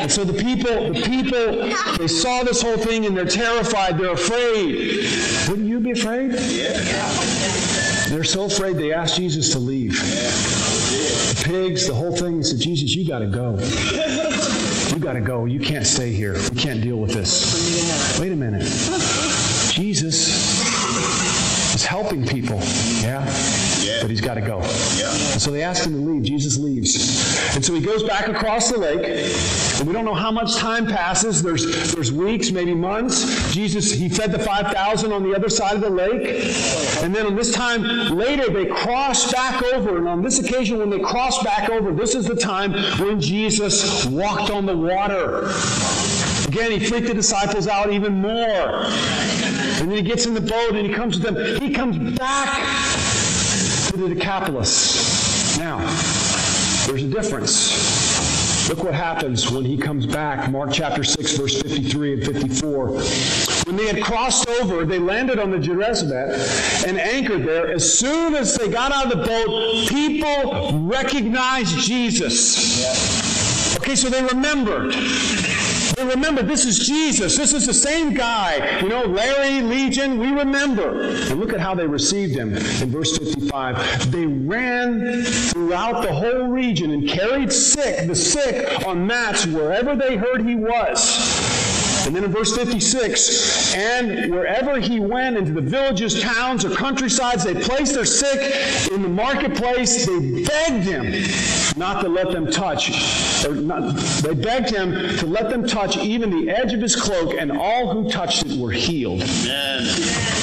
And 0.10 0.16
so 0.16 0.24
the 0.24 0.34
people, 0.34 0.91
the 0.91 1.01
people, 1.03 1.70
they 1.99 2.07
saw 2.07 2.41
this 2.41 2.64
whole 2.64 2.78
thing 2.78 3.05
and 3.05 3.16
they're 3.16 3.26
terrified, 3.26 3.99
they're 3.99 4.14
afraid. 4.14 5.05
Wouldn't 5.47 5.68
you 5.68 5.80
be 5.80 5.91
afraid? 5.91 6.32
They're 8.10 8.24
so 8.24 8.45
afraid 8.45 8.78
they 8.78 8.91
asked 8.91 9.18
Jesus 9.18 9.51
to 9.51 9.60
leave. 9.60 9.93
The 10.01 11.43
pigs, 11.45 11.86
the 11.86 11.93
whole 11.93 12.12
thing, 12.12 12.38
he 12.38 12.43
said, 12.43 12.60
Jesus, 12.60 12.95
you 12.95 13.07
got 13.07 13.20
to 13.20 13.28
go. 13.28 13.60
You 14.89 14.97
got 14.97 15.14
to 15.14 15.22
go. 15.22 15.45
You 15.45 15.60
can't 15.60 15.86
stay 15.86 16.12
here. 16.12 16.34
We 16.34 16.57
can't 16.57 16.82
deal 16.82 16.97
with 16.97 17.12
this. 17.14 18.20
Wait 18.20 18.32
a 18.32 18.36
minute. 18.36 18.64
Jesus 19.72 20.28
is 21.76 21.86
helping 21.86 22.26
people. 22.26 22.57
Yeah? 23.03 23.24
But 24.02 24.10
he's 24.10 24.22
got 24.22 24.36
to 24.36 24.42
go. 24.42 24.60
And 24.60 25.42
so 25.42 25.52
they 25.52 25.64
asked 25.64 25.86
him 25.86 25.94
to 25.94 26.00
leave. 26.00 26.24
Jesus 26.24 26.58
leaves. 26.58 27.56
And 27.56 27.64
so 27.64 27.74
he 27.74 27.82
goes 27.82 28.04
back 28.04 28.28
across 28.28 28.72
the 28.72 28.78
lake. 28.78 29.06
And 29.80 29.88
we 29.88 29.94
don't 29.94 30.06
know 30.06 30.14
how 30.14 30.32
much 30.32 30.56
time 30.56 30.86
passes. 30.86 31.42
There's, 31.42 31.94
there's 31.94 32.12
weeks, 32.12 32.52
maybe 32.52 32.74
months. 32.74 33.54
Jesus, 33.54 33.92
he 33.92 34.10
fed 34.10 34.32
the 34.32 34.40
5,000 34.40 35.12
on 35.12 35.24
the 35.24 35.36
other 35.36 35.50
side 35.50 35.76
of 35.76 35.82
the 35.82 35.90
lake. 35.90 36.44
And 37.04 37.16
then 37.16 37.26
on 37.26 37.36
this 37.36 37.52
time 37.54 37.84
later, 38.16 38.52
they 38.52 38.66
cross 38.66 39.32
back 39.32 39.64
over. 39.64 39.98
And 39.98 40.08
on 40.08 40.22
this 40.22 40.40
occasion, 40.40 40.80
when 40.80 40.90
they 40.90 41.00
cross 41.00 41.44
back 41.44 41.70
over, 41.70 41.92
this 41.92 42.16
is 42.16 42.26
the 42.26 42.36
time 42.36 42.74
when 43.00 43.20
Jesus 43.20 44.06
walked 44.06 44.50
on 44.50 44.66
the 44.66 44.76
water. 44.76 45.52
Again, 46.48 46.72
he 46.72 46.80
freaked 46.80 47.08
the 47.08 47.14
disciples 47.14 47.68
out 47.68 47.92
even 47.92 48.22
more. 48.22 48.86
And 49.80 49.90
then 49.90 49.92
he 49.92 50.02
gets 50.02 50.26
in 50.26 50.34
the 50.34 50.42
boat 50.42 50.76
and 50.76 50.86
he 50.86 50.94
comes 50.94 51.20
to 51.20 51.32
them. 51.32 51.62
He 51.62 51.72
comes 51.72 52.18
back 52.18 53.09
the 54.00 54.16
Decapolis. 54.16 55.58
Now, 55.58 55.78
there's 56.88 57.04
a 57.04 57.08
difference. 57.08 58.70
Look 58.70 58.84
what 58.84 58.93
happens 58.93 59.52
when 59.52 59.66
he 59.66 59.78
comes 59.78 60.06
back. 60.06 60.50
Mark 60.52 60.70
chapter 60.72 61.04
6, 61.04 61.38
verse 61.38 61.62
53 61.62 62.14
and 62.14 62.24
54. 62.24 62.88
When 63.66 63.76
they 63.76 63.88
had 63.88 64.04
crossed 64.04 64.47
over, 64.47 64.86
they 64.86 65.00
landed 65.00 65.39
on 65.39 65.50
the 65.52 65.58
Gennesaret 65.58 66.88
and 66.88 67.00
anchored 67.00 67.45
there. 67.45 67.72
As 67.72 67.97
soon 67.97 68.36
as 68.36 68.56
they 68.56 68.70
got 68.70 68.91
out 68.91 69.12
of 69.12 69.18
the 69.18 69.26
boat, 69.26 69.89
people 69.89 70.80
recognized 70.88 71.80
Jesus. 71.80 73.78
Okay, 73.78 73.95
so 73.95 74.10
they 74.10 74.24
remembered. 74.24 74.93
They 76.00 76.06
remember 76.06 76.41
this 76.41 76.64
is 76.64 76.80
Jesus. 76.80 77.36
This 77.36 77.52
is 77.52 77.66
the 77.66 77.74
same 77.74 78.14
guy. 78.14 78.80
You 78.80 78.88
know, 78.88 79.04
Larry, 79.04 79.62
Legion, 79.62 80.18
we 80.18 80.32
remember. 80.32 81.02
And 81.02 81.41
look 81.41 81.52
at 81.52 81.60
how 81.60 81.76
they 81.76 81.86
received 81.86 82.34
him 82.38 82.56
in 82.56 82.89
verse 82.89 83.18
55. 83.18 84.10
They 84.10 84.26
ran 84.26 85.26
throughout 85.26 86.04
the 86.04 86.14
whole 86.14 86.47
region 86.47 86.91
and 86.91 87.06
carried 87.06 87.52
sick, 87.52 88.08
the 88.08 88.16
sick 88.16 88.88
on 88.88 89.06
mats 89.06 89.45
wherever 89.45 89.93
they 89.93 90.16
heard 90.16 90.47
he 90.47 90.56
was. 90.56 91.29
And 92.06 92.16
then 92.16 92.24
in 92.24 92.32
verse 92.32 92.56
56, 92.56 93.76
and 93.76 94.32
wherever 94.32 94.80
he 94.80 95.00
went 95.00 95.38
into 95.38 95.52
the 95.52 95.62
villages, 95.62 96.22
towns, 96.22 96.66
or 96.66 96.76
countrysides, 96.76 97.43
they 97.43 97.54
placed 97.54 97.93
their 97.93 98.06
sick 98.06 98.89
in 98.91 99.02
the 99.02 99.10
marketplace. 99.10 100.06
They 100.06 100.43
begged 100.43 100.86
him 100.86 101.14
not 101.78 102.02
to 102.02 102.10
let 102.10 102.32
them 102.32 102.52
touch, 102.52 103.45
or 103.45 103.56
not, 103.56 103.95
they 104.22 104.34
begged 104.34 104.70
him 104.70 105.18
to 105.18 105.26
let 105.26 105.50
them 105.50 105.68
touch 105.68 105.97
even 105.97 106.30
the 106.30 106.52
edge 106.52 106.74
of 106.74 106.82
his 106.82 106.95
cloak, 106.95 107.36
and 107.38 107.52
all 107.52 107.93
who 107.93 108.10
touched 108.10 108.45
it 108.45 108.58
were 108.58 108.72
healed. 108.72 109.22
Amen. 109.22 110.39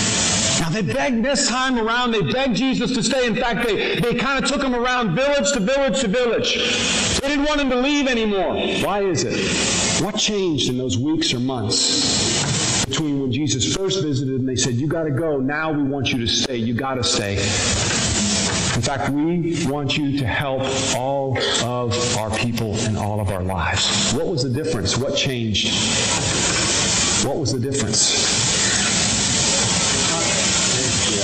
Now 0.67 0.73
they 0.73 0.83
begged 0.83 1.25
this 1.25 1.49
time 1.49 1.79
around, 1.79 2.11
they 2.11 2.23
begged 2.23 2.57
Jesus 2.57 2.93
to 2.95 3.01
stay. 3.01 3.25
In 3.25 3.37
fact, 3.37 3.65
they, 3.65 4.01
they 4.01 4.17
kind 4.17 4.43
of 4.43 4.51
took 4.51 4.61
him 4.61 4.75
around 4.75 5.15
village 5.15 5.53
to 5.53 5.61
village 5.61 6.01
to 6.01 6.09
village. 6.09 6.55
They 7.21 7.29
didn't 7.29 7.45
want 7.45 7.61
him 7.61 7.71
to 7.71 7.77
leave 7.77 8.09
anymore. 8.09 8.57
Why 8.85 9.03
is 9.03 9.23
it? 9.23 10.03
What 10.05 10.17
changed 10.17 10.69
in 10.69 10.77
those 10.77 10.99
weeks 10.99 11.33
or 11.33 11.39
months 11.39 12.85
between 12.85 13.21
when 13.21 13.31
Jesus 13.31 13.77
first 13.77 14.03
visited 14.03 14.41
and 14.41 14.49
they 14.49 14.57
said, 14.57 14.75
You 14.75 14.89
got 14.89 15.05
to 15.05 15.13
go. 15.13 15.39
Now 15.39 15.71
we 15.71 15.85
want 15.85 16.13
you 16.13 16.19
to 16.19 16.27
stay. 16.27 16.57
You 16.57 16.75
got 16.75 16.95
to 16.95 17.05
stay. 17.05 17.35
In 17.35 18.83
fact, 18.83 19.09
we 19.11 19.65
want 19.67 19.97
you 19.97 20.19
to 20.19 20.27
help 20.27 20.63
all 20.97 21.39
of 21.63 22.17
our 22.17 22.37
people 22.39 22.75
and 22.79 22.99
all 22.99 23.21
of 23.21 23.31
our 23.31 23.43
lives. 23.43 24.13
What 24.15 24.27
was 24.27 24.43
the 24.43 24.51
difference? 24.51 24.97
What 24.99 25.17
changed? 25.17 25.73
What 27.25 27.37
was 27.37 27.53
the 27.53 27.61
difference? 27.61 28.36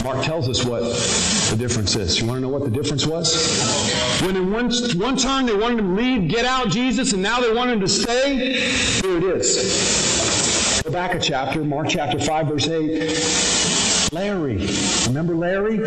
Mark 0.04 0.24
tells 0.24 0.48
us 0.48 0.64
what 0.64 0.80
the 1.50 1.56
difference 1.56 1.94
is. 1.94 2.20
You 2.20 2.26
want 2.26 2.38
to 2.38 2.40
know 2.40 2.48
what 2.48 2.64
the 2.64 2.70
difference 2.70 3.06
was? 3.06 4.20
When 4.22 4.36
in 4.36 4.52
one, 4.52 4.70
one 4.98 5.16
time 5.16 5.46
they 5.46 5.54
wanted 5.54 5.78
to 5.78 5.82
leave, 5.82 6.28
get 6.28 6.44
out, 6.44 6.70
Jesus, 6.70 7.12
and 7.12 7.22
now 7.22 7.40
they 7.40 7.52
want 7.52 7.70
him 7.70 7.80
to 7.80 7.88
stay, 7.88 8.54
here 9.00 9.18
it 9.18 9.24
is. 9.24 10.82
Go 10.82 10.90
back 10.90 11.14
a 11.14 11.20
chapter, 11.20 11.62
Mark 11.62 11.88
chapter 11.88 12.18
5, 12.18 12.46
verse 12.48 12.68
8. 12.68 14.12
Larry. 14.12 14.66
Remember 15.06 15.36
Larry? 15.36 15.78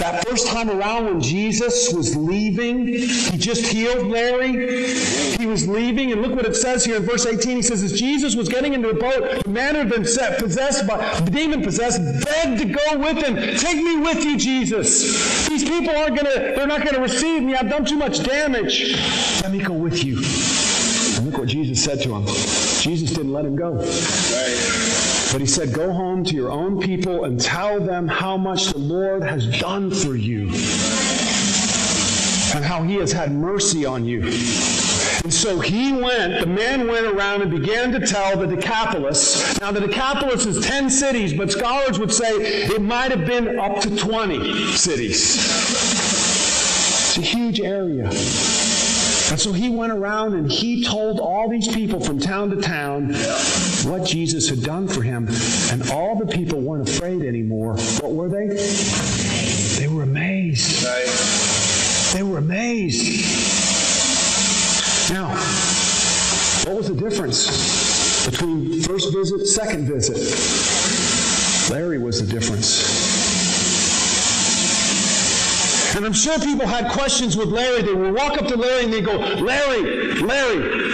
That 0.00 0.26
first 0.26 0.46
time 0.46 0.70
around 0.70 1.04
when 1.04 1.20
Jesus 1.20 1.92
was 1.92 2.16
leaving, 2.16 2.86
he 2.86 3.36
just 3.36 3.66
healed 3.66 4.06
Larry. 4.06 4.94
He 5.36 5.44
was 5.44 5.68
leaving, 5.68 6.10
and 6.10 6.22
look 6.22 6.34
what 6.34 6.46
it 6.46 6.56
says 6.56 6.86
here 6.86 6.96
in 6.96 7.02
verse 7.02 7.26
18. 7.26 7.56
He 7.56 7.62
says, 7.62 7.82
As 7.82 7.92
Jesus 7.92 8.34
was 8.34 8.48
getting 8.48 8.72
into 8.72 8.88
the 8.88 8.94
boat, 8.94 9.44
the 9.44 9.50
man 9.50 9.74
had 9.74 9.90
been 9.90 10.06
set, 10.06 10.38
possessed 10.38 10.86
by, 10.86 11.20
the 11.20 11.30
demon 11.30 11.62
possessed, 11.62 12.00
begged 12.24 12.62
to 12.62 12.64
go 12.64 12.98
with 12.98 13.18
him. 13.18 13.36
Take 13.58 13.76
me 13.76 13.98
with 13.98 14.24
you, 14.24 14.38
Jesus. 14.38 15.46
These 15.46 15.64
people 15.64 15.94
aren't 15.94 16.16
going 16.16 16.32
to, 16.32 16.54
they're 16.56 16.66
not 16.66 16.82
going 16.82 16.94
to 16.94 17.02
receive 17.02 17.42
me. 17.42 17.54
I've 17.54 17.68
done 17.68 17.84
too 17.84 17.98
much 17.98 18.22
damage. 18.22 18.94
Let 19.42 19.52
me 19.52 19.58
go 19.58 19.74
with 19.74 20.02
you. 20.02 20.16
And 20.16 21.26
look 21.26 21.38
what 21.38 21.48
Jesus 21.48 21.84
said 21.84 22.00
to 22.04 22.14
him. 22.14 22.26
Jesus 22.80 23.10
didn't 23.10 23.32
let 23.32 23.44
him 23.44 23.54
go. 23.54 23.84
But 25.32 25.40
he 25.40 25.46
said, 25.46 25.72
Go 25.72 25.92
home 25.92 26.24
to 26.24 26.34
your 26.34 26.50
own 26.50 26.80
people 26.80 27.24
and 27.24 27.40
tell 27.40 27.80
them 27.80 28.08
how 28.08 28.36
much 28.36 28.72
the 28.72 28.78
Lord 28.78 29.22
has 29.22 29.46
done 29.60 29.90
for 29.90 30.16
you 30.16 30.48
and 32.52 32.64
how 32.64 32.82
he 32.82 32.96
has 32.96 33.12
had 33.12 33.32
mercy 33.32 33.86
on 33.86 34.04
you. 34.04 34.22
And 35.22 35.32
so 35.32 35.60
he 35.60 35.92
went, 35.92 36.40
the 36.40 36.46
man 36.46 36.88
went 36.88 37.06
around 37.06 37.42
and 37.42 37.50
began 37.50 37.92
to 37.92 38.04
tell 38.04 38.36
the 38.36 38.46
Decapolis. 38.46 39.60
Now, 39.60 39.70
the 39.70 39.80
Decapolis 39.80 40.46
is 40.46 40.66
10 40.66 40.90
cities, 40.90 41.32
but 41.32 41.52
scholars 41.52 41.98
would 41.98 42.12
say 42.12 42.26
it 42.26 42.82
might 42.82 43.10
have 43.10 43.26
been 43.26 43.58
up 43.58 43.80
to 43.82 43.96
20 43.96 44.72
cities. 44.72 45.36
It's 45.36 47.18
a 47.18 47.20
huge 47.20 47.60
area. 47.60 48.10
And 49.30 49.38
so 49.38 49.52
he 49.52 49.68
went 49.68 49.92
around 49.92 50.34
and 50.34 50.50
he 50.50 50.84
told 50.84 51.20
all 51.20 51.48
these 51.48 51.68
people 51.68 52.00
from 52.00 52.18
town 52.18 52.50
to 52.50 52.56
town 52.60 53.14
what 53.84 54.04
Jesus 54.04 54.48
had 54.48 54.62
done 54.62 54.88
for 54.88 55.02
him. 55.02 55.28
And 55.70 55.88
all 55.90 56.18
the 56.18 56.26
people 56.26 56.60
weren't 56.60 56.88
afraid 56.88 57.22
anymore. 57.22 57.76
What 58.00 58.12
were 58.12 58.28
they? 58.28 58.48
They 59.78 59.86
were 59.88 60.02
amazed. 60.02 60.84
They 62.12 62.24
were 62.24 62.38
amazed. 62.38 63.24
Now, 65.12 65.28
what 66.64 66.76
was 66.76 66.88
the 66.88 66.96
difference 66.96 68.26
between 68.26 68.82
first 68.82 69.12
visit, 69.12 69.46
second 69.46 69.86
visit? 69.86 70.18
Larry 71.70 71.98
was 71.98 72.20
the 72.20 72.32
difference. 72.32 73.09
And 75.96 76.06
I'm 76.06 76.12
sure 76.12 76.38
people 76.38 76.66
had 76.66 76.90
questions 76.92 77.36
with 77.36 77.48
Larry. 77.48 77.82
They 77.82 77.94
would 77.94 78.14
walk 78.14 78.38
up 78.38 78.46
to 78.46 78.56
Larry 78.56 78.84
and 78.84 78.92
they 78.92 79.00
go, 79.00 79.16
Larry, 79.16 80.20
Larry, 80.20 80.92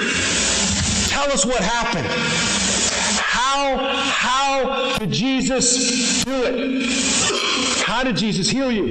tell 1.09 1.31
us 1.31 1.45
what 1.45 1.61
happened. 1.63 2.07
How, 3.21 3.77
how 3.77 4.99
did 4.99 5.11
Jesus 5.11 6.25
do 6.25 6.43
it? 6.45 6.87
How 7.85 8.03
did 8.05 8.17
Jesus 8.17 8.49
heal 8.49 8.73
you? 8.73 8.85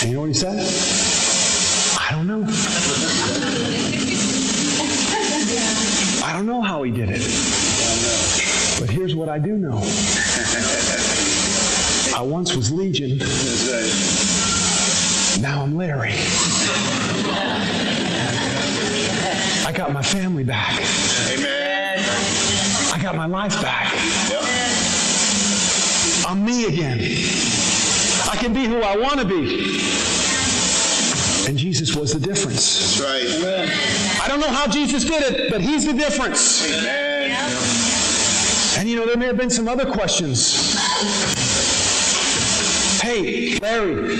And 0.00 0.10
you 0.10 0.14
know 0.14 0.20
what 0.20 0.28
he 0.28 0.34
said? 0.34 0.56
I 2.00 2.12
don't 2.12 2.26
know. 2.26 2.44
I 6.24 6.32
don't 6.32 6.46
know 6.46 6.62
how 6.62 6.84
he 6.84 6.92
did 6.92 7.08
it. 7.10 7.20
But 8.80 8.88
here's 8.90 9.16
what 9.16 9.28
I 9.28 9.38
do 9.38 9.56
know. 9.56 9.82
I 12.18 12.22
once 12.22 12.56
was 12.56 12.72
Legion. 12.72 13.18
Now 15.40 15.62
I'm 15.62 15.76
Larry. 15.76 16.14
I 19.64 19.72
got 19.72 19.92
my 19.92 20.02
family 20.02 20.42
back. 20.42 20.80
Amen. 21.30 22.04
I 22.92 22.98
got 23.00 23.14
my 23.14 23.26
life 23.26 23.62
back. 23.62 23.92
I'm 26.26 26.44
me 26.44 26.64
again. 26.64 26.98
I 28.28 28.36
can 28.36 28.52
be 28.52 28.64
who 28.64 28.80
I 28.80 28.96
want 28.96 29.20
to 29.20 29.24
be. 29.24 29.78
And 31.46 31.56
Jesus 31.56 31.94
was 31.94 32.12
the 32.12 32.18
difference. 32.18 32.98
That's 32.98 33.44
right. 33.44 34.24
I 34.24 34.26
don't 34.26 34.40
know 34.40 34.48
how 34.48 34.66
Jesus 34.66 35.04
did 35.04 35.22
it, 35.22 35.52
but 35.52 35.60
he's 35.60 35.86
the 35.86 35.92
difference. 35.92 36.68
Amen. 36.68 37.30
And 38.76 38.88
you 38.88 38.96
know, 38.96 39.06
there 39.06 39.16
may 39.16 39.26
have 39.26 39.36
been 39.36 39.50
some 39.50 39.68
other 39.68 39.88
questions. 39.88 40.76
Hey, 43.08 43.58
Larry, 43.60 44.12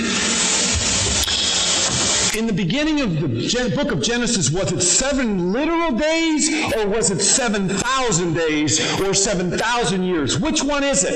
in 2.35 2.47
the 2.47 2.53
beginning 2.55 3.01
of 3.01 3.19
the 3.21 3.71
book 3.75 3.91
of 3.91 4.01
Genesis, 4.01 4.49
was 4.49 4.71
it 4.71 4.81
seven 4.81 5.53
literal 5.53 5.91
days 5.91 6.49
or 6.73 6.87
was 6.87 7.11
it 7.11 7.21
7,000 7.21 8.33
days 8.33 8.99
or 8.99 9.13
7,000 9.13 10.01
years? 10.01 10.39
Which 10.39 10.63
one 10.63 10.83
is 10.83 11.03
it? 11.03 11.13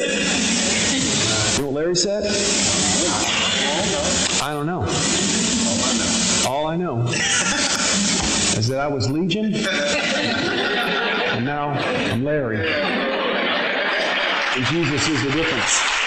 You 1.58 1.64
know 1.64 1.72
what 1.72 1.82
Larry 1.82 1.96
said? 1.96 2.26
I 4.44 4.54
don't 4.54 4.68
know. 4.68 4.82
All 6.48 6.68
I 6.68 6.76
know 6.76 7.08
is 7.08 8.68
that 8.68 8.80
I 8.80 8.88
was 8.88 9.10
Legion, 9.10 9.46
and 9.56 11.44
now 11.44 11.70
I'm 11.72 12.24
Larry. 12.24 12.72
And 14.56 14.64
Jesus 14.68 15.10
is 15.10 15.24
the 15.24 15.32
difference. 15.32 16.03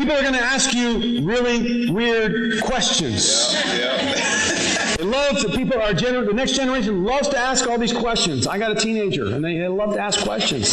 People 0.00 0.16
are 0.16 0.22
going 0.22 0.32
to 0.32 0.40
ask 0.40 0.72
you 0.72 1.20
really 1.26 1.90
weird 1.90 2.62
questions. 2.62 3.52
They 4.96 5.04
love 5.04 5.38
to, 5.40 5.50
people 5.50 5.78
are 5.78 5.92
gener- 5.92 6.26
the 6.26 6.32
next 6.32 6.52
generation 6.52 7.04
loves 7.04 7.28
to 7.28 7.36
ask 7.36 7.68
all 7.68 7.76
these 7.76 7.92
questions. 7.92 8.46
I 8.46 8.56
got 8.56 8.70
a 8.72 8.74
teenager 8.76 9.26
and 9.34 9.44
they, 9.44 9.58
they 9.58 9.68
love 9.68 9.92
to 9.92 10.00
ask 10.00 10.20
questions. 10.20 10.72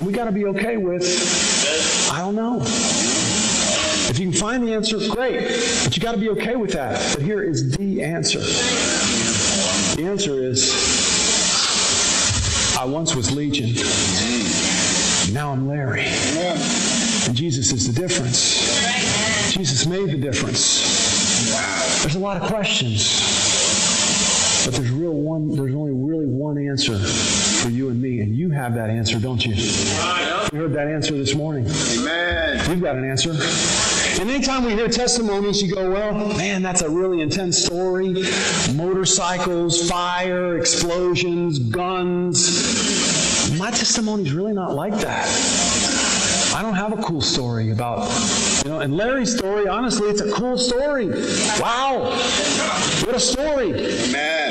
We 0.00 0.14
got 0.14 0.24
to 0.24 0.32
be 0.32 0.46
okay 0.46 0.78
with, 0.78 1.04
I 2.10 2.20
don't 2.20 2.34
know. 2.34 2.60
If 2.62 4.18
you 4.18 4.30
can 4.30 4.34
find 4.34 4.66
the 4.66 4.72
answer, 4.72 4.96
great. 5.10 5.42
But 5.84 5.94
you 5.94 6.02
got 6.02 6.12
to 6.12 6.18
be 6.18 6.30
okay 6.30 6.56
with 6.56 6.72
that. 6.72 7.14
But 7.14 7.22
here 7.22 7.42
is 7.42 7.76
the 7.76 8.02
answer. 8.02 8.38
The 10.00 10.06
answer 10.06 10.42
is, 10.42 10.72
I 12.78 12.86
once 12.86 13.14
was 13.14 13.36
Legion. 13.36 13.74
Now 15.34 15.52
I'm 15.52 15.68
Larry. 15.68 16.06
And 17.28 17.36
Jesus 17.36 17.72
is 17.72 17.86
the 17.86 18.00
difference. 18.00 19.52
Jesus 19.52 19.84
made 19.84 20.10
the 20.10 20.16
difference. 20.16 22.00
There's 22.00 22.14
a 22.14 22.18
lot 22.18 22.40
of 22.40 22.48
questions. 22.48 23.04
But 24.64 24.74
there's 24.74 24.90
real 24.90 25.12
one 25.12 25.54
there's 25.54 25.74
only 25.74 25.92
really 25.92 26.24
one 26.24 26.56
answer 26.56 26.98
for 26.98 27.68
you 27.68 27.90
and 27.90 28.00
me, 28.00 28.20
and 28.20 28.34
you 28.34 28.50
have 28.50 28.74
that 28.76 28.88
answer, 28.88 29.20
don't 29.20 29.44
you? 29.44 29.52
You 29.54 30.60
heard 30.60 30.72
that 30.72 30.88
answer 30.88 31.18
this 31.18 31.34
morning. 31.34 31.66
Amen. 31.98 32.70
You've 32.70 32.80
got 32.80 32.96
an 32.96 33.04
answer. 33.04 33.32
And 34.20 34.30
anytime 34.30 34.64
we 34.64 34.72
hear 34.72 34.88
testimonies, 34.88 35.62
you 35.62 35.74
go, 35.74 35.90
well, 35.90 36.14
man, 36.36 36.62
that's 36.62 36.80
a 36.80 36.88
really 36.88 37.20
intense 37.20 37.62
story. 37.62 38.24
Motorcycles, 38.74 39.88
fire, 39.88 40.58
explosions, 40.58 41.58
guns. 41.58 43.58
My 43.58 43.70
testimony's 43.70 44.32
really 44.32 44.54
not 44.54 44.74
like 44.74 44.94
that. 45.00 45.26
I 46.58 46.62
don't 46.62 46.74
have 46.74 46.92
a 46.92 47.00
cool 47.00 47.20
story 47.20 47.70
about, 47.70 48.00
you 48.64 48.70
know, 48.72 48.80
and 48.80 48.96
Larry's 48.96 49.32
story, 49.32 49.68
honestly, 49.68 50.08
it's 50.08 50.20
a 50.20 50.32
cool 50.32 50.58
story. 50.58 51.06
Wow. 51.60 52.10
What 53.04 53.14
a 53.14 53.20
story. 53.20 53.68
Amen. 53.74 54.50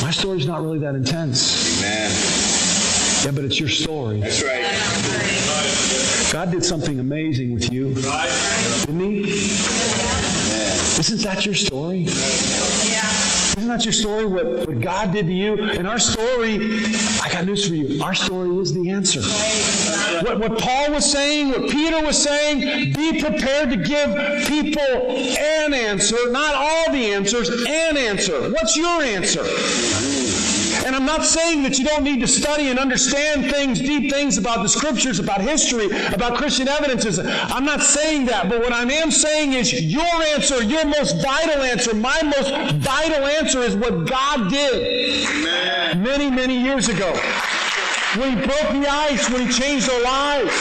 My 0.00 0.12
story's 0.12 0.46
not 0.46 0.62
really 0.62 0.78
that 0.78 0.94
intense. 0.94 1.80
Amen. 1.80 2.12
Yeah, 3.24 3.32
but 3.32 3.44
it's 3.44 3.58
your 3.58 3.68
story. 3.68 4.20
That's 4.20 4.44
right. 4.44 4.62
God 6.32 6.52
did 6.52 6.64
something 6.64 7.00
amazing 7.00 7.52
with 7.52 7.72
you. 7.72 7.92
Didn't 7.94 9.00
he? 9.00 9.22
Isn't 11.00 11.20
that 11.22 11.44
your 11.44 11.56
story? 11.56 12.06
Isn't 13.56 13.68
that 13.68 13.86
your 13.86 13.92
story? 13.92 14.26
What, 14.26 14.68
what 14.68 14.80
God 14.80 15.12
did 15.12 15.26
to 15.28 15.32
you? 15.32 15.58
And 15.58 15.88
our 15.88 15.98
story, 15.98 16.78
I 17.22 17.30
got 17.32 17.46
news 17.46 17.66
for 17.66 17.74
you. 17.74 18.02
Our 18.02 18.14
story 18.14 18.50
is 18.58 18.74
the 18.74 18.90
answer. 18.90 19.22
What, 20.26 20.40
what 20.40 20.58
Paul 20.58 20.92
was 20.92 21.10
saying, 21.10 21.48
what 21.48 21.70
Peter 21.70 22.02
was 22.04 22.22
saying, 22.22 22.92
be 22.92 23.18
prepared 23.18 23.70
to 23.70 23.76
give 23.76 24.46
people 24.46 24.82
an 24.82 25.72
answer, 25.72 26.16
not 26.30 26.54
all 26.54 26.92
the 26.92 27.12
answers, 27.14 27.48
an 27.48 27.96
answer. 27.96 28.50
What's 28.50 28.76
your 28.76 29.02
answer? 29.02 29.42
And 30.96 31.04
I'm 31.04 31.18
not 31.18 31.26
saying 31.26 31.62
that 31.64 31.78
you 31.78 31.84
don't 31.84 32.04
need 32.04 32.20
to 32.20 32.26
study 32.26 32.68
and 32.68 32.78
understand 32.78 33.52
things, 33.52 33.80
deep 33.80 34.10
things 34.10 34.38
about 34.38 34.62
the 34.62 34.68
scriptures, 34.68 35.18
about 35.18 35.42
history, 35.42 35.88
about 36.14 36.38
Christian 36.38 36.68
evidences. 36.68 37.18
I'm 37.18 37.66
not 37.66 37.82
saying 37.82 38.24
that. 38.26 38.48
But 38.48 38.60
what 38.60 38.72
I 38.72 38.80
am 38.80 39.10
saying 39.10 39.52
is 39.52 39.74
your 39.74 40.06
answer, 40.34 40.62
your 40.62 40.86
most 40.86 41.22
vital 41.22 41.62
answer, 41.62 41.94
my 41.94 42.18
most 42.22 42.50
vital 42.76 43.26
answer 43.26 43.58
is 43.58 43.76
what 43.76 44.08
God 44.08 44.50
did 44.50 45.98
many, 45.98 46.30
many 46.30 46.56
years 46.62 46.88
ago. 46.88 47.12
When 48.16 48.38
He 48.38 48.46
broke 48.46 48.72
the 48.72 48.88
ice, 48.88 49.28
when 49.28 49.46
He 49.46 49.52
changed 49.52 49.90
our 49.90 50.02
lives. 50.02 50.56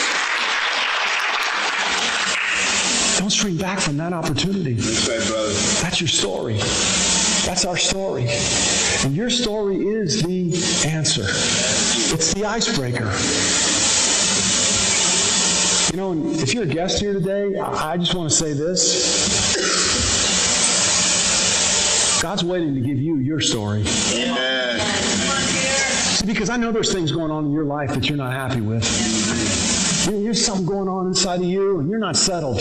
Don't 3.20 3.30
shrink 3.30 3.58
back 3.58 3.80
from 3.80 3.96
that 3.98 4.12
opportunity. 4.12 4.74
That's 4.74 5.08
right. 5.08 5.82
That's 5.82 6.02
your 6.02 6.10
story. 6.10 6.60
That's 7.46 7.64
our 7.64 7.78
story. 7.78 8.28
And 9.04 9.16
your 9.16 9.30
story 9.30 9.78
is 9.78 10.24
the 10.24 10.54
answer. 10.88 11.24
It's 11.24 12.34
the 12.34 12.46
icebreaker. 12.46 13.12
You 15.91 15.98
know, 15.98 16.14
if 16.41 16.54
you're 16.54 16.64
a 16.64 16.68
guest 16.68 17.00
here 17.00 17.14
today, 17.14 17.58
I 17.58 17.98
just 17.98 18.16
want 18.16 18.30
to 18.30 18.36
say 18.36 18.54
this. 18.54 19.56
God's 22.22 22.43
waiting 22.43 22.74
to 22.74 22.82
give 22.82 22.98
you 22.98 23.18
your 23.18 23.39
story. 23.39 23.84
Amen. 24.12 24.80
See, 26.16 26.26
because 26.26 26.50
I 26.50 26.58
know 26.58 26.72
there's 26.72 26.91
things 26.91 27.12
going 27.12 27.30
on 27.30 27.46
in 27.46 27.52
your 27.52 27.66
life 27.66 27.93
that 27.93 28.10
you're 28.10 28.18
not 28.18 28.34
happy 28.34 28.62
with. 28.62 28.84
There's 30.08 30.43
something 30.43 30.66
going 30.66 30.89
on 30.89 31.08
inside 31.08 31.41
of 31.41 31.46
you, 31.46 31.80
and 31.80 31.89
you're 31.89 32.00
not 32.00 32.16
settled. 32.18 32.60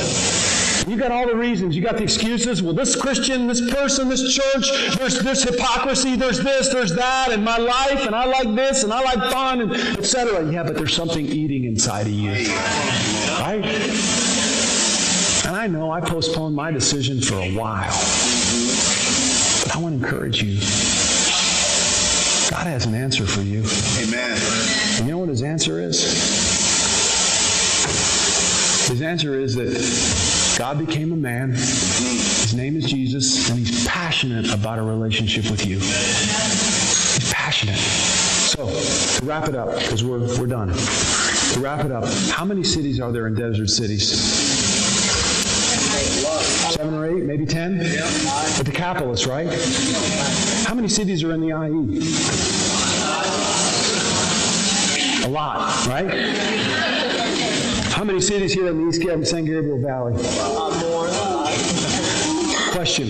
You 0.87 0.99
got 0.99 1.11
all 1.11 1.27
the 1.27 1.35
reasons. 1.35 1.75
You 1.75 1.83
got 1.83 1.97
the 1.97 2.03
excuses. 2.03 2.63
Well, 2.63 2.75
this 2.75 2.95
Christian, 2.95 3.47
this 3.47 3.61
person, 3.73 4.09
this 4.09 4.35
church, 4.35 4.71
there's 4.99 5.19
this 5.19 5.43
hypocrisy, 5.43 6.15
there's 6.15 6.39
this, 6.39 6.69
there's 6.69 6.95
that, 6.95 7.33
and 7.33 7.43
my 7.43 7.57
life, 7.57 8.05
and 8.05 8.15
I 8.15 8.27
like 8.27 8.55
this, 8.55 8.85
and 8.85 8.93
I 8.93 9.01
like 9.01 9.33
fun, 9.33 9.63
and 9.63 9.73
etc. 9.73 10.51
Yeah, 10.53 10.63
but 10.63 10.77
there's 10.77 10.95
something 10.95 11.25
eating 11.25 11.65
inside 11.65 12.07
of 12.07 12.13
you. 12.13 12.33
Right? 13.41 13.65
And 15.47 15.57
I 15.57 15.67
know 15.67 15.91
I 15.91 16.01
postponed 16.01 16.55
my 16.55 16.71
decision 16.71 17.21
for 17.21 17.37
a 17.37 17.51
while. 17.53 17.99
But 19.63 19.77
I 19.77 19.79
want 19.81 19.99
to 19.99 20.05
encourage 20.05 20.43
you. 20.43 20.59
God 22.51 22.67
has 22.67 22.85
an 22.85 22.95
answer 22.95 23.27
for 23.27 23.41
you. 23.41 23.65
Amen. 24.07 24.39
And 24.99 25.07
you 25.07 25.13
know 25.13 25.19
what 25.19 25.31
his 25.31 25.43
answer 25.43 25.81
is? 25.81 26.03
His 28.89 29.01
answer 29.01 29.41
is 29.41 29.55
that 29.55 30.44
God 30.57 30.79
became 30.79 31.13
a 31.13 31.17
man. 31.17 31.51
His 31.51 32.55
name 32.55 32.77
is 32.77 32.85
Jesus, 32.85 33.51
and 33.51 33.59
he's 33.59 33.87
passionate 33.87 34.53
about 34.55 34.79
a 34.79 34.83
relationship 34.83 35.51
with 35.51 35.67
you. 35.67 35.79
He's 35.81 37.33
passionate. 37.33 37.77
So, 37.77 38.69
to 39.19 39.27
wrap 39.27 39.49
it 39.49 39.57
up, 39.57 39.75
because 39.81 40.05
we're, 40.05 40.21
we're 40.39 40.47
done. 40.47 40.69
To 40.69 41.61
wrap 41.61 41.85
it 41.85 41.91
up, 41.91 42.05
how 42.31 42.45
many 42.45 42.63
cities 42.63 43.01
are 43.01 43.11
there 43.11 43.27
in 43.27 43.35
desert 43.35 43.69
cities? 43.69 44.07
Seven 46.73 46.95
or 46.95 47.05
eight, 47.07 47.25
maybe 47.25 47.47
ten? 47.47 47.79
But 47.79 47.87
the 48.59 48.65
Decapolis, 48.65 49.27
right? 49.27 49.49
How 50.67 50.75
many 50.75 50.89
cities 50.89 51.25
are 51.25 51.33
in 51.33 51.41
the 51.41 51.49
IE? 51.49 52.01
A 55.25 55.29
lot, 55.29 55.87
right? 55.87 57.24
How 57.95 58.03
many 58.05 58.21
cities 58.21 58.53
here 58.53 58.69
in 58.69 58.77
the 58.83 58.89
East 58.89 59.01
Gab- 59.03 59.25
San 59.25 59.45
Gabriel 59.45 59.79
Valley? 59.81 60.13
Question. 62.73 63.09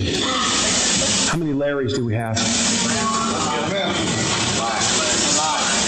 How 1.27 1.37
many 1.37 1.53
Larrys 1.53 1.95
do 1.95 2.05
we 2.05 2.13
have? 2.13 2.37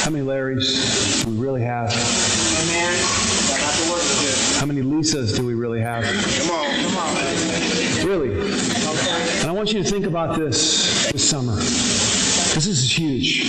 How 0.03 0.09
many 0.09 0.25
Larrys 0.25 1.23
do 1.23 1.29
we 1.31 1.37
really 1.37 1.61
have? 1.61 1.93
How 4.59 4.65
many 4.65 4.81
Lisas 4.81 5.35
do 5.35 5.45
we 5.45 5.53
really 5.53 5.79
have? 5.79 6.03
Come 6.03 6.49
on. 6.51 6.81
come 6.81 6.97
on. 6.97 8.07
Really? 8.07 8.31
And 9.41 9.45
I 9.47 9.51
want 9.51 9.71
you 9.73 9.83
to 9.83 9.89
think 9.89 10.05
about 10.07 10.37
this 10.37 11.11
this 11.11 11.29
summer. 11.29 11.55
This 11.55 12.65
is 12.65 12.97
huge. 12.97 13.45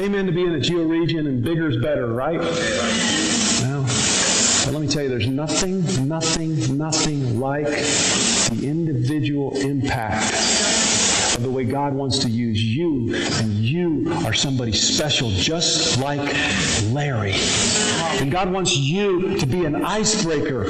Amen 0.00 0.26
to 0.26 0.32
being 0.32 0.50
a 0.50 0.60
geo 0.60 0.84
region 0.84 1.26
and 1.26 1.42
bigger 1.42 1.68
is 1.68 1.78
better, 1.78 2.12
right? 2.12 2.40
But 4.64 4.74
let 4.74 4.82
me 4.82 4.88
tell 4.88 5.02
you, 5.02 5.08
there's 5.08 5.26
nothing, 5.26 5.82
nothing, 6.06 6.76
nothing 6.76 7.40
like 7.40 7.66
the 7.66 8.60
individual 8.62 9.56
impact 9.56 10.34
of 11.36 11.42
the 11.42 11.50
way 11.50 11.64
God 11.64 11.94
wants 11.94 12.18
to 12.18 12.28
use 12.28 12.62
you, 12.62 13.14
and 13.14 13.52
you 13.54 14.12
are 14.26 14.34
somebody 14.34 14.72
special, 14.72 15.30
just 15.30 15.98
like 15.98 16.20
Larry. 16.92 17.34
And 18.20 18.30
God 18.30 18.52
wants 18.52 18.76
you 18.76 19.38
to 19.38 19.46
be 19.46 19.64
an 19.64 19.82
icebreaker, 19.84 20.66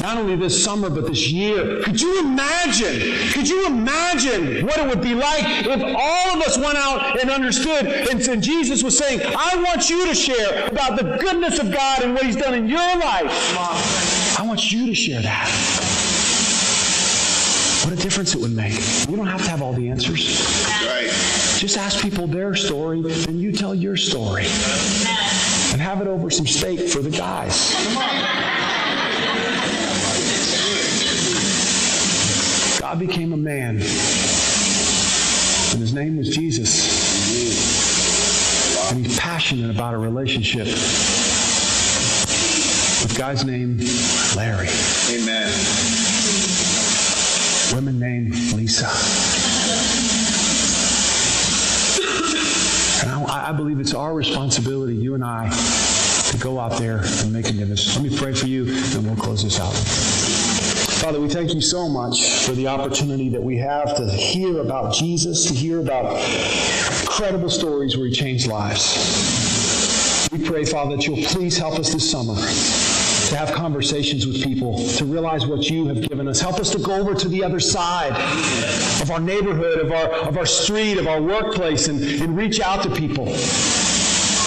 not 0.00 0.16
only 0.18 0.36
this 0.36 0.62
summer, 0.62 0.90
but 0.90 1.06
this 1.06 1.30
year. 1.30 1.82
Could 1.82 2.00
you 2.00 2.20
imagine? 2.20 3.30
Could 3.32 3.48
you 3.48 3.66
imagine 3.66 4.66
what 4.66 4.78
it 4.78 4.88
would 4.88 5.02
be 5.02 5.14
like 5.14 5.66
if 5.66 5.82
all 5.82 6.36
of 6.36 6.42
us 6.42 6.58
went 6.58 6.76
out 6.76 7.20
and 7.20 7.30
understood, 7.30 7.86
and, 7.86 8.20
and 8.20 8.42
Jesus 8.42 8.82
was 8.82 8.96
saying, 8.96 9.20
I 9.24 9.62
want 9.62 9.90
you 9.90 10.06
to 10.06 10.14
share 10.14 10.68
about 10.68 10.96
the 10.96 11.18
goodness 11.18 11.58
of 11.58 11.72
God 11.72 12.02
and 12.02 12.14
what 12.14 12.24
He's 12.24 12.36
done 12.36 12.54
in 12.54 12.68
your 12.68 12.78
life. 12.78 14.38
I 14.38 14.44
want 14.46 14.72
you 14.72 14.86
to 14.86 14.94
share 14.94 15.20
that. 15.22 15.48
What 17.84 17.98
a 17.98 18.02
difference 18.02 18.34
it 18.34 18.40
would 18.40 18.54
make. 18.54 18.78
You 19.08 19.16
don't 19.16 19.26
have 19.26 19.42
to 19.44 19.50
have 19.50 19.62
all 19.62 19.72
the 19.72 19.88
answers. 19.88 20.66
Right. 20.84 21.10
Just 21.58 21.76
ask 21.76 22.00
people 22.00 22.26
their 22.26 22.54
story, 22.54 22.98
and 22.98 23.40
you 23.40 23.52
tell 23.52 23.74
your 23.74 23.96
story. 23.96 24.44
And 25.72 25.80
have 25.80 26.00
it 26.00 26.06
over 26.06 26.30
some 26.30 26.46
steak 26.46 26.88
for 26.88 27.00
the 27.00 27.10
guys. 27.10 27.74
God 32.90 32.98
became 32.98 33.32
a 33.32 33.36
man, 33.36 33.76
and 33.76 35.78
his 35.78 35.94
name 35.94 36.16
was 36.16 36.28
Jesus. 36.28 36.90
And 38.90 39.06
he's 39.06 39.16
passionate 39.16 39.70
about 39.70 39.94
a 39.94 39.98
relationship 39.98 40.66
with 40.66 40.74
a 43.14 43.16
guy's 43.16 43.44
name 43.44 43.78
Larry, 44.34 44.66
Amen. 45.08 45.52
women 47.72 48.00
named 48.00 48.34
Lisa. 48.54 48.88
And 53.06 53.12
I, 53.30 53.50
I 53.50 53.52
believe 53.52 53.78
it's 53.78 53.94
our 53.94 54.14
responsibility, 54.14 54.96
you 54.96 55.14
and 55.14 55.24
I, 55.24 55.48
to 56.32 56.38
go 56.38 56.58
out 56.58 56.76
there 56.80 57.02
and 57.04 57.32
make 57.32 57.48
a 57.48 57.52
difference. 57.52 57.94
Let 57.94 58.02
me 58.10 58.18
pray 58.18 58.34
for 58.34 58.46
you, 58.46 58.66
and 58.66 59.06
we'll 59.06 59.14
close 59.14 59.44
this 59.44 59.60
out. 59.60 59.76
Father, 61.00 61.18
we 61.18 61.30
thank 61.30 61.54
you 61.54 61.62
so 61.62 61.88
much 61.88 62.44
for 62.44 62.52
the 62.52 62.66
opportunity 62.66 63.30
that 63.30 63.42
we 63.42 63.56
have 63.56 63.96
to 63.96 64.06
hear 64.10 64.60
about 64.60 64.92
Jesus, 64.92 65.46
to 65.46 65.54
hear 65.54 65.80
about 65.80 66.12
incredible 67.00 67.48
stories 67.48 67.96
where 67.96 68.06
he 68.06 68.12
changed 68.12 68.46
lives. 68.46 70.28
We 70.30 70.44
pray, 70.44 70.66
Father, 70.66 70.96
that 70.96 71.06
you'll 71.06 71.24
please 71.24 71.56
help 71.56 71.78
us 71.78 71.94
this 71.94 72.10
summer 72.10 72.34
to 72.34 73.36
have 73.36 73.50
conversations 73.52 74.26
with 74.26 74.44
people, 74.44 74.78
to 74.96 75.06
realize 75.06 75.46
what 75.46 75.70
you 75.70 75.86
have 75.86 76.06
given 76.06 76.28
us. 76.28 76.38
Help 76.38 76.60
us 76.60 76.68
to 76.72 76.78
go 76.78 76.92
over 76.96 77.14
to 77.14 77.28
the 77.30 77.42
other 77.44 77.60
side 77.60 78.12
of 79.00 79.10
our 79.10 79.20
neighborhood, 79.20 79.78
of 79.80 79.92
our, 79.92 80.10
of 80.28 80.36
our 80.36 80.44
street, 80.44 80.98
of 80.98 81.06
our 81.06 81.22
workplace, 81.22 81.88
and, 81.88 82.02
and 82.20 82.36
reach 82.36 82.60
out 82.60 82.82
to 82.82 82.90
people. 82.94 83.24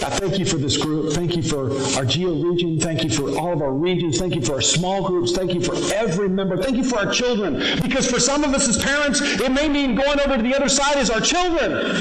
God, 0.04 0.20
thank 0.20 0.38
you 0.38 0.44
for 0.44 0.58
this 0.58 0.76
group. 0.76 1.14
Thank 1.14 1.38
you 1.38 1.42
for 1.42 1.72
our 1.96 2.04
geo 2.04 2.34
region. 2.34 2.78
Thank 2.78 3.06
you 3.06 3.10
for 3.10 3.40
all 3.40 3.54
of 3.54 3.62
our 3.62 3.72
regions. 3.72 4.20
Thank 4.20 4.36
you 4.36 4.42
for 4.42 4.56
our 4.56 4.62
small 4.62 5.02
groups. 5.02 5.32
Thank 5.32 5.54
you 5.54 5.62
for 5.62 5.76
every 5.94 6.28
member. 6.28 6.62
Thank 6.62 6.76
you 6.76 6.84
for 6.84 7.00
our 7.00 7.10
children. 7.10 7.64
Because 7.82 8.12
for 8.12 8.20
some 8.20 8.44
of 8.44 8.54
us 8.54 8.68
as 8.68 8.84
parents, 8.84 9.22
it 9.22 9.50
may 9.54 9.70
mean 9.70 9.96
going 9.96 10.20
over 10.20 10.36
to 10.36 10.44
the 10.44 10.54
other 10.54 10.68
side 10.68 10.98
as 10.98 11.10
our 11.10 11.22
children. 11.22 11.96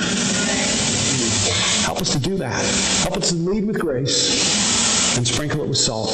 Help 1.84 2.00
us 2.00 2.10
to 2.10 2.18
do 2.18 2.36
that. 2.38 2.60
Help 3.02 3.18
us 3.18 3.28
to 3.28 3.36
lead 3.36 3.68
with 3.68 3.78
grace 3.78 5.16
and 5.16 5.24
sprinkle 5.24 5.62
it 5.62 5.68
with 5.68 5.78
salt. 5.78 6.10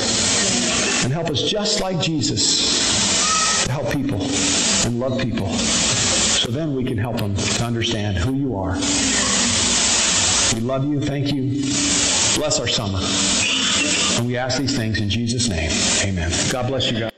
And 1.05 1.11
help 1.11 1.31
us 1.31 1.41
just 1.41 1.81
like 1.81 1.99
Jesus 2.03 3.65
to 3.65 3.73
help 3.73 3.91
people 3.95 4.21
and 4.85 5.01
love 5.01 5.19
people. 5.23 5.49
So 5.49 6.51
then 6.51 6.75
we 6.75 6.85
can 6.85 6.99
help 6.99 7.17
them 7.17 7.35
to 7.35 7.65
understand 7.65 8.19
who 8.19 8.35
you 8.35 8.59
are. 8.59 8.77
We 10.59 10.65
love 10.65 10.85
you. 10.85 11.01
Thank 11.01 11.33
you. 11.33 11.51
Bless 12.37 12.59
our 12.59 12.67
summer. 12.67 12.99
And 14.19 14.27
we 14.27 14.37
ask 14.37 14.59
these 14.59 14.77
things 14.77 15.01
in 15.01 15.09
Jesus' 15.09 15.49
name. 15.49 15.71
Amen. 16.03 16.33
God 16.51 16.67
bless 16.67 16.91
you 16.91 16.99
guys. 16.99 17.18